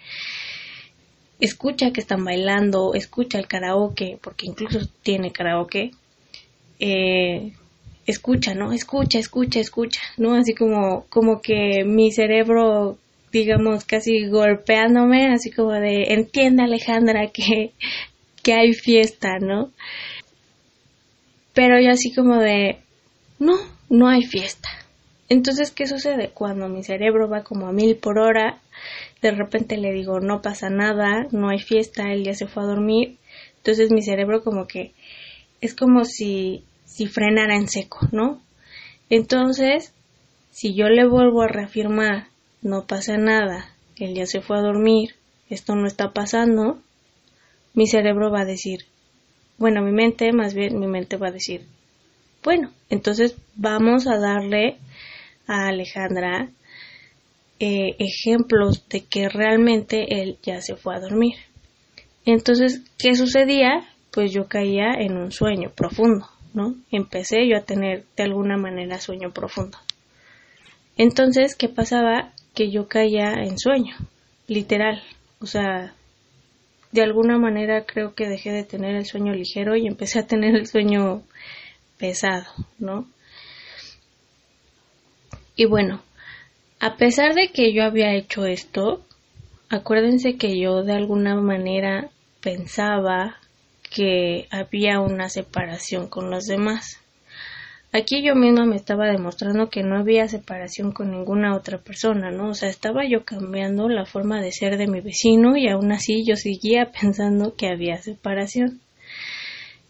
Escucha 1.41 1.93
que 1.93 2.01
están 2.01 2.25
bailando, 2.25 2.95
escucha 2.95 3.39
el 3.39 3.47
karaoke, 3.47 4.19
porque 4.23 4.47
incluso 4.47 4.81
tiene 5.03 5.33
karaoke. 5.33 5.91
Eh, 6.79 7.53
escucha, 8.07 8.55
¿no? 8.55 8.73
Escucha, 8.73 9.19
escucha, 9.19 9.61
escucha, 9.61 10.01
¿no? 10.17 10.35
Así 10.35 10.55
como, 10.55 11.07
como 11.09 11.41
que 11.41 11.85
mi 11.85 12.13
cerebro 12.13 12.99
digamos, 13.35 13.85
casi 13.85 14.27
golpeándome, 14.29 15.27
así 15.27 15.51
como 15.51 15.73
de, 15.73 16.15
entiende 16.15 16.63
Alejandra 16.63 17.27
que, 17.33 17.73
que 18.45 18.55
hay 18.55 18.73
fiesta, 18.73 19.39
¿no? 19.41 19.73
Pero 21.53 21.81
yo 21.81 21.91
así 21.91 22.15
como 22.15 22.39
de, 22.39 22.79
no, 23.41 23.57
no 23.91 24.09
hay 24.09 24.23
fiesta. 24.23 24.69
Entonces, 25.29 25.71
¿qué 25.71 25.87
sucede? 25.87 26.31
Cuando 26.31 26.69
mi 26.69 26.83
cerebro 26.83 27.29
va 27.29 27.45
como 27.45 27.67
a 27.67 27.73
mil 27.73 27.97
por 27.97 28.19
hora, 28.19 28.61
de 29.23 29.31
repente 29.31 29.79
le 29.79 29.93
digo, 29.93 30.21
no 30.21 30.43
pasa 30.43 30.69
nada, 30.69 31.27
no 31.31 31.49
hay 31.49 31.59
fiesta, 31.59 32.13
él 32.13 32.25
ya 32.25 32.35
se 32.35 32.47
fue 32.47 32.63
a 32.63 32.67
dormir. 32.67 33.17
Entonces 33.57 33.91
mi 33.91 34.03
cerebro 34.03 34.43
como 34.43 34.67
que 34.67 34.93
es 35.61 35.75
como 35.75 36.05
si, 36.05 36.65
si 36.85 37.07
frenara 37.07 37.57
en 37.57 37.69
seco, 37.69 38.01
¿no? 38.13 38.43
Entonces, 39.09 39.95
si 40.51 40.75
yo 40.75 40.89
le 40.89 41.07
vuelvo 41.07 41.43
a 41.43 41.49
reafirmar 41.49 42.29
no 42.61 42.87
pasa 42.87 43.17
nada, 43.17 43.71
él 43.97 44.15
ya 44.15 44.27
se 44.27 44.41
fue 44.41 44.59
a 44.59 44.63
dormir, 44.63 45.15
esto 45.51 45.75
no 45.75 45.87
está 45.87 46.13
pasando, 46.13 46.79
mi 47.75 47.87
cerebro 47.87 48.31
va 48.31 48.41
a 48.41 48.47
decir, 48.47 48.87
bueno, 49.59 49.83
mi 49.83 49.93
mente, 49.93 50.33
más 50.33 50.55
bien 50.55 50.79
mi 50.79 50.87
mente 50.87 51.17
va 51.17 51.29
a 51.29 51.33
decir, 51.33 51.67
bueno, 52.43 52.73
entonces 52.91 53.37
vamos 53.55 54.07
a 54.07 54.19
darle 54.19 54.79
a 55.47 55.69
Alejandra 55.69 56.51
eh, 57.61 57.97
ejemplos 57.99 58.89
de 58.89 59.05
que 59.05 59.29
realmente 59.29 60.23
él 60.23 60.39
ya 60.43 60.61
se 60.61 60.77
fue 60.77 60.97
a 60.97 61.01
dormir. 61.01 61.35
Entonces, 62.27 62.83
¿qué 62.99 63.15
sucedía? 63.15 63.87
Pues 64.11 64.33
yo 64.33 64.47
caía 64.47 64.93
en 64.99 65.17
un 65.17 65.33
sueño 65.33 65.71
profundo, 65.75 66.27
¿no? 66.53 66.75
Empecé 66.91 67.49
yo 67.49 67.57
a 67.57 67.65
tener 67.65 68.05
de 68.17 68.23
alguna 68.25 68.57
manera 68.57 69.01
sueño 69.01 69.33
profundo. 69.33 69.79
Entonces, 70.97 71.57
¿qué 71.57 71.69
pasaba? 71.69 72.33
que 72.55 72.71
yo 72.71 72.89
caía 72.89 73.33
en 73.33 73.59
sueño, 73.59 73.97
literal. 74.47 75.03
O 75.41 75.47
sea, 75.47 75.93
de 76.93 77.03
alguna 77.03 77.37
manera 77.37 77.85
creo 77.85 78.15
que 78.15 78.29
dejé 78.29 78.53
de 78.53 78.63
tener 78.63 78.95
el 78.95 79.05
sueño 79.05 79.33
ligero 79.33 79.77
y 79.77 79.87
empecé 79.87 80.21
a 80.21 80.27
tener 80.27 80.55
el 80.55 80.67
sueño 80.67 81.23
pesado, 81.99 82.47
¿no? 82.79 83.07
Y 85.57 85.67
bueno, 85.67 86.03
a 86.81 86.97
pesar 86.97 87.35
de 87.35 87.49
que 87.49 87.73
yo 87.73 87.85
había 87.85 88.15
hecho 88.15 88.47
esto, 88.47 89.05
acuérdense 89.69 90.37
que 90.37 90.59
yo 90.59 90.83
de 90.83 90.95
alguna 90.95 91.37
manera 91.37 92.11
pensaba 92.41 93.39
que 93.91 94.49
había 94.51 95.01
una 95.01 95.29
separación 95.29 96.09
con 96.09 96.31
los 96.31 96.47
demás. 96.47 96.99
Aquí 97.93 98.25
yo 98.25 98.35
misma 98.35 98.67
me 98.67 98.75
estaba 98.75 99.07
demostrando 99.07 99.71
que 99.71 99.85
no 99.85 99.97
había 99.97 100.27
separación 100.27 100.91
con 100.91 101.13
ninguna 101.13 101.55
otra 101.55 101.79
persona, 101.79 102.33
¿no? 102.33 102.49
O 102.49 102.55
sea, 102.55 102.69
estaba 102.69 103.09
yo 103.09 103.25
cambiando 103.25 103.89
la 103.89 104.05
forma 104.05 104.43
de 104.43 104.51
ser 104.51 104.77
de 104.77 104.89
mi 104.89 105.01
vecino 105.01 105.57
y 105.57 105.69
aún 105.69 105.93
así 105.93 106.25
yo 106.27 106.35
seguía 106.35 106.91
pensando 107.01 107.55
que 107.55 107.69
había 107.69 108.03
separación. 108.03 108.81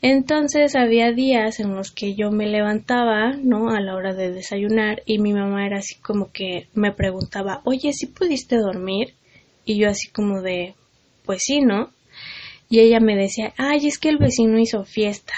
Entonces 0.07 0.77
había 0.77 1.13
días 1.13 1.61
en 1.61 1.75
los 1.75 1.91
que 1.91 2.15
yo 2.15 2.31
me 2.31 2.47
levantaba, 2.47 3.39
¿no? 3.43 3.71
A 3.71 3.81
la 3.81 3.95
hora 3.95 4.13
de 4.13 4.31
desayunar 4.31 5.03
y 5.07 5.19
mi 5.19 5.33
mamá 5.33 5.65
era 5.65 5.79
así 5.79 5.95
como 5.95 6.31
que 6.31 6.69
me 6.75 6.93
preguntaba, 6.93 7.63
oye, 7.65 7.91
¿sí 7.95 8.09
pudiste 8.09 8.59
dormir? 8.59 9.15
Y 9.65 9.79
yo 9.79 9.89
así 9.89 10.11
como 10.11 10.43
de, 10.43 10.75
pues 11.25 11.45
sí, 11.47 11.63
¿no? 11.63 11.89
Y 12.69 12.81
ella 12.81 13.01
me 13.01 13.17
decía, 13.17 13.55
ay, 13.57 13.87
es 13.87 13.99
que 13.99 14.11
el 14.11 14.19
vecino 14.19 14.59
hizo 14.59 14.85
fiesta. 14.85 15.33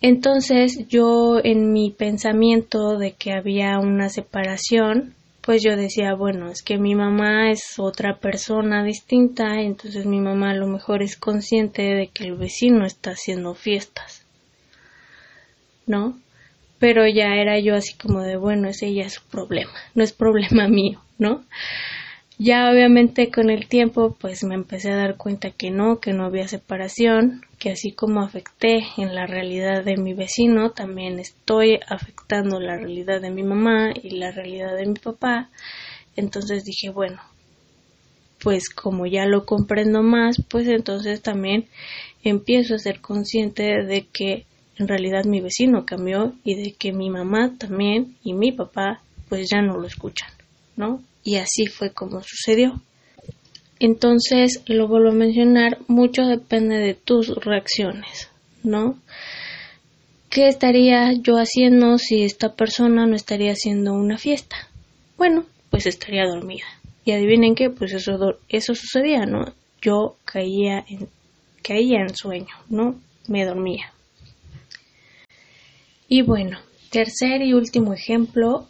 Entonces 0.00 0.86
yo 0.86 1.40
en 1.42 1.72
mi 1.72 1.90
pensamiento 1.90 2.96
de 2.96 3.14
que 3.14 3.32
había 3.32 3.80
una 3.80 4.08
separación, 4.08 5.16
pues 5.46 5.62
yo 5.62 5.76
decía, 5.76 6.14
bueno, 6.14 6.50
es 6.50 6.60
que 6.60 6.76
mi 6.76 6.96
mamá 6.96 7.52
es 7.52 7.78
otra 7.78 8.18
persona 8.18 8.82
distinta, 8.82 9.60
entonces 9.60 10.04
mi 10.04 10.20
mamá 10.20 10.50
a 10.50 10.54
lo 10.54 10.66
mejor 10.66 11.04
es 11.04 11.16
consciente 11.16 11.82
de 11.82 12.08
que 12.08 12.24
el 12.24 12.34
vecino 12.34 12.84
está 12.84 13.12
haciendo 13.12 13.54
fiestas, 13.54 14.26
¿no? 15.86 16.18
Pero 16.80 17.06
ya 17.06 17.36
era 17.36 17.60
yo 17.60 17.76
así 17.76 17.94
como 17.94 18.22
de, 18.22 18.36
bueno, 18.36 18.68
ese 18.68 18.92
ya 18.92 19.04
es 19.04 19.14
su 19.14 19.22
problema, 19.22 19.72
no 19.94 20.02
es 20.02 20.12
problema 20.12 20.66
mío, 20.68 21.00
¿no? 21.16 21.44
Ya 22.38 22.70
obviamente 22.70 23.30
con 23.30 23.48
el 23.48 23.66
tiempo 23.66 24.14
pues 24.20 24.44
me 24.44 24.54
empecé 24.54 24.90
a 24.90 24.96
dar 24.96 25.16
cuenta 25.16 25.50
que 25.52 25.70
no, 25.70 26.00
que 26.00 26.12
no 26.12 26.26
había 26.26 26.46
separación, 26.48 27.40
que 27.58 27.70
así 27.70 27.92
como 27.92 28.20
afecté 28.20 28.84
en 28.98 29.14
la 29.14 29.26
realidad 29.26 29.84
de 29.84 29.96
mi 29.96 30.12
vecino, 30.12 30.70
también 30.72 31.18
estoy 31.18 31.80
afectando 31.88 32.60
la 32.60 32.76
realidad 32.76 33.22
de 33.22 33.30
mi 33.30 33.42
mamá 33.42 33.90
y 34.02 34.10
la 34.10 34.32
realidad 34.32 34.76
de 34.76 34.84
mi 34.84 34.94
papá. 34.94 35.48
Entonces 36.14 36.64
dije, 36.64 36.90
bueno, 36.90 37.22
pues 38.42 38.68
como 38.68 39.06
ya 39.06 39.24
lo 39.24 39.46
comprendo 39.46 40.02
más, 40.02 40.36
pues 40.50 40.68
entonces 40.68 41.22
también 41.22 41.64
empiezo 42.22 42.74
a 42.74 42.78
ser 42.78 43.00
consciente 43.00 43.82
de 43.82 44.06
que 44.12 44.44
en 44.76 44.88
realidad 44.88 45.24
mi 45.24 45.40
vecino 45.40 45.86
cambió 45.86 46.34
y 46.44 46.54
de 46.54 46.72
que 46.74 46.92
mi 46.92 47.08
mamá 47.08 47.54
también 47.58 48.18
y 48.22 48.34
mi 48.34 48.52
papá 48.52 49.00
pues 49.30 49.48
ya 49.50 49.62
no 49.62 49.78
lo 49.78 49.86
escuchan, 49.86 50.28
¿no? 50.76 51.00
Y 51.26 51.38
así 51.38 51.66
fue 51.66 51.90
como 51.90 52.22
sucedió. 52.22 52.80
Entonces, 53.80 54.62
lo 54.66 54.86
vuelvo 54.86 55.10
a 55.10 55.14
mencionar, 55.14 55.80
mucho 55.88 56.22
depende 56.22 56.76
de 56.76 56.94
tus 56.94 57.28
reacciones, 57.44 58.30
¿no? 58.62 58.96
¿Qué 60.30 60.46
estaría 60.46 61.12
yo 61.14 61.34
haciendo 61.34 61.98
si 61.98 62.22
esta 62.22 62.54
persona 62.54 63.06
no 63.06 63.16
estaría 63.16 63.50
haciendo 63.50 63.92
una 63.92 64.18
fiesta? 64.18 64.56
Bueno, 65.18 65.44
pues 65.68 65.86
estaría 65.86 66.26
dormida. 66.26 66.64
Y 67.04 67.10
adivinen 67.10 67.56
qué, 67.56 67.70
pues 67.70 67.92
eso, 67.92 68.38
eso 68.48 68.74
sucedía, 68.76 69.26
¿no? 69.26 69.52
Yo 69.82 70.16
caía 70.24 70.84
en, 70.88 71.08
caía 71.62 72.02
en 72.02 72.16
sueño, 72.16 72.54
¿no? 72.68 73.00
Me 73.26 73.44
dormía. 73.44 73.92
Y 76.08 76.22
bueno, 76.22 76.60
tercer 76.90 77.42
y 77.42 77.52
último 77.52 77.92
ejemplo, 77.92 78.68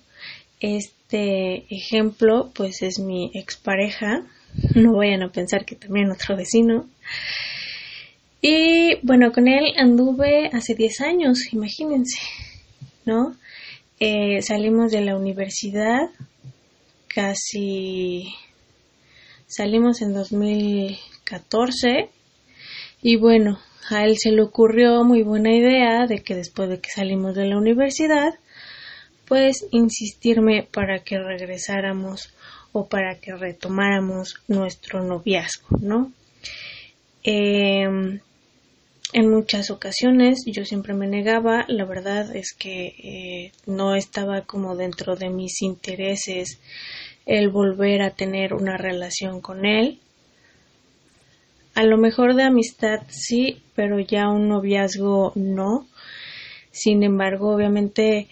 es 0.58 0.95
este 1.08 1.66
ejemplo, 1.70 2.50
pues 2.54 2.82
es 2.82 2.98
mi 2.98 3.30
expareja. 3.34 4.22
No 4.74 4.96
vayan 4.96 5.22
a 5.22 5.30
pensar 5.30 5.64
que 5.64 5.76
también 5.76 6.10
otro 6.10 6.36
vecino. 6.36 6.88
Y 8.40 8.96
bueno, 9.02 9.30
con 9.32 9.48
él 9.48 9.74
anduve 9.76 10.50
hace 10.52 10.74
10 10.74 11.00
años, 11.02 11.52
imagínense, 11.52 12.18
¿no? 13.04 13.36
Eh, 14.00 14.42
salimos 14.42 14.92
de 14.92 15.00
la 15.02 15.16
universidad 15.16 16.10
casi 17.08 18.34
salimos 19.46 20.02
en 20.02 20.12
2014 20.12 22.10
y 23.00 23.16
bueno, 23.16 23.58
a 23.88 24.04
él 24.04 24.18
se 24.18 24.32
le 24.32 24.42
ocurrió 24.42 25.02
muy 25.02 25.22
buena 25.22 25.54
idea 25.54 26.06
de 26.06 26.22
que 26.22 26.34
después 26.34 26.68
de 26.68 26.80
que 26.80 26.90
salimos 26.90 27.34
de 27.34 27.46
la 27.46 27.56
universidad 27.56 28.34
puedes 29.26 29.66
insistirme 29.70 30.66
para 30.70 31.00
que 31.00 31.18
regresáramos 31.18 32.32
o 32.72 32.86
para 32.86 33.18
que 33.18 33.34
retomáramos 33.34 34.36
nuestro 34.48 35.02
noviazgo, 35.02 35.78
¿no? 35.80 36.12
Em, 37.22 38.20
en 39.12 39.30
muchas 39.30 39.70
ocasiones 39.70 40.44
yo 40.46 40.64
siempre 40.64 40.94
me 40.94 41.06
negaba, 41.06 41.64
la 41.68 41.84
verdad 41.84 42.34
es 42.36 42.52
que 42.52 42.86
eh, 42.98 43.52
no 43.66 43.94
estaba 43.94 44.42
como 44.42 44.76
dentro 44.76 45.16
de 45.16 45.30
mis 45.30 45.62
intereses 45.62 46.60
el 47.24 47.48
volver 47.48 48.02
a 48.02 48.10
tener 48.10 48.54
una 48.54 48.76
relación 48.76 49.40
con 49.40 49.64
él. 49.64 49.98
A 51.74 51.82
lo 51.82 51.98
mejor 51.98 52.34
de 52.34 52.44
amistad 52.44 53.00
sí, 53.08 53.62
pero 53.74 53.98
ya 54.00 54.28
un 54.28 54.48
noviazgo 54.48 55.32
no. 55.34 55.86
Sin 56.70 57.02
embargo, 57.02 57.54
obviamente 57.54 58.28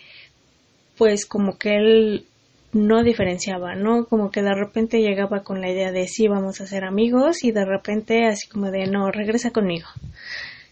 pues 0.96 1.26
como 1.26 1.59
que 1.59 1.76
él 1.76 2.26
no 2.72 3.02
diferenciaba, 3.02 3.74
¿no? 3.76 4.07
Como 4.07 4.30
que 4.30 4.42
de 4.42 4.54
repente 4.54 5.00
llegaba 5.00 5.42
con 5.42 5.61
la 5.61 5.70
idea 5.70 5.92
de 5.92 6.09
sí, 6.09 6.26
vamos 6.26 6.61
a 6.61 6.66
ser 6.66 6.85
amigos 6.85 7.44
y 7.44 7.52
de 7.52 7.64
repente 7.64 8.26
así 8.26 8.48
como 8.48 8.70
de 8.70 8.87
no, 8.87 9.11
regresa 9.11 9.50
conmigo. 9.50 9.87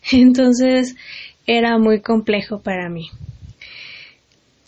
Entonces, 0.12 0.96
era 1.46 1.78
muy 1.78 2.00
complejo 2.00 2.60
para 2.60 2.88
mí. 2.88 3.08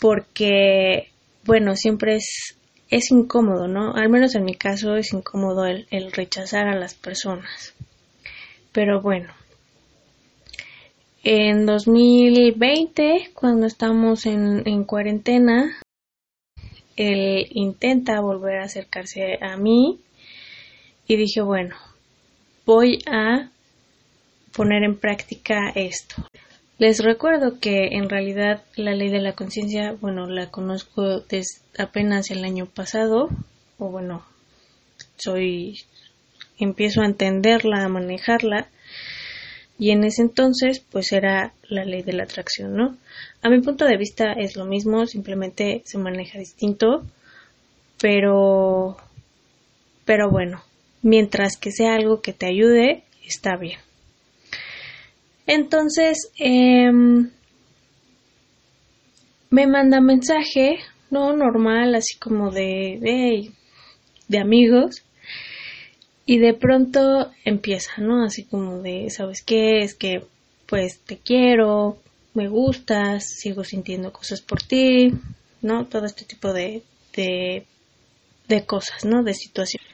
Porque, 0.01 1.09
bueno, 1.45 1.77
siempre 1.77 2.17
es, 2.17 2.57
es 2.91 3.11
incómodo, 3.11 3.69
¿no? 3.69 3.95
Al 3.95 4.11
menos 4.11 4.35
en 4.35 4.45
mi 4.45 4.55
caso 4.55 4.97
es 4.97 5.13
incómodo 5.13 5.67
el, 5.67 5.87
el 5.91 6.13
rechazar 6.13 6.69
a 6.69 6.79
las 6.79 6.95
personas. 6.95 7.75
Pero 8.73 9.01
bueno, 9.01 9.33
en 11.25 11.65
2020, 11.65 13.31
cuando 13.35 13.67
estamos 13.67 14.27
en, 14.27 14.63
en 14.69 14.85
cuarentena, 14.85 15.75
él 16.97 17.49
intenta 17.51 18.21
volver 18.21 18.61
a 18.61 18.65
acercarse 18.65 19.39
a 19.41 19.57
mí 19.57 20.01
y 21.07 21.17
dije, 21.17 21.41
bueno, 21.41 21.75
voy 22.67 22.99
a 23.07 23.51
poner 24.55 24.85
en 24.85 24.99
práctica 24.99 25.73
esto. 25.75 26.17
Les 26.79 27.03
recuerdo 27.03 27.59
que 27.59 27.89
en 27.93 28.09
realidad 28.09 28.63
la 28.77 28.95
ley 28.95 29.09
de 29.09 29.21
la 29.21 29.33
conciencia, 29.33 29.93
bueno, 29.93 30.27
la 30.27 30.51
conozco 30.51 31.21
desde 31.21 31.63
apenas 31.79 32.31
el 32.31 32.45
año 32.45 32.67
pasado, 32.67 33.29
o 33.79 33.89
bueno, 33.91 34.25
soy, 35.17 35.81
empiezo 36.59 37.01
a 37.01 37.07
entenderla, 37.07 37.85
a 37.85 37.89
manejarla, 37.89 38.69
y 39.79 39.91
en 39.91 40.05
ese 40.05 40.23
entonces, 40.23 40.81
pues 40.91 41.13
era 41.13 41.53
la 41.69 41.85
ley 41.85 42.03
de 42.03 42.13
la 42.13 42.25
atracción, 42.25 42.77
¿no? 42.77 42.97
A 43.43 43.49
mi 43.49 43.61
punto 43.61 43.85
de 43.85 43.97
vista 43.97 44.33
es 44.33 44.57
lo 44.57 44.65
mismo, 44.65 45.07
simplemente 45.07 45.83
se 45.85 45.99
maneja 45.99 46.39
distinto, 46.39 47.05
pero, 48.01 48.97
pero 50.05 50.31
bueno, 50.31 50.63
mientras 51.03 51.57
que 51.57 51.73
sea 51.73 51.95
algo 51.95 52.21
que 52.21 52.33
te 52.33 52.47
ayude, 52.47 53.03
está 53.27 53.57
bien. 53.57 53.81
Entonces, 55.47 56.31
em, 56.39 57.31
me 59.51 59.67
manda 59.67 60.01
mensaje, 60.01 60.79
no 61.11 61.33
normal, 61.37 61.95
así 61.95 62.19
como 62.19 62.51
de, 62.51 62.99
de, 63.01 63.51
de 64.29 64.39
amigos, 64.39 65.04
y 66.27 66.39
de 66.39 66.55
pronto 66.55 67.31
empieza, 67.45 67.93
¿no? 67.99 68.25
Así 68.25 68.45
como 68.45 68.81
de, 68.81 69.11
¿sabes 69.11 69.43
qué? 69.43 69.83
Es 69.83 69.95
que, 69.95 70.25
pues, 70.67 71.01
te 71.01 71.19
quiero, 71.19 71.99
me 72.33 72.49
gustas, 72.49 73.29
sigo 73.29 73.65
sintiendo 73.65 74.13
cosas 74.13 74.41
por 74.41 74.63
ti, 74.63 75.13
¿no? 75.61 75.87
Todo 75.87 76.07
este 76.07 76.25
tipo 76.25 76.53
de, 76.53 76.83
de, 77.15 77.67
de 78.49 78.65
cosas, 78.65 79.05
¿no? 79.05 79.23
De 79.23 79.35
situaciones. 79.35 79.89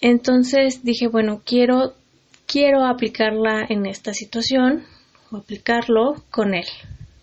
Entonces 0.00 0.84
dije, 0.84 1.08
bueno, 1.08 1.42
quiero, 1.44 1.94
quiero 2.46 2.84
aplicarla 2.84 3.66
en 3.68 3.86
esta 3.86 4.14
situación 4.14 4.84
o 5.30 5.38
aplicarlo 5.38 6.22
con 6.30 6.54
él, 6.54 6.66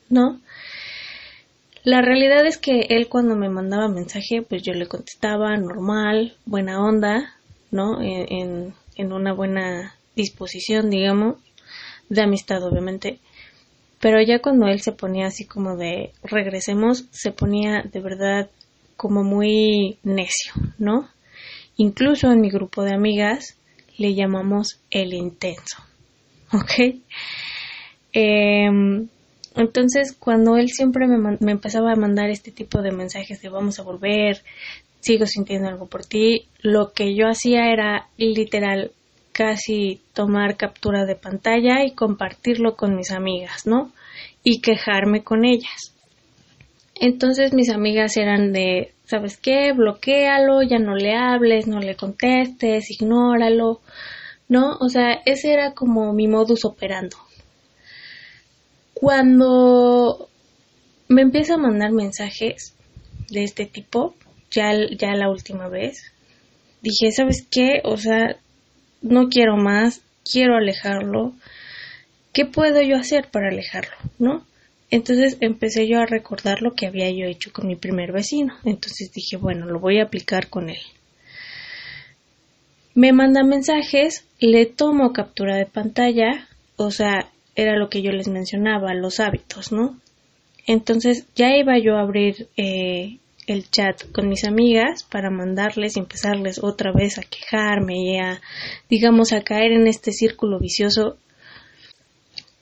¿no? 0.09 0.39
La 1.83 2.01
realidad 2.01 2.45
es 2.45 2.57
que 2.57 2.87
él 2.89 3.07
cuando 3.07 3.35
me 3.35 3.49
mandaba 3.49 3.87
mensaje, 3.87 4.41
pues 4.41 4.61
yo 4.61 4.73
le 4.73 4.87
contestaba 4.87 5.55
normal, 5.55 6.35
buena 6.45 6.83
onda, 6.83 7.36
¿no? 7.71 8.01
En, 8.01 8.73
en 8.95 9.13
una 9.13 9.33
buena 9.33 9.95
disposición, 10.15 10.89
digamos, 10.89 11.35
de 12.09 12.21
amistad, 12.21 12.63
obviamente. 12.63 13.19
Pero 13.99 14.21
ya 14.21 14.39
cuando 14.39 14.67
él 14.67 14.81
se 14.81 14.91
ponía 14.91 15.27
así 15.27 15.45
como 15.45 15.75
de 15.75 16.11
regresemos, 16.23 17.05
se 17.11 17.31
ponía 17.31 17.81
de 17.81 17.99
verdad 17.99 18.49
como 18.95 19.23
muy 19.23 19.97
necio, 20.03 20.53
¿no? 20.77 21.09
Incluso 21.77 22.31
en 22.31 22.41
mi 22.41 22.49
grupo 22.49 22.83
de 22.83 22.93
amigas 22.93 23.57
le 23.97 24.13
llamamos 24.13 24.79
el 24.91 25.13
intenso, 25.13 25.77
¿ok? 26.53 26.95
Em, 28.13 29.07
entonces, 29.57 30.15
cuando 30.17 30.57
él 30.57 30.69
siempre 30.69 31.07
me, 31.07 31.51
empezaba 31.51 31.91
a 31.91 31.95
mandar 31.95 32.29
este 32.29 32.51
tipo 32.51 32.81
de 32.81 32.91
mensajes 32.91 33.41
de 33.41 33.49
vamos 33.49 33.79
a 33.79 33.83
volver, 33.83 34.41
sigo 34.99 35.25
sintiendo 35.25 35.67
algo 35.67 35.87
por 35.87 36.05
ti, 36.05 36.47
lo 36.61 36.91
que 36.93 37.15
yo 37.15 37.27
hacía 37.27 37.71
era 37.71 38.07
literal 38.17 38.91
casi 39.31 40.01
tomar 40.13 40.57
captura 40.57 41.05
de 41.05 41.15
pantalla 41.15 41.85
y 41.85 41.91
compartirlo 41.91 42.75
con 42.75 42.95
mis 42.95 43.11
amigas, 43.11 43.67
¿no? 43.67 43.91
Y 44.43 44.61
quejarme 44.61 45.23
con 45.23 45.45
ellas. 45.45 45.93
Entonces 46.95 47.53
mis 47.53 47.69
amigas 47.69 48.17
eran 48.17 48.51
de, 48.51 48.93
¿sabes 49.05 49.37
qué? 49.37 49.71
Bloquéalo, 49.73 50.63
ya 50.63 50.79
no 50.79 50.95
le 50.95 51.15
hables, 51.15 51.67
no 51.67 51.79
le 51.79 51.95
contestes, 51.95 52.89
ignóralo, 52.89 53.81
¿no? 54.49 54.77
O 54.79 54.89
sea, 54.89 55.21
ese 55.25 55.53
era 55.53 55.73
como 55.73 56.13
mi 56.13 56.27
modus 56.27 56.65
operando. 56.65 57.17
Cuando 58.99 60.27
me 61.07 61.21
empieza 61.21 61.53
a 61.53 61.57
mandar 61.57 61.91
mensajes 61.91 62.73
de 63.29 63.43
este 63.43 63.67
tipo, 63.67 64.15
ya, 64.49 64.71
ya 64.97 65.13
la 65.13 65.29
última 65.29 65.67
vez, 65.67 66.11
dije, 66.81 67.11
¿sabes 67.11 67.45
qué? 67.49 67.81
O 67.83 67.97
sea, 67.97 68.37
no 69.01 69.29
quiero 69.29 69.55
más, 69.55 70.01
quiero 70.29 70.55
alejarlo. 70.55 71.33
¿Qué 72.33 72.45
puedo 72.45 72.81
yo 72.81 72.95
hacer 72.95 73.29
para 73.29 73.49
alejarlo? 73.49 73.95
¿No? 74.17 74.43
Entonces 74.89 75.37
empecé 75.41 75.87
yo 75.87 75.99
a 75.99 76.07
recordar 76.07 76.63
lo 76.63 76.73
que 76.73 76.87
había 76.87 77.11
yo 77.11 77.25
hecho 77.25 77.51
con 77.53 77.67
mi 77.67 77.75
primer 77.75 78.11
vecino. 78.11 78.55
Entonces 78.63 79.11
dije, 79.11 79.37
bueno, 79.37 79.67
lo 79.67 79.79
voy 79.79 79.99
a 79.99 80.05
aplicar 80.05 80.49
con 80.49 80.69
él. 80.69 80.81
Me 82.95 83.13
manda 83.13 83.43
mensajes, 83.43 84.25
le 84.39 84.65
tomo 84.65 85.13
captura 85.13 85.55
de 85.55 85.67
pantalla, 85.67 86.47
o 86.77 86.89
sea, 86.89 87.29
era 87.57 87.75
lo 87.75 87.89
que 87.89 88.03
yo 88.03 88.11
les 88.11 88.29
mencionaba, 88.29 88.93
los 88.93 89.19
hábitos, 89.19 89.71
¿no? 89.71 89.97
Entonces 90.67 91.25
ya 91.35 91.57
iba 91.57 91.79
yo 91.79 91.97
a 91.97 92.01
abrir 92.01 92.47
eh, 92.55 93.17
el 93.47 93.69
chat 93.69 94.03
con 94.11 94.29
mis 94.29 94.45
amigas 94.45 95.03
para 95.03 95.31
mandarles 95.31 95.97
y 95.97 95.99
empezarles 95.99 96.63
otra 96.63 96.91
vez 96.93 97.17
a 97.17 97.23
quejarme 97.23 97.95
y 97.97 98.19
a, 98.19 98.39
digamos, 98.89 99.33
a 99.33 99.41
caer 99.41 99.71
en 99.71 99.87
este 99.87 100.11
círculo 100.11 100.59
vicioso. 100.59 101.17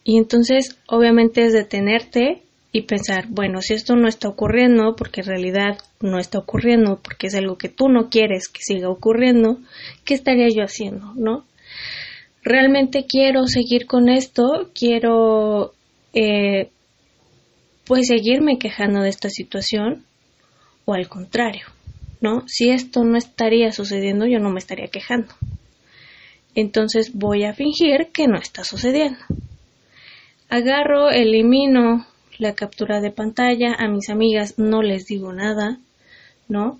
Y 0.05 0.17
entonces, 0.17 0.77
obviamente, 0.87 1.43
es 1.43 1.51
detenerte 1.51 2.43
y 2.71 2.83
pensar, 2.83 3.25
bueno, 3.27 3.61
si 3.61 3.73
esto 3.73 3.95
no 3.97 4.07
está 4.07 4.29
ocurriendo, 4.29 4.95
porque 4.95 5.21
en 5.21 5.27
realidad 5.27 5.77
no 5.99 6.19
está 6.19 6.39
ocurriendo, 6.39 7.01
porque 7.01 7.27
es 7.27 7.35
algo 7.35 7.57
que 7.57 7.69
tú 7.69 7.89
no 7.89 8.09
quieres 8.09 8.47
que 8.47 8.61
siga 8.61 8.89
ocurriendo, 8.89 9.59
¿qué 10.05 10.13
estaría 10.13 10.47
yo 10.49 10.63
haciendo, 10.63 11.11
no? 11.15 11.45
Realmente 12.45 13.07
quiero 13.07 13.47
seguir 13.47 13.87
con 13.87 14.07
esto, 14.07 14.69
quiero, 14.75 15.73
eh, 16.13 16.69
pues, 17.85 18.05
seguirme 18.07 18.59
quejando 18.59 19.01
de 19.01 19.09
esta 19.09 19.31
situación, 19.31 20.05
o 20.85 20.93
al 20.93 21.09
contrario, 21.09 21.65
¿no? 22.21 22.43
Si 22.47 22.69
esto 22.69 23.03
no 23.03 23.17
estaría 23.17 23.71
sucediendo, 23.71 24.27
yo 24.27 24.37
no 24.37 24.51
me 24.51 24.59
estaría 24.59 24.89
quejando. 24.89 25.33
Entonces 26.53 27.15
voy 27.15 27.45
a 27.45 27.55
fingir 27.55 28.09
que 28.13 28.27
no 28.27 28.37
está 28.37 28.63
sucediendo. 28.63 29.17
Agarro, 30.47 31.09
elimino 31.09 32.05
la 32.37 32.53
captura 32.53 33.01
de 33.01 33.09
pantalla, 33.09 33.73
a 33.75 33.87
mis 33.87 34.11
amigas 34.11 34.59
no 34.59 34.83
les 34.83 35.07
digo 35.07 35.33
nada, 35.33 35.79
¿no? 36.47 36.79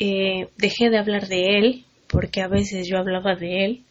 Eh, 0.00 0.48
dejé 0.58 0.90
de 0.90 0.98
hablar 0.98 1.28
de 1.28 1.58
él, 1.58 1.84
porque 2.08 2.40
a 2.40 2.48
veces 2.48 2.88
yo 2.88 2.98
hablaba 2.98 3.36
de 3.36 3.64
él, 3.64 3.84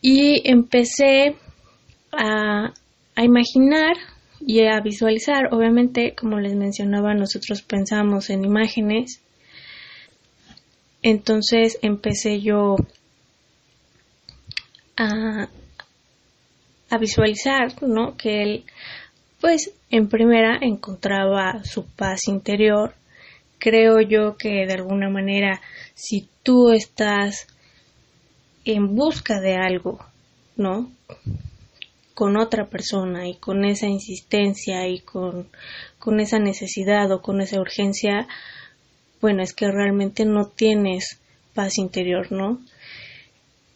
y 0.00 0.48
empecé 0.48 1.36
a, 2.12 2.72
a 3.14 3.24
imaginar 3.24 3.96
y 4.40 4.64
a 4.64 4.80
visualizar. 4.80 5.52
Obviamente, 5.52 6.14
como 6.14 6.38
les 6.38 6.54
mencionaba, 6.54 7.14
nosotros 7.14 7.62
pensamos 7.62 8.30
en 8.30 8.44
imágenes. 8.44 9.22
Entonces 11.02 11.78
empecé 11.82 12.40
yo 12.40 12.76
a, 14.96 15.48
a 16.90 16.98
visualizar, 16.98 17.82
¿no? 17.82 18.16
Que 18.16 18.42
él, 18.42 18.64
pues, 19.40 19.72
en 19.90 20.08
primera 20.08 20.58
encontraba 20.60 21.62
su 21.64 21.86
paz 21.86 22.28
interior. 22.28 22.94
Creo 23.58 24.00
yo 24.00 24.36
que 24.36 24.66
de 24.66 24.72
alguna 24.72 25.10
manera, 25.10 25.60
si 25.94 26.28
tú 26.42 26.70
estás 26.70 27.46
en 28.64 28.94
busca 28.94 29.40
de 29.40 29.56
algo, 29.56 29.98
¿no? 30.56 30.90
con 32.20 32.36
otra 32.36 32.66
persona 32.66 33.26
y 33.30 33.36
con 33.36 33.64
esa 33.64 33.86
insistencia 33.86 34.86
y 34.86 34.98
con, 34.98 35.48
con 35.98 36.20
esa 36.20 36.38
necesidad 36.38 37.10
o 37.12 37.22
con 37.22 37.40
esa 37.40 37.58
urgencia, 37.58 38.28
bueno, 39.22 39.42
es 39.42 39.54
que 39.54 39.70
realmente 39.70 40.26
no 40.26 40.44
tienes 40.44 41.18
paz 41.54 41.78
interior, 41.78 42.30
¿no? 42.30 42.60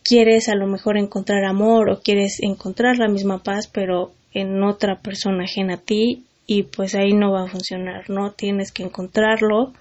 Quieres 0.02 0.50
a 0.50 0.56
lo 0.56 0.66
mejor 0.66 0.98
encontrar 0.98 1.46
amor 1.46 1.88
o 1.88 2.02
quieres 2.02 2.38
encontrar 2.42 2.98
la 2.98 3.08
misma 3.08 3.42
paz, 3.42 3.66
pero 3.66 4.12
en 4.34 4.62
otra 4.62 5.00
persona 5.00 5.44
ajena 5.44 5.76
a 5.76 5.80
ti 5.80 6.26
y 6.46 6.64
pues 6.64 6.94
ahí 6.94 7.14
no 7.14 7.32
va 7.32 7.44
a 7.44 7.48
funcionar, 7.48 8.10
¿no? 8.10 8.32
Tienes 8.32 8.72
que 8.72 8.82
encontrarlo 8.82 9.72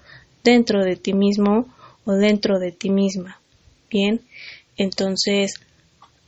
dentro 0.42 0.82
de 0.82 0.96
ti 0.96 1.12
mismo 1.12 1.68
o 2.06 2.12
dentro 2.12 2.58
de 2.58 2.72
ti 2.72 2.88
misma. 2.88 3.38
Bien, 3.90 4.22
entonces, 4.76 5.54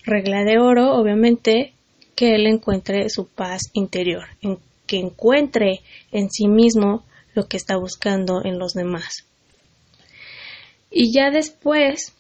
regla 0.05 0.45
de 0.45 0.59
oro, 0.59 0.95
obviamente, 0.95 1.73
que 2.15 2.35
él 2.35 2.47
encuentre 2.47 3.09
su 3.11 3.27
paz 3.27 3.63
interior, 3.73 4.25
que 4.87 4.97
encuentre 4.97 5.81
en 6.13 6.31
sí 6.31 6.49
mismo 6.49 7.05
lo 7.35 7.47
que 7.49 7.57
está 7.57 7.77
buscando 7.77 8.45
en 8.45 8.59
los 8.59 8.73
demás. 8.73 9.27
Y 10.91 11.13
ya 11.13 11.31
después 11.31 12.15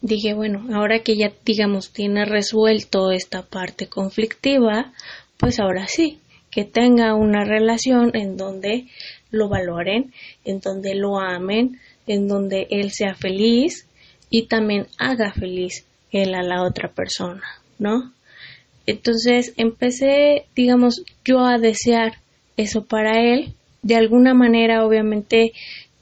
dije, 0.00 0.32
bueno, 0.32 0.66
ahora 0.74 1.00
que 1.00 1.16
ya 1.16 1.32
digamos 1.44 1.92
tiene 1.92 2.24
resuelto 2.24 3.10
esta 3.10 3.42
parte 3.42 3.88
conflictiva, 3.88 4.92
pues 5.36 5.58
ahora 5.60 5.86
sí, 5.88 6.20
que 6.50 6.64
tenga 6.64 7.14
una 7.14 7.44
relación 7.44 8.12
en 8.14 8.36
donde 8.36 8.86
lo 9.30 9.48
valoren, 9.48 10.14
en 10.44 10.60
donde 10.60 10.94
lo 10.94 11.18
amen, 11.18 11.80
en 12.06 12.28
donde 12.28 12.68
él 12.70 12.92
sea 12.92 13.14
feliz 13.14 13.85
y 14.30 14.46
también 14.46 14.88
haga 14.98 15.32
feliz 15.32 15.84
él 16.10 16.34
a 16.34 16.42
la 16.42 16.62
otra 16.62 16.92
persona, 16.92 17.42
¿no? 17.78 18.12
Entonces 18.86 19.52
empecé, 19.56 20.46
digamos, 20.54 21.02
yo 21.24 21.40
a 21.44 21.58
desear 21.58 22.18
eso 22.56 22.84
para 22.84 23.20
él. 23.20 23.54
De 23.82 23.96
alguna 23.96 24.34
manera, 24.34 24.84
obviamente, 24.84 25.52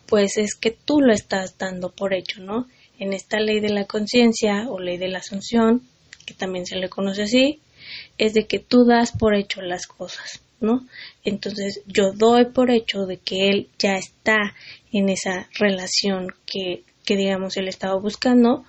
pues 0.07 0.37
es 0.37 0.55
que 0.55 0.71
tú 0.71 1.01
lo 1.01 1.13
estás 1.13 1.57
dando 1.59 1.91
por 1.91 2.15
hecho, 2.15 2.43
¿no? 2.43 2.67
En 2.99 3.13
esta 3.13 3.41
ley 3.41 3.61
de 3.61 3.71
la 3.71 3.87
conciencia 3.87 4.69
o 4.69 4.79
ley 4.79 4.99
de 4.99 5.09
la 5.09 5.19
asunción, 5.19 5.83
que 6.27 6.35
también 6.35 6.67
se 6.67 6.77
le 6.77 6.89
conoce 6.89 7.23
así, 7.23 7.61
es 8.19 8.35
de 8.35 8.47
que 8.47 8.59
tú 8.59 8.85
das 8.85 9.13
por 9.13 9.35
hecho 9.35 9.61
las 9.63 9.87
cosas, 9.87 10.41
¿no? 10.61 10.87
Entonces 11.25 11.83
yo 11.87 12.13
doy 12.13 12.47
por 12.47 12.71
hecho 12.71 13.07
de 13.07 13.19
que 13.19 13.49
él 13.49 13.69
ya 13.79 13.95
está 13.95 14.55
en 14.93 15.09
esa 15.09 15.49
relación 15.59 16.29
que, 16.47 16.85
que 17.05 17.17
digamos 17.17 17.57
él 17.57 17.69
estaba 17.69 17.95
buscando, 17.99 18.65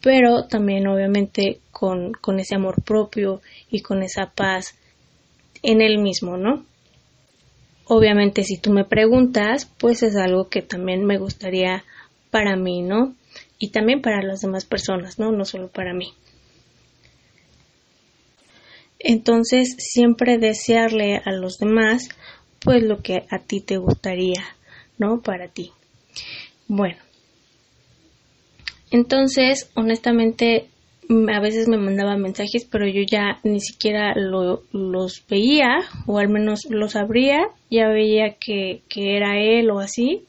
pero 0.00 0.46
también 0.46 0.86
obviamente 0.86 1.60
con, 1.70 2.12
con 2.12 2.40
ese 2.40 2.54
amor 2.54 2.82
propio 2.82 3.40
y 3.70 3.80
con 3.80 4.02
esa 4.02 4.30
paz 4.34 4.74
en 5.62 5.82
él 5.82 5.98
mismo, 5.98 6.36
¿no? 6.36 6.64
Obviamente 7.84 8.44
si 8.44 8.56
tú 8.56 8.72
me 8.72 8.84
preguntas, 8.84 9.68
pues 9.78 10.02
es 10.02 10.16
algo 10.16 10.48
que 10.48 10.62
también 10.62 11.04
me 11.04 11.18
gustaría 11.18 11.84
para 12.30 12.56
mí, 12.56 12.82
¿no? 12.82 13.14
Y 13.58 13.68
también 13.68 14.00
para 14.00 14.22
las 14.22 14.40
demás 14.40 14.64
personas, 14.64 15.18
¿no? 15.18 15.32
No 15.32 15.44
solo 15.44 15.68
para 15.68 15.92
mí. 15.92 16.14
Entonces, 18.98 19.76
siempre 19.78 20.38
desearle 20.38 21.22
a 21.24 21.32
los 21.32 21.58
demás, 21.58 22.10
pues 22.60 22.82
lo 22.82 23.02
que 23.02 23.24
a 23.30 23.38
ti 23.38 23.60
te 23.60 23.78
gustaría, 23.78 24.44
¿no? 24.98 25.22
Para 25.22 25.48
ti. 25.48 25.72
Bueno, 26.68 26.98
entonces, 28.90 29.70
honestamente, 29.74 30.68
a 31.32 31.40
veces 31.40 31.68
me 31.68 31.76
mandaba 31.76 32.16
mensajes, 32.16 32.64
pero 32.70 32.86
yo 32.86 33.02
ya 33.02 33.40
ni 33.42 33.60
siquiera 33.60 34.14
los 34.14 35.24
veía, 35.28 35.78
o 36.06 36.18
al 36.18 36.28
menos 36.28 36.66
los 36.68 36.94
abría, 36.94 37.48
ya 37.70 37.88
veía 37.88 38.34
que, 38.34 38.82
que 38.88 39.16
era 39.16 39.38
él 39.38 39.70
o 39.70 39.80
así, 39.80 40.24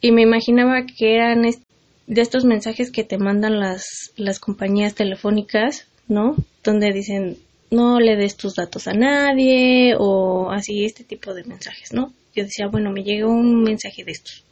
y 0.00 0.12
me 0.12 0.22
imaginaba 0.22 0.86
que 0.86 1.14
eran 1.14 1.42
de 1.42 2.20
estos 2.20 2.44
mensajes 2.44 2.90
que 2.90 3.04
te 3.04 3.18
mandan 3.18 3.60
las, 3.60 3.84
las 4.16 4.38
compañías 4.38 4.94
telefónicas, 4.94 5.86
¿no? 6.06 6.36
Donde 6.64 6.92
dicen, 6.92 7.36
no 7.70 8.00
le 8.00 8.16
des 8.16 8.36
tus 8.36 8.54
datos 8.54 8.88
a 8.88 8.94
nadie, 8.94 9.94
o 9.98 10.50
así, 10.50 10.84
este 10.84 11.04
tipo 11.04 11.34
de 11.34 11.44
mensajes, 11.44 11.92
¿no? 11.92 12.14
Yo 12.34 12.44
decía, 12.44 12.68
bueno, 12.68 12.90
me 12.90 13.02
llegó 13.02 13.30
un 13.30 13.62
mensaje 13.62 14.04
de 14.04 14.12
estos. 14.12 14.44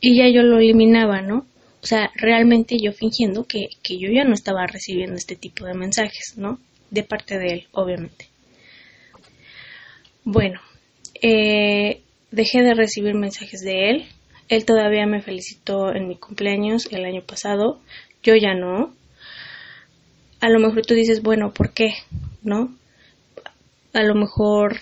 Y 0.00 0.18
ya 0.18 0.28
yo 0.28 0.42
lo 0.42 0.58
eliminaba, 0.58 1.20
¿no? 1.22 1.46
O 1.84 1.86
sea, 1.86 2.10
realmente 2.14 2.78
yo 2.82 2.92
fingiendo 2.92 3.44
que, 3.44 3.68
que 3.82 3.98
yo 3.98 4.08
ya 4.10 4.24
no 4.24 4.32
estaba 4.32 4.66
recibiendo 4.66 5.16
este 5.16 5.36
tipo 5.36 5.66
de 5.66 5.74
mensajes, 5.74 6.32
¿no? 6.38 6.58
De 6.90 7.02
parte 7.02 7.38
de 7.38 7.48
él, 7.48 7.68
obviamente. 7.72 8.30
Bueno, 10.24 10.62
eh, 11.20 12.00
dejé 12.30 12.62
de 12.62 12.72
recibir 12.72 13.12
mensajes 13.12 13.60
de 13.60 13.90
él. 13.90 14.06
Él 14.48 14.64
todavía 14.64 15.04
me 15.04 15.20
felicitó 15.20 15.94
en 15.94 16.08
mi 16.08 16.16
cumpleaños 16.16 16.88
el 16.90 17.04
año 17.04 17.20
pasado. 17.20 17.82
Yo 18.22 18.34
ya 18.34 18.54
no. 18.54 18.94
A 20.40 20.48
lo 20.48 20.60
mejor 20.60 20.86
tú 20.86 20.94
dices, 20.94 21.20
bueno, 21.20 21.52
¿por 21.52 21.74
qué? 21.74 21.92
¿No? 22.42 22.74
A 23.92 24.02
lo 24.02 24.14
mejor 24.14 24.80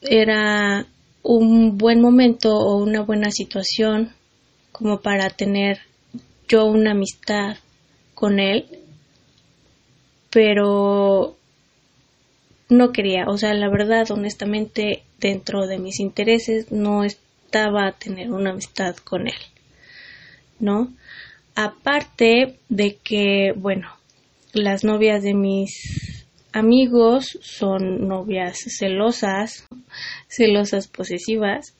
era 0.00 0.86
un 1.22 1.76
buen 1.76 2.00
momento 2.00 2.54
o 2.54 2.82
una 2.82 3.02
buena 3.02 3.30
situación 3.30 4.14
como 4.74 5.00
para 5.00 5.30
tener 5.30 5.78
yo 6.48 6.64
una 6.64 6.90
amistad 6.90 7.58
con 8.12 8.40
él, 8.40 8.66
pero 10.30 11.36
no 12.68 12.90
quería, 12.90 13.26
o 13.28 13.38
sea, 13.38 13.54
la 13.54 13.68
verdad, 13.68 14.10
honestamente, 14.10 15.04
dentro 15.20 15.68
de 15.68 15.78
mis 15.78 16.00
intereses 16.00 16.72
no 16.72 17.04
estaba 17.04 17.86
a 17.86 17.92
tener 17.92 18.32
una 18.32 18.50
amistad 18.50 18.96
con 18.96 19.28
él, 19.28 19.38
¿no? 20.58 20.92
Aparte 21.54 22.58
de 22.68 22.96
que, 22.96 23.52
bueno, 23.56 23.88
las 24.54 24.82
novias 24.82 25.22
de 25.22 25.34
mis 25.34 26.26
amigos 26.52 27.38
son 27.42 28.08
novias 28.08 28.58
celosas, 28.76 29.68
celosas 30.28 30.88
posesivas, 30.88 31.76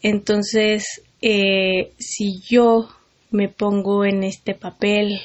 entonces 0.00 1.02
eh, 1.22 1.92
si 1.98 2.40
yo 2.40 2.88
me 3.30 3.48
pongo 3.48 4.04
en 4.04 4.22
este 4.22 4.54
papel, 4.54 5.20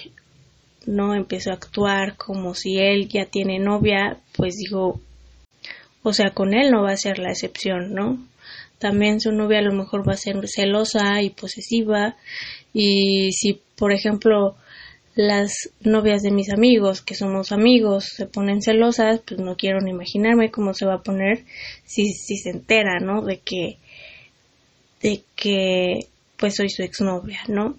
no 0.86 1.14
empiezo 1.14 1.52
a 1.52 1.56
actuar 1.56 2.18
como 2.18 2.56
si 2.56 2.78
él 2.78 3.08
ya 3.08 3.26
tiene 3.26 3.60
novia, 3.60 4.18
pues 4.36 4.56
digo, 4.58 5.00
o 6.04 6.14
sea, 6.14 6.32
con 6.32 6.54
él 6.54 6.72
no 6.72 6.84
va 6.84 6.92
a 6.92 6.98
ser 6.98 7.20
la 7.20 7.30
excepción, 7.30 7.94
¿no? 7.94 8.18
También 8.80 9.20
su 9.20 9.32
novia 9.32 9.60
a 9.60 9.64
lo 9.64 9.74
mejor 9.74 10.08
va 10.08 10.14
a 10.14 10.18
ser 10.18 10.36
celosa 10.48 11.22
y 11.22 11.30
posesiva 11.30 12.16
y 12.74 13.32
si, 13.34 13.62
por 13.76 13.94
ejemplo, 13.94 14.56
las 15.14 15.70
novias 15.82 16.22
de 16.24 16.32
mis 16.32 16.52
amigos, 16.52 17.02
que 17.02 17.16
somos 17.16 17.52
amigos, 17.52 18.06
se 18.16 18.26
ponen 18.26 18.62
celosas, 18.62 19.20
pues 19.20 19.40
no 19.40 19.56
quiero 19.56 19.82
ni 19.82 19.92
imaginarme 19.92 20.52
cómo 20.52 20.74
se 20.74 20.86
va 20.86 20.96
a 20.96 21.04
poner 21.04 21.44
si, 21.86 22.14
si 22.14 22.38
se 22.38 22.50
entera, 22.50 23.00
¿no? 23.00 23.22
De 23.22 23.40
que 23.40 23.78
de 25.02 25.22
que 25.36 26.08
pues 26.38 26.56
soy 26.56 26.70
su 26.70 26.82
exnovia, 26.82 27.42
¿no? 27.48 27.78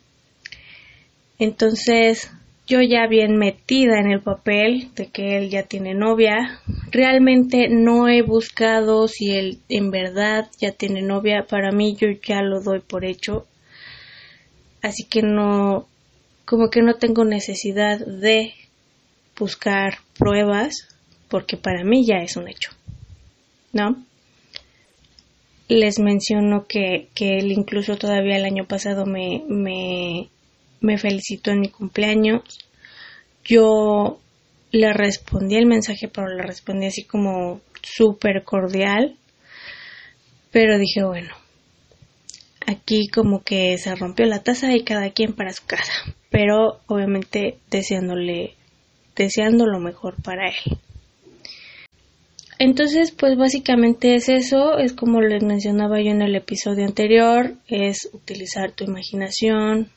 Entonces, 1.39 2.31
yo 2.67 2.81
ya 2.81 3.07
bien 3.09 3.37
metida 3.37 3.99
en 3.99 4.11
el 4.11 4.21
papel 4.21 4.91
de 4.95 5.09
que 5.09 5.37
él 5.37 5.51
ya 5.51 5.65
tiene 5.65 5.95
novia, 5.95 6.61
realmente 6.91 7.69
no 7.69 8.09
he 8.09 8.23
buscado 8.23 9.09
si 9.09 9.33
él 9.33 9.59
en 9.69 9.91
verdad 9.91 10.49
ya 10.61 10.71
tiene 10.71 11.03
novia, 11.03 11.47
para 11.49 11.73
mí 11.73 11.97
yo 11.97 12.09
ya 12.25 12.43
lo 12.43 12.61
doy 12.61 12.81
por 12.81 13.05
hecho, 13.05 13.47
así 14.81 15.05
que 15.05 15.23
no, 15.23 15.89
como 16.45 16.71
que 16.71 16.83
no 16.83 16.95
tengo 16.95 17.25
necesidad 17.25 17.99
de 17.99 18.55
buscar 19.37 19.99
pruebas, 20.17 20.89
porque 21.29 21.57
para 21.57 21.83
mí 21.83 22.07
ya 22.07 22.19
es 22.19 22.37
un 22.37 22.49
hecho, 22.49 22.71
¿no? 23.73 24.05
Les 25.69 25.99
menciono 25.99 26.67
que, 26.67 27.09
que 27.15 27.39
él 27.39 27.53
incluso 27.53 27.97
todavía 27.97 28.37
el 28.37 28.45
año 28.45 28.67
pasado 28.67 29.07
me, 29.07 29.43
me, 29.49 30.99
felicitó 30.99 31.51
en 31.51 31.61
mi 31.61 31.69
cumpleaños. 31.69 32.43
Yo 33.45 34.21
le 34.71 34.93
respondí 34.93 35.57
el 35.57 35.67
mensaje, 35.67 36.09
pero 36.09 36.29
le 36.29 36.43
respondí 36.43 36.87
así 36.87 37.05
como 37.05 37.61
súper 37.83 38.45
cordial. 38.45 39.17
Pero 40.51 40.79
dije, 40.79 41.03
bueno, 41.03 41.35
aquí 42.67 43.09
como 43.09 43.43
que 43.43 43.79
se 43.79 43.95
rompió 43.95 44.27
la 44.27 44.43
taza 44.43 44.75
y 44.75 44.85
cada 44.85 45.11
quien 45.11 45.33
para 45.33 45.53
su 45.53 45.65
casa. 45.65 45.93
Pero 46.31 46.81
obviamente 46.87 47.59
deseándole, 47.71 48.55
deseando 49.17 49.67
lo 49.67 49.79
mejor 49.81 50.17
para 50.23 50.49
él. 50.49 50.79
Entonces, 52.65 53.11
pues 53.11 53.37
básicamente 53.37 54.15
es 54.15 54.29
eso, 54.29 54.79
es 54.79 54.93
como 54.93 55.21
les 55.21 55.43
mencionaba 55.43 56.01
yo 56.01 56.13
en 56.13 56.23
el 56.23 56.37
episodio 56.37 56.87
anterior, 56.87 57.57
es 57.67 58.09
utilizar 58.13 58.71
tu 58.71 58.85
imaginación, 58.85 59.89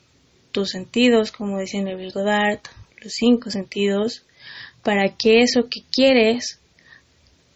tus 0.50 0.70
sentidos, 0.70 1.30
como 1.30 1.58
decía 1.58 1.80
Neville 1.80 2.10
Goddard, 2.10 2.58
los 3.00 3.12
cinco 3.12 3.50
sentidos, 3.50 4.26
para 4.82 5.14
que 5.16 5.42
eso 5.42 5.68
que 5.70 5.82
quieres, 5.92 6.60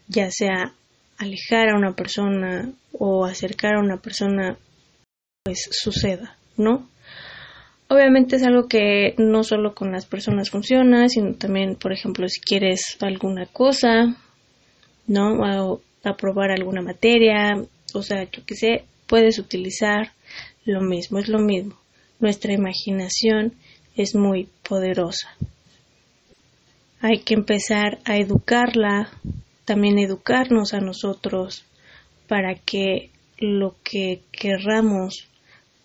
ya 0.07 0.31
sea 0.31 0.75
alejar 1.19 1.71
a 1.71 1.77
una 1.77 1.97
persona 1.97 2.71
o 2.93 3.25
acercar 3.25 3.75
a 3.75 3.83
una 3.83 3.97
persona, 3.97 4.59
pues 5.43 5.71
suceda, 5.73 6.37
¿no? 6.57 6.89
Obviamente 7.89 8.37
es 8.37 8.45
algo 8.45 8.69
que 8.69 9.17
no 9.19 9.43
solo 9.43 9.75
con 9.75 9.91
las 9.91 10.07
personas 10.07 10.51
funciona, 10.51 11.09
sino 11.09 11.35
también, 11.35 11.75
por 11.75 11.93
ejemplo, 11.93 12.29
si 12.29 12.41
quieres 12.41 12.97
alguna 13.01 13.47
cosa, 13.47 14.17
¿no? 15.11 15.45
A 15.45 16.09
aprobar 16.09 16.53
alguna 16.53 16.83
materia, 16.83 17.61
o 17.93 18.03
sea, 18.03 18.31
yo 18.31 18.47
que 18.47 18.55
sé, 18.55 18.85
puedes 19.09 19.41
utilizar 19.41 20.13
lo 20.65 20.81
mismo, 20.81 21.19
es 21.19 21.29
lo 21.29 21.41
mismo. 21.41 21.77
Nuestra 22.21 22.53
imaginación 22.53 23.55
es 23.97 24.15
muy 24.15 24.49
poderosa. 24.63 25.37
hay 27.01 27.21
que 27.21 27.35
empezar 27.35 27.99
a 28.05 28.19
educarla, 28.19 29.11
también 29.65 29.99
educarnos 29.99 30.75
a 30.75 30.81
nosotros 30.81 31.65
para 32.29 32.55
que 32.55 33.11
lo 33.39 33.75
que 33.83 34.21
querramos 34.31 35.27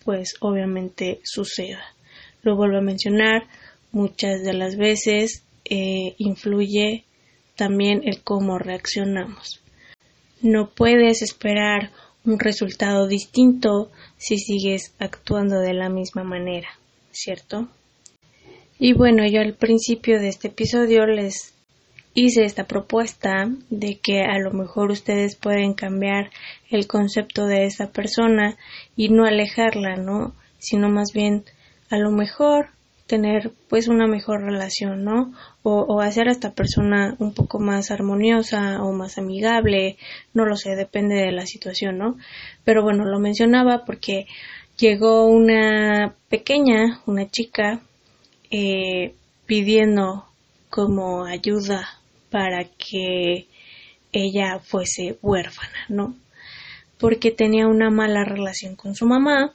pues 0.03 0.35
obviamente 0.39 1.19
suceda. 1.23 1.83
Lo 2.43 2.55
vuelvo 2.55 2.77
a 2.77 2.81
mencionar, 2.81 3.47
muchas 3.91 4.43
de 4.43 4.53
las 4.53 4.75
veces 4.75 5.43
eh, 5.63 6.13
influye 6.19 7.04
también 7.55 8.01
el 8.05 8.21
cómo 8.21 8.57
reaccionamos. 8.57 9.61
No 10.41 10.69
puedes 10.69 11.21
esperar 11.21 11.91
un 12.25 12.39
resultado 12.39 13.07
distinto 13.07 13.91
si 14.17 14.37
sigues 14.37 14.93
actuando 14.99 15.59
de 15.59 15.73
la 15.73 15.89
misma 15.89 16.23
manera, 16.23 16.69
¿cierto? 17.11 17.67
Y 18.77 18.93
bueno, 18.93 19.25
yo 19.25 19.41
al 19.41 19.53
principio 19.53 20.19
de 20.19 20.27
este 20.27 20.49
episodio 20.49 21.05
les 21.05 21.53
hice 22.13 22.43
esta 22.43 22.65
propuesta 22.65 23.49
de 23.69 23.99
que 23.99 24.21
a 24.21 24.39
lo 24.39 24.51
mejor 24.51 24.91
ustedes 24.91 25.35
pueden 25.35 25.73
cambiar 25.73 26.31
el 26.69 26.87
concepto 26.87 27.45
de 27.45 27.65
esa 27.65 27.91
persona 27.91 28.57
y 28.95 29.09
no 29.09 29.25
alejarla, 29.25 29.97
¿no? 29.97 30.33
Sino 30.57 30.89
más 30.89 31.11
bien 31.13 31.43
a 31.89 31.97
lo 31.97 32.11
mejor 32.11 32.69
tener 33.07 33.51
pues 33.69 33.87
una 33.87 34.07
mejor 34.07 34.41
relación, 34.41 35.03
¿no? 35.03 35.33
O, 35.63 36.01
hacer 36.01 36.27
a 36.27 36.31
esta 36.31 36.53
persona 36.53 37.15
un 37.19 37.33
poco 37.33 37.59
más 37.59 37.91
armoniosa 37.91 38.83
o 38.83 38.91
más 38.93 39.17
amigable, 39.17 39.97
no 40.33 40.45
lo 40.45 40.55
sé, 40.55 40.75
depende 40.75 41.15
de 41.15 41.31
la 41.31 41.45
situación, 41.45 41.97
¿no? 41.97 42.17
Pero 42.63 42.83
bueno, 42.83 43.05
lo 43.05 43.19
mencionaba 43.19 43.85
porque 43.85 44.27
llegó 44.77 45.27
una 45.27 46.15
pequeña, 46.29 47.01
una 47.05 47.29
chica, 47.29 47.81
eh, 48.51 49.13
pidiendo 49.45 50.25
como 50.69 51.25
ayuda 51.25 51.87
para 52.29 52.65
que 52.65 53.47
ella 54.11 54.59
fuese 54.59 55.17
huérfana, 55.21 55.85
¿no? 55.89 56.15
Porque 56.97 57.31
tenía 57.31 57.67
una 57.67 57.89
mala 57.89 58.23
relación 58.23 58.75
con 58.75 58.95
su 58.95 59.05
mamá 59.05 59.53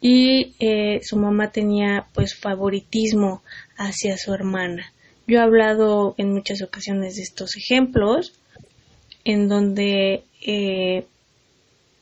y 0.00 0.54
eh, 0.60 1.00
su 1.02 1.16
mamá 1.16 1.50
tenía 1.50 2.06
pues 2.14 2.34
favoritismo 2.34 3.42
hacia 3.76 4.16
su 4.16 4.32
hermana. 4.32 4.92
Yo 5.26 5.38
he 5.38 5.42
hablado 5.42 6.14
en 6.18 6.32
muchas 6.32 6.62
ocasiones 6.62 7.16
de 7.16 7.22
estos 7.22 7.56
ejemplos 7.56 8.32
en 9.24 9.48
donde, 9.48 10.24
eh, 10.40 11.04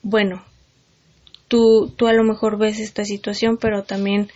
bueno, 0.02 0.44
tú, 1.48 1.92
tú 1.96 2.06
a 2.06 2.12
lo 2.12 2.22
mejor 2.22 2.58
ves 2.58 2.78
esta 2.78 3.04
situación, 3.04 3.56
pero 3.56 3.82
también 3.82 4.30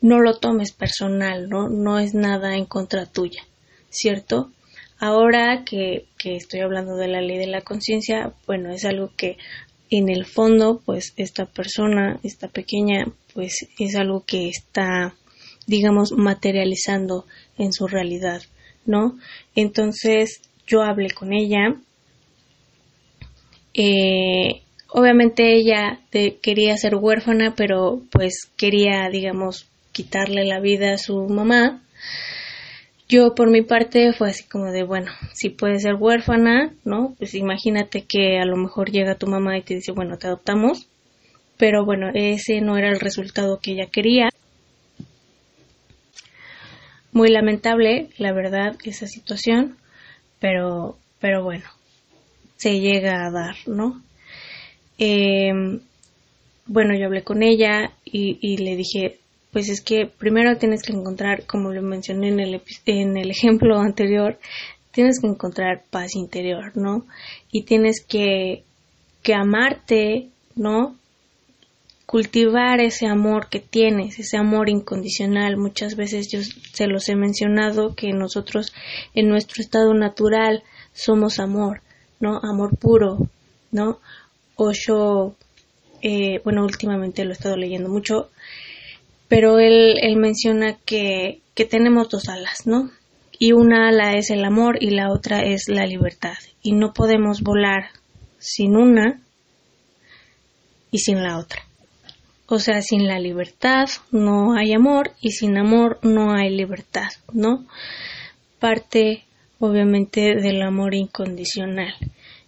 no 0.00 0.20
lo 0.20 0.36
tomes 0.36 0.72
personal, 0.72 1.48
¿no? 1.48 1.68
No 1.68 1.98
es 1.98 2.14
nada 2.14 2.56
en 2.56 2.66
contra 2.66 3.06
tuya, 3.06 3.42
¿cierto? 3.88 4.50
Ahora 4.98 5.64
que, 5.64 6.06
estoy 6.24 6.60
hablando 6.60 6.96
de 6.96 7.08
la 7.08 7.20
ley 7.20 7.38
de 7.38 7.46
la 7.46 7.62
conciencia, 7.62 8.32
bueno, 8.46 8.70
es 8.70 8.84
algo 8.84 9.10
que 9.16 9.38
en 9.90 10.08
el 10.08 10.24
fondo, 10.24 10.82
pues 10.84 11.12
esta 11.16 11.46
persona, 11.46 12.18
esta 12.22 12.48
pequeña, 12.48 13.06
pues 13.32 13.68
es 13.78 13.96
algo 13.96 14.24
que 14.26 14.48
está, 14.48 15.14
digamos, 15.66 16.12
materializando 16.12 17.26
en 17.58 17.72
su 17.72 17.86
realidad, 17.86 18.42
¿no? 18.86 19.18
Entonces 19.54 20.40
yo 20.66 20.82
hablé 20.82 21.10
con 21.10 21.32
ella. 21.32 21.76
Eh, 23.74 24.62
obviamente 24.88 25.54
ella 25.54 26.00
quería 26.40 26.76
ser 26.76 26.96
huérfana, 26.96 27.54
pero 27.56 28.02
pues 28.10 28.50
quería, 28.56 29.08
digamos, 29.10 29.66
quitarle 29.92 30.44
la 30.44 30.60
vida 30.60 30.94
a 30.94 30.98
su 30.98 31.28
mamá. 31.28 31.82
Yo 33.08 33.34
por 33.34 33.50
mi 33.50 33.62
parte 33.62 34.12
fue 34.14 34.30
así 34.30 34.44
como 34.44 34.72
de, 34.72 34.82
bueno, 34.82 35.12
si 35.34 35.50
puedes 35.50 35.82
ser 35.82 35.94
huérfana, 35.94 36.72
¿no? 36.84 37.14
Pues 37.18 37.34
imagínate 37.34 38.04
que 38.04 38.38
a 38.38 38.46
lo 38.46 38.56
mejor 38.56 38.90
llega 38.90 39.16
tu 39.16 39.26
mamá 39.26 39.58
y 39.58 39.62
te 39.62 39.74
dice, 39.74 39.92
bueno, 39.92 40.16
te 40.16 40.26
adoptamos. 40.26 40.88
Pero 41.58 41.84
bueno, 41.84 42.10
ese 42.14 42.60
no 42.60 42.76
era 42.76 42.88
el 42.88 43.00
resultado 43.00 43.60
que 43.60 43.72
ella 43.72 43.86
quería. 43.86 44.30
Muy 47.12 47.28
lamentable, 47.28 48.08
la 48.18 48.32
verdad, 48.32 48.76
esa 48.84 49.06
situación, 49.06 49.76
pero, 50.40 50.96
pero 51.20 51.44
bueno, 51.44 51.64
se 52.56 52.80
llega 52.80 53.26
a 53.26 53.30
dar, 53.30 53.54
¿no? 53.66 54.02
Em, 54.98 55.80
bueno, 56.66 56.96
yo 56.98 57.06
hablé 57.06 57.22
con 57.22 57.42
ella 57.42 57.92
y, 58.04 58.38
y 58.40 58.56
le 58.56 58.74
dije, 58.74 59.18
pues 59.54 59.68
es 59.68 59.80
que 59.80 60.06
primero 60.06 60.58
tienes 60.58 60.82
que 60.82 60.92
encontrar, 60.92 61.46
como 61.46 61.72
lo 61.72 61.80
mencioné 61.80 62.28
en 62.28 62.40
el, 62.40 62.60
en 62.86 63.16
el 63.16 63.30
ejemplo 63.30 63.78
anterior, 63.78 64.36
tienes 64.90 65.20
que 65.20 65.28
encontrar 65.28 65.84
paz 65.90 66.16
interior, 66.16 66.76
¿no? 66.76 67.06
Y 67.52 67.62
tienes 67.62 68.04
que, 68.04 68.64
que 69.22 69.32
amarte, 69.32 70.30
¿no? 70.56 70.96
Cultivar 72.04 72.80
ese 72.80 73.06
amor 73.06 73.48
que 73.48 73.60
tienes, 73.60 74.18
ese 74.18 74.36
amor 74.36 74.68
incondicional. 74.68 75.56
Muchas 75.56 75.94
veces 75.94 76.26
yo 76.32 76.40
se 76.72 76.88
los 76.88 77.08
he 77.08 77.14
mencionado 77.14 77.94
que 77.94 78.12
nosotros 78.12 78.74
en 79.14 79.28
nuestro 79.28 79.62
estado 79.62 79.94
natural 79.94 80.64
somos 80.92 81.38
amor, 81.38 81.80
¿no? 82.18 82.40
Amor 82.42 82.76
puro, 82.76 83.18
¿no? 83.70 84.00
Osho, 84.56 85.36
eh, 86.02 86.40
bueno, 86.42 86.64
últimamente 86.64 87.24
lo 87.24 87.30
he 87.30 87.34
estado 87.34 87.56
leyendo 87.56 87.88
mucho, 87.88 88.30
pero 89.28 89.58
él, 89.58 89.96
él 90.00 90.16
menciona 90.16 90.76
que, 90.84 91.40
que 91.54 91.64
tenemos 91.64 92.08
dos 92.08 92.28
alas, 92.28 92.66
¿no? 92.66 92.90
Y 93.38 93.52
una 93.52 93.88
ala 93.88 94.14
es 94.14 94.30
el 94.30 94.44
amor 94.44 94.78
y 94.80 94.90
la 94.90 95.10
otra 95.10 95.40
es 95.40 95.68
la 95.68 95.86
libertad. 95.86 96.36
Y 96.62 96.72
no 96.72 96.92
podemos 96.92 97.42
volar 97.42 97.90
sin 98.38 98.76
una 98.76 99.20
y 100.90 100.98
sin 100.98 101.22
la 101.22 101.38
otra. 101.38 101.62
O 102.46 102.58
sea, 102.58 102.82
sin 102.82 103.06
la 103.06 103.18
libertad 103.18 103.88
no 104.10 104.54
hay 104.54 104.72
amor 104.72 105.12
y 105.20 105.32
sin 105.32 105.56
amor 105.56 105.98
no 106.02 106.32
hay 106.32 106.50
libertad, 106.50 107.08
¿no? 107.32 107.66
Parte 108.58 109.24
obviamente 109.58 110.34
del 110.36 110.62
amor 110.62 110.94
incondicional. 110.94 111.94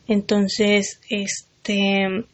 Entonces, 0.07 1.01
este, 1.09 2.24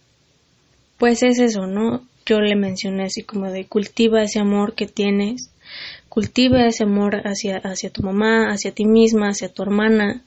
pues 0.99 1.23
es 1.23 1.39
eso, 1.39 1.67
¿no? 1.67 2.07
Yo 2.25 2.41
le 2.41 2.57
mencioné 2.57 3.05
así 3.05 3.23
como 3.23 3.51
de 3.51 3.67
cultiva 3.67 4.23
ese 4.23 4.41
amor 4.41 4.75
que 4.75 4.87
tienes, 4.87 5.51
cultiva 6.09 6.67
ese 6.67 6.85
amor 6.85 7.23
hacia, 7.25 7.59
hacia 7.59 7.91
tu 7.91 8.03
mamá, 8.03 8.51
hacia 8.51 8.73
ti 8.73 8.85
misma, 8.85 9.29
hacia 9.29 9.53
tu 9.53 9.63
hermana, 9.63 10.23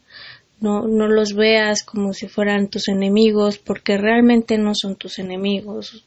no, 0.59 0.87
no 0.87 1.07
los 1.07 1.33
veas 1.33 1.83
como 1.83 2.13
si 2.13 2.27
fueran 2.27 2.69
tus 2.69 2.87
enemigos, 2.87 3.57
porque 3.57 3.97
realmente 3.97 4.57
no 4.57 4.73
son 4.73 4.95
tus 4.95 5.19
enemigos. 5.19 6.03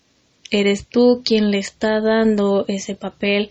Eres 0.51 0.87
tú 0.87 1.23
quien 1.25 1.51
le 1.51 1.59
está 1.59 2.01
dando 2.01 2.65
ese 2.69 2.95
papel 2.95 3.51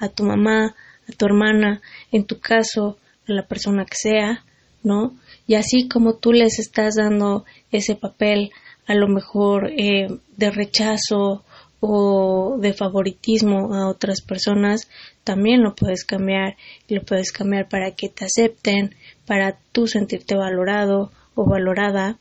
a 0.00 0.08
tu 0.08 0.24
mamá, 0.24 0.74
a 1.08 1.12
tu 1.12 1.26
hermana, 1.26 1.82
en 2.10 2.24
tu 2.24 2.40
caso, 2.40 2.98
a 3.28 3.32
la 3.32 3.46
persona 3.46 3.84
que 3.84 3.96
sea, 3.96 4.44
¿no? 4.82 5.14
Y 5.46 5.54
así 5.54 5.88
como 5.88 6.14
tú 6.14 6.32
les 6.32 6.58
estás 6.58 6.94
dando 6.96 7.44
ese 7.70 7.94
papel, 7.94 8.50
a 8.86 8.94
lo 8.94 9.06
mejor 9.06 9.70
eh, 9.76 10.08
de 10.36 10.50
rechazo 10.50 11.44
o 11.80 12.56
de 12.58 12.72
favoritismo 12.72 13.74
a 13.74 13.88
otras 13.88 14.20
personas, 14.20 14.88
también 15.24 15.62
lo 15.62 15.74
puedes 15.74 16.04
cambiar 16.04 16.56
y 16.88 16.94
lo 16.94 17.02
puedes 17.02 17.32
cambiar 17.32 17.68
para 17.68 17.92
que 17.92 18.08
te 18.08 18.24
acepten, 18.24 18.94
para 19.26 19.58
tú 19.72 19.86
sentirte 19.86 20.34
valorado 20.34 21.12
o 21.34 21.44
valorada. 21.44 22.18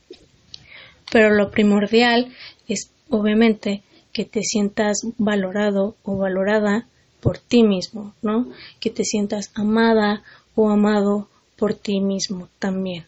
Pero 1.12 1.30
lo 1.34 1.50
primordial 1.52 2.34
es 2.68 2.92
obviamente 3.10 3.82
que 4.14 4.26
te 4.26 4.42
sientas 4.44 4.98
valorado 5.18 5.96
o 6.04 6.18
valorada 6.18 6.88
por 7.22 7.38
ti 7.38 7.64
mismo, 7.64 8.14
¿no? 8.22 8.48
Que 8.80 8.90
te 8.90 9.04
sientas 9.04 9.52
amada 9.56 10.24
o 10.56 10.70
amado 10.70 11.28
por 11.58 11.74
ti 11.74 12.00
mismo 12.00 12.50
también. 12.60 13.06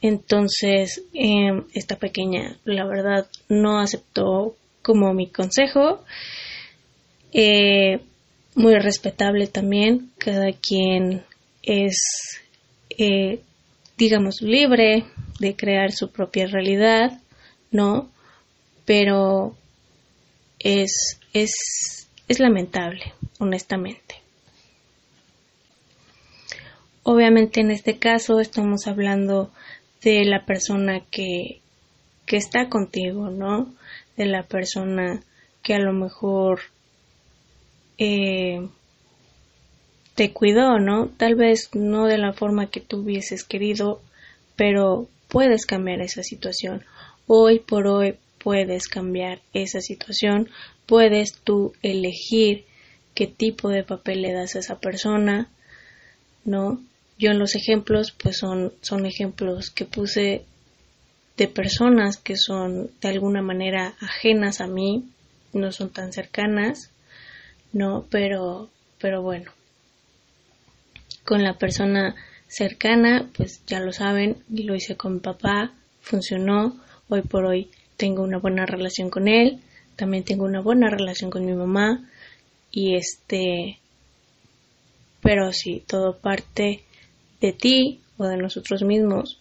Entonces, 0.00 1.02
em, 1.14 1.64
esta 1.72 1.96
pequeña, 1.96 2.58
la 2.64 2.86
verdad, 2.86 3.26
no 3.48 3.78
aceptó 3.78 4.54
como 4.86 5.12
mi 5.12 5.26
consejo. 5.26 6.04
Eh, 7.32 7.98
muy 8.54 8.76
respetable 8.76 9.48
también, 9.48 10.12
cada 10.16 10.52
quien 10.52 11.24
es, 11.64 12.40
eh, 12.96 13.40
digamos, 13.98 14.40
libre 14.40 15.04
de 15.40 15.56
crear 15.56 15.90
su 15.90 16.12
propia 16.12 16.46
realidad, 16.46 17.20
¿no? 17.72 18.08
Pero 18.84 19.56
es, 20.60 21.18
es, 21.32 22.08
es 22.28 22.38
lamentable, 22.38 23.12
honestamente. 23.40 24.14
Obviamente 27.02 27.60
en 27.60 27.72
este 27.72 27.98
caso 27.98 28.38
estamos 28.38 28.86
hablando 28.86 29.50
de 30.02 30.24
la 30.24 30.46
persona 30.46 31.00
que, 31.10 31.60
que 32.24 32.36
está 32.36 32.68
contigo, 32.68 33.30
¿no? 33.30 33.74
De 34.16 34.26
la 34.26 34.42
persona 34.44 35.22
que 35.62 35.74
a 35.74 35.78
lo 35.78 35.92
mejor 35.92 36.60
eh, 37.98 38.68
te 40.14 40.32
cuidó, 40.32 40.78
¿no? 40.78 41.08
Tal 41.08 41.34
vez 41.34 41.70
no 41.74 42.06
de 42.06 42.18
la 42.18 42.32
forma 42.32 42.70
que 42.70 42.80
tú 42.80 42.98
hubieses 42.98 43.44
querido, 43.44 44.00
pero 44.56 45.08
puedes 45.28 45.66
cambiar 45.66 46.00
esa 46.00 46.22
situación. 46.22 46.84
Hoy 47.26 47.58
por 47.58 47.86
hoy 47.86 48.16
puedes 48.38 48.88
cambiar 48.88 49.40
esa 49.52 49.80
situación, 49.80 50.48
puedes 50.86 51.34
tú 51.34 51.72
elegir 51.82 52.64
qué 53.14 53.26
tipo 53.26 53.68
de 53.68 53.82
papel 53.82 54.22
le 54.22 54.32
das 54.32 54.56
a 54.56 54.60
esa 54.60 54.78
persona, 54.78 55.48
¿no? 56.44 56.80
Yo 57.18 57.30
en 57.30 57.38
los 57.38 57.54
ejemplos, 57.54 58.12
pues 58.12 58.38
son, 58.38 58.72
son 58.82 59.04
ejemplos 59.04 59.70
que 59.70 59.84
puse 59.84 60.44
de 61.36 61.48
personas 61.48 62.16
que 62.16 62.36
son 62.36 62.90
de 63.00 63.08
alguna 63.08 63.42
manera 63.42 63.94
ajenas 64.00 64.60
a 64.60 64.66
mí, 64.66 65.04
no 65.52 65.72
son 65.72 65.90
tan 65.90 66.12
cercanas, 66.12 66.90
¿no? 67.72 68.06
Pero, 68.10 68.70
pero 68.98 69.22
bueno, 69.22 69.50
con 71.24 71.42
la 71.42 71.54
persona 71.54 72.14
cercana, 72.48 73.28
pues 73.36 73.62
ya 73.66 73.80
lo 73.80 73.92
saben, 73.92 74.42
lo 74.48 74.74
hice 74.74 74.96
con 74.96 75.14
mi 75.14 75.20
papá, 75.20 75.72
funcionó, 76.00 76.76
hoy 77.08 77.22
por 77.22 77.44
hoy 77.44 77.70
tengo 77.96 78.22
una 78.22 78.38
buena 78.38 78.64
relación 78.64 79.10
con 79.10 79.28
él, 79.28 79.60
también 79.96 80.24
tengo 80.24 80.44
una 80.44 80.60
buena 80.60 80.88
relación 80.88 81.30
con 81.30 81.44
mi 81.44 81.52
mamá 81.52 82.08
y 82.70 82.94
este, 82.94 83.78
pero 85.22 85.52
sí, 85.52 85.82
todo 85.86 86.18
parte 86.18 86.82
de 87.40 87.52
ti 87.52 88.00
o 88.18 88.24
de 88.24 88.36
nosotros 88.36 88.82
mismos, 88.82 89.40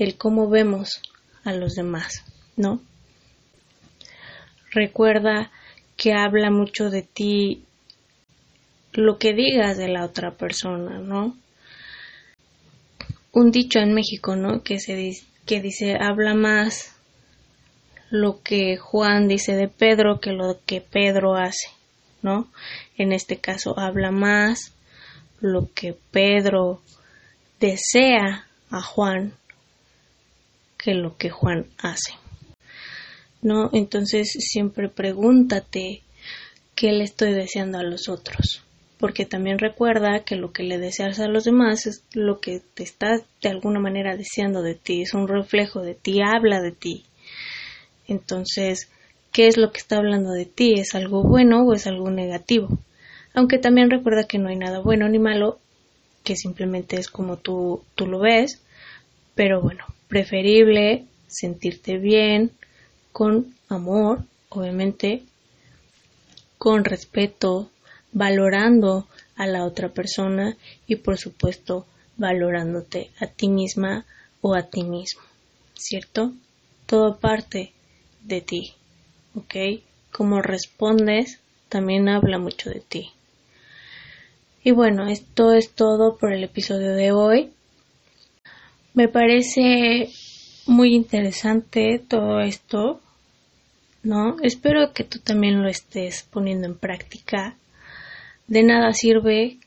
el 0.00 0.16
cómo 0.16 0.48
vemos 0.48 1.02
a 1.44 1.52
los 1.52 1.74
demás, 1.74 2.24
¿no? 2.56 2.80
Recuerda 4.70 5.50
que 5.96 6.14
habla 6.14 6.50
mucho 6.50 6.88
de 6.90 7.02
ti 7.02 7.64
lo 8.92 9.18
que 9.18 9.34
digas 9.34 9.76
de 9.76 9.88
la 9.88 10.04
otra 10.04 10.32
persona, 10.32 10.98
¿no? 10.98 11.36
Un 13.32 13.50
dicho 13.50 13.78
en 13.78 13.92
México, 13.92 14.36
¿no? 14.36 14.62
Que 14.62 14.80
se 14.80 15.12
que 15.44 15.60
dice 15.60 15.96
habla 16.00 16.34
más 16.34 16.96
lo 18.08 18.42
que 18.42 18.76
Juan 18.76 19.28
dice 19.28 19.54
de 19.54 19.68
Pedro 19.68 20.20
que 20.20 20.32
lo 20.32 20.58
que 20.64 20.80
Pedro 20.80 21.36
hace, 21.36 21.68
¿no? 22.22 22.48
En 22.96 23.12
este 23.12 23.36
caso 23.36 23.78
habla 23.78 24.10
más 24.10 24.72
lo 25.40 25.68
que 25.74 25.96
Pedro 26.10 26.82
desea 27.60 28.46
a 28.70 28.82
Juan 28.82 29.34
que 30.82 30.94
lo 30.94 31.16
que 31.16 31.30
Juan 31.30 31.66
hace. 31.78 32.14
¿No? 33.42 33.70
Entonces 33.72 34.30
siempre 34.30 34.88
pregúntate 34.88 36.02
qué 36.74 36.92
le 36.92 37.04
estoy 37.04 37.32
deseando 37.32 37.78
a 37.78 37.82
los 37.82 38.08
otros 38.08 38.64
porque 39.00 39.24
también 39.24 39.58
recuerda 39.58 40.20
que 40.24 40.36
lo 40.36 40.52
que 40.52 40.62
le 40.62 40.78
deseas 40.78 41.18
a 41.20 41.26
los 41.26 41.44
demás 41.44 41.86
es 41.86 42.04
lo 42.12 42.38
que 42.38 42.60
te 42.74 42.82
está 42.82 43.22
de 43.42 43.48
alguna 43.48 43.80
manera 43.80 44.14
deseando 44.14 44.60
de 44.60 44.74
ti, 44.74 45.00
es 45.00 45.14
un 45.14 45.26
reflejo 45.26 45.80
de 45.80 45.94
ti, 45.94 46.20
habla 46.22 46.60
de 46.60 46.72
ti. 46.72 47.04
Entonces, 48.06 48.90
¿qué 49.32 49.46
es 49.46 49.56
lo 49.56 49.72
que 49.72 49.78
está 49.78 49.96
hablando 49.96 50.32
de 50.32 50.44
ti? 50.44 50.74
¿Es 50.74 50.94
algo 50.94 51.22
bueno 51.22 51.62
o 51.62 51.72
es 51.72 51.86
algo 51.86 52.10
negativo? 52.10 52.78
Aunque 53.32 53.56
también 53.56 53.90
recuerda 53.90 54.24
que 54.24 54.38
no 54.38 54.50
hay 54.50 54.56
nada 54.56 54.80
bueno 54.80 55.08
ni 55.08 55.18
malo, 55.18 55.58
que 56.22 56.36
simplemente 56.36 56.96
es 56.96 57.08
como 57.08 57.38
tú, 57.38 57.82
tú 57.94 58.06
lo 58.06 58.18
ves, 58.18 58.60
pero 59.34 59.62
bueno, 59.62 59.86
preferible 60.10 61.06
sentirte 61.28 61.96
bien, 61.96 62.50
con 63.12 63.54
amor, 63.68 64.24
obviamente, 64.50 65.22
con 66.58 66.84
respeto, 66.84 67.70
valorando 68.12 69.06
a 69.36 69.46
la 69.46 69.64
otra 69.64 69.88
persona 69.88 70.56
y 70.86 70.96
por 70.96 71.16
supuesto 71.16 71.86
valorándote 72.18 73.10
a 73.20 73.28
ti 73.28 73.48
misma 73.48 74.04
o 74.42 74.54
a 74.54 74.64
ti 74.64 74.82
mismo, 74.82 75.22
¿cierto? 75.74 76.32
Todo 76.86 77.16
parte 77.16 77.72
de 78.22 78.40
ti, 78.40 78.74
¿ok? 79.34 79.80
Como 80.12 80.42
respondes 80.42 81.38
también 81.68 82.08
habla 82.08 82.38
mucho 82.38 82.68
de 82.68 82.80
ti. 82.80 83.10
Y 84.62 84.72
bueno, 84.72 85.06
esto 85.06 85.52
es 85.54 85.70
todo 85.70 86.18
por 86.18 86.32
el 86.32 86.44
episodio 86.44 86.94
de 86.94 87.12
hoy. 87.12 87.50
Me 88.92 89.08
parece 89.08 90.10
muy 90.66 90.94
interesante 90.94 92.00
todo 92.06 92.40
esto, 92.40 93.00
¿no? 94.02 94.36
Espero 94.42 94.92
que 94.92 95.04
tú 95.04 95.18
también 95.20 95.62
lo 95.62 95.68
estés 95.68 96.26
poniendo 96.30 96.66
en 96.66 96.76
práctica 96.76 97.56
de 98.50 98.64
nada 98.64 98.92
sirve 98.92 99.58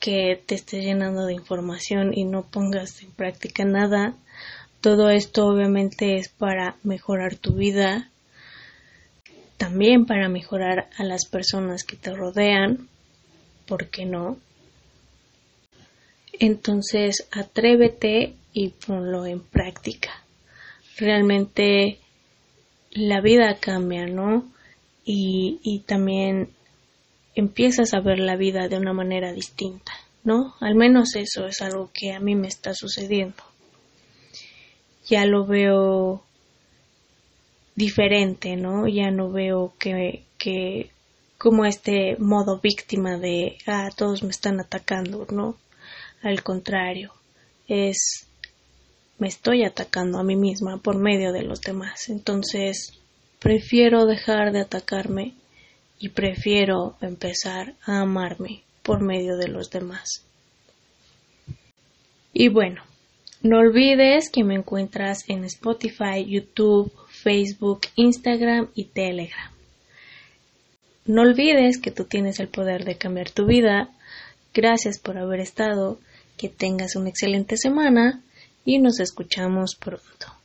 que 0.00 0.42
te 0.46 0.54
estés 0.54 0.82
llenando 0.84 1.26
de 1.26 1.34
información 1.34 2.12
y 2.14 2.24
no 2.24 2.44
pongas 2.44 3.02
en 3.02 3.10
práctica 3.10 3.64
nada. 3.66 4.14
Todo 4.80 5.10
esto 5.10 5.46
obviamente 5.46 6.16
es 6.16 6.30
para 6.30 6.76
mejorar 6.82 7.36
tu 7.36 7.52
vida, 7.52 8.08
también 9.58 10.06
para 10.06 10.30
mejorar 10.30 10.88
a 10.96 11.04
las 11.04 11.26
personas 11.26 11.84
que 11.84 11.96
te 11.96 12.10
rodean, 12.14 12.88
¿por 13.66 13.88
qué 13.88 14.06
no? 14.06 14.38
Entonces 16.32 17.28
atrévete 17.30 18.34
y 18.52 18.70
ponlo 18.70 19.26
en 19.26 19.40
práctica. 19.40 20.10
Realmente 20.98 21.98
la 22.90 23.20
vida 23.20 23.58
cambia, 23.58 24.06
¿no? 24.06 24.50
Y, 25.04 25.58
y 25.62 25.80
también 25.80 26.50
empiezas 27.34 27.94
a 27.94 28.00
ver 28.00 28.18
la 28.18 28.36
vida 28.36 28.68
de 28.68 28.76
una 28.76 28.92
manera 28.92 29.32
distinta, 29.32 29.92
¿no? 30.24 30.54
Al 30.60 30.74
menos 30.74 31.16
eso 31.16 31.46
es 31.46 31.60
algo 31.62 31.90
que 31.92 32.12
a 32.12 32.20
mí 32.20 32.34
me 32.34 32.48
está 32.48 32.74
sucediendo. 32.74 33.42
Ya 35.08 35.24
lo 35.24 35.46
veo 35.46 36.22
diferente, 37.74 38.56
¿no? 38.56 38.86
Ya 38.86 39.10
no 39.10 39.30
veo 39.30 39.74
que, 39.78 40.24
que 40.38 40.90
como 41.38 41.64
este 41.64 42.16
modo 42.18 42.60
víctima 42.60 43.18
de, 43.18 43.56
ah, 43.66 43.90
todos 43.96 44.22
me 44.22 44.30
están 44.30 44.60
atacando, 44.60 45.26
¿no? 45.30 45.56
Al 46.22 46.42
contrario, 46.42 47.12
es, 47.66 48.28
me 49.18 49.28
estoy 49.28 49.64
atacando 49.64 50.18
a 50.18 50.24
mí 50.24 50.36
misma 50.36 50.78
por 50.78 50.96
medio 50.96 51.32
de 51.32 51.42
los 51.42 51.60
demás. 51.60 52.08
Entonces, 52.08 52.98
prefiero 53.38 54.06
dejar 54.06 54.52
de 54.52 54.60
atacarme 54.60 55.34
y 55.98 56.08
prefiero 56.08 56.96
empezar 57.00 57.74
a 57.84 58.00
amarme 58.00 58.62
por 58.82 59.00
medio 59.00 59.36
de 59.36 59.48
los 59.48 59.70
demás. 59.70 60.24
Y 62.32 62.48
bueno, 62.48 62.82
no 63.42 63.58
olvides 63.58 64.30
que 64.30 64.44
me 64.44 64.54
encuentras 64.54 65.28
en 65.28 65.44
Spotify, 65.44 66.24
YouTube, 66.26 66.92
Facebook, 67.08 67.82
Instagram 67.96 68.68
y 68.74 68.84
Telegram. 68.84 69.52
No 71.04 71.22
olvides 71.22 71.80
que 71.80 71.90
tú 71.90 72.04
tienes 72.04 72.40
el 72.40 72.48
poder 72.48 72.84
de 72.84 72.96
cambiar 72.96 73.30
tu 73.30 73.46
vida. 73.46 73.90
Gracias 74.54 74.98
por 74.98 75.18
haber 75.18 75.40
estado, 75.40 75.98
que 76.36 76.48
tengas 76.48 76.96
una 76.96 77.08
excelente 77.08 77.56
semana 77.56 78.22
y 78.64 78.78
nos 78.78 79.00
escuchamos 79.00 79.74
pronto. 79.74 80.41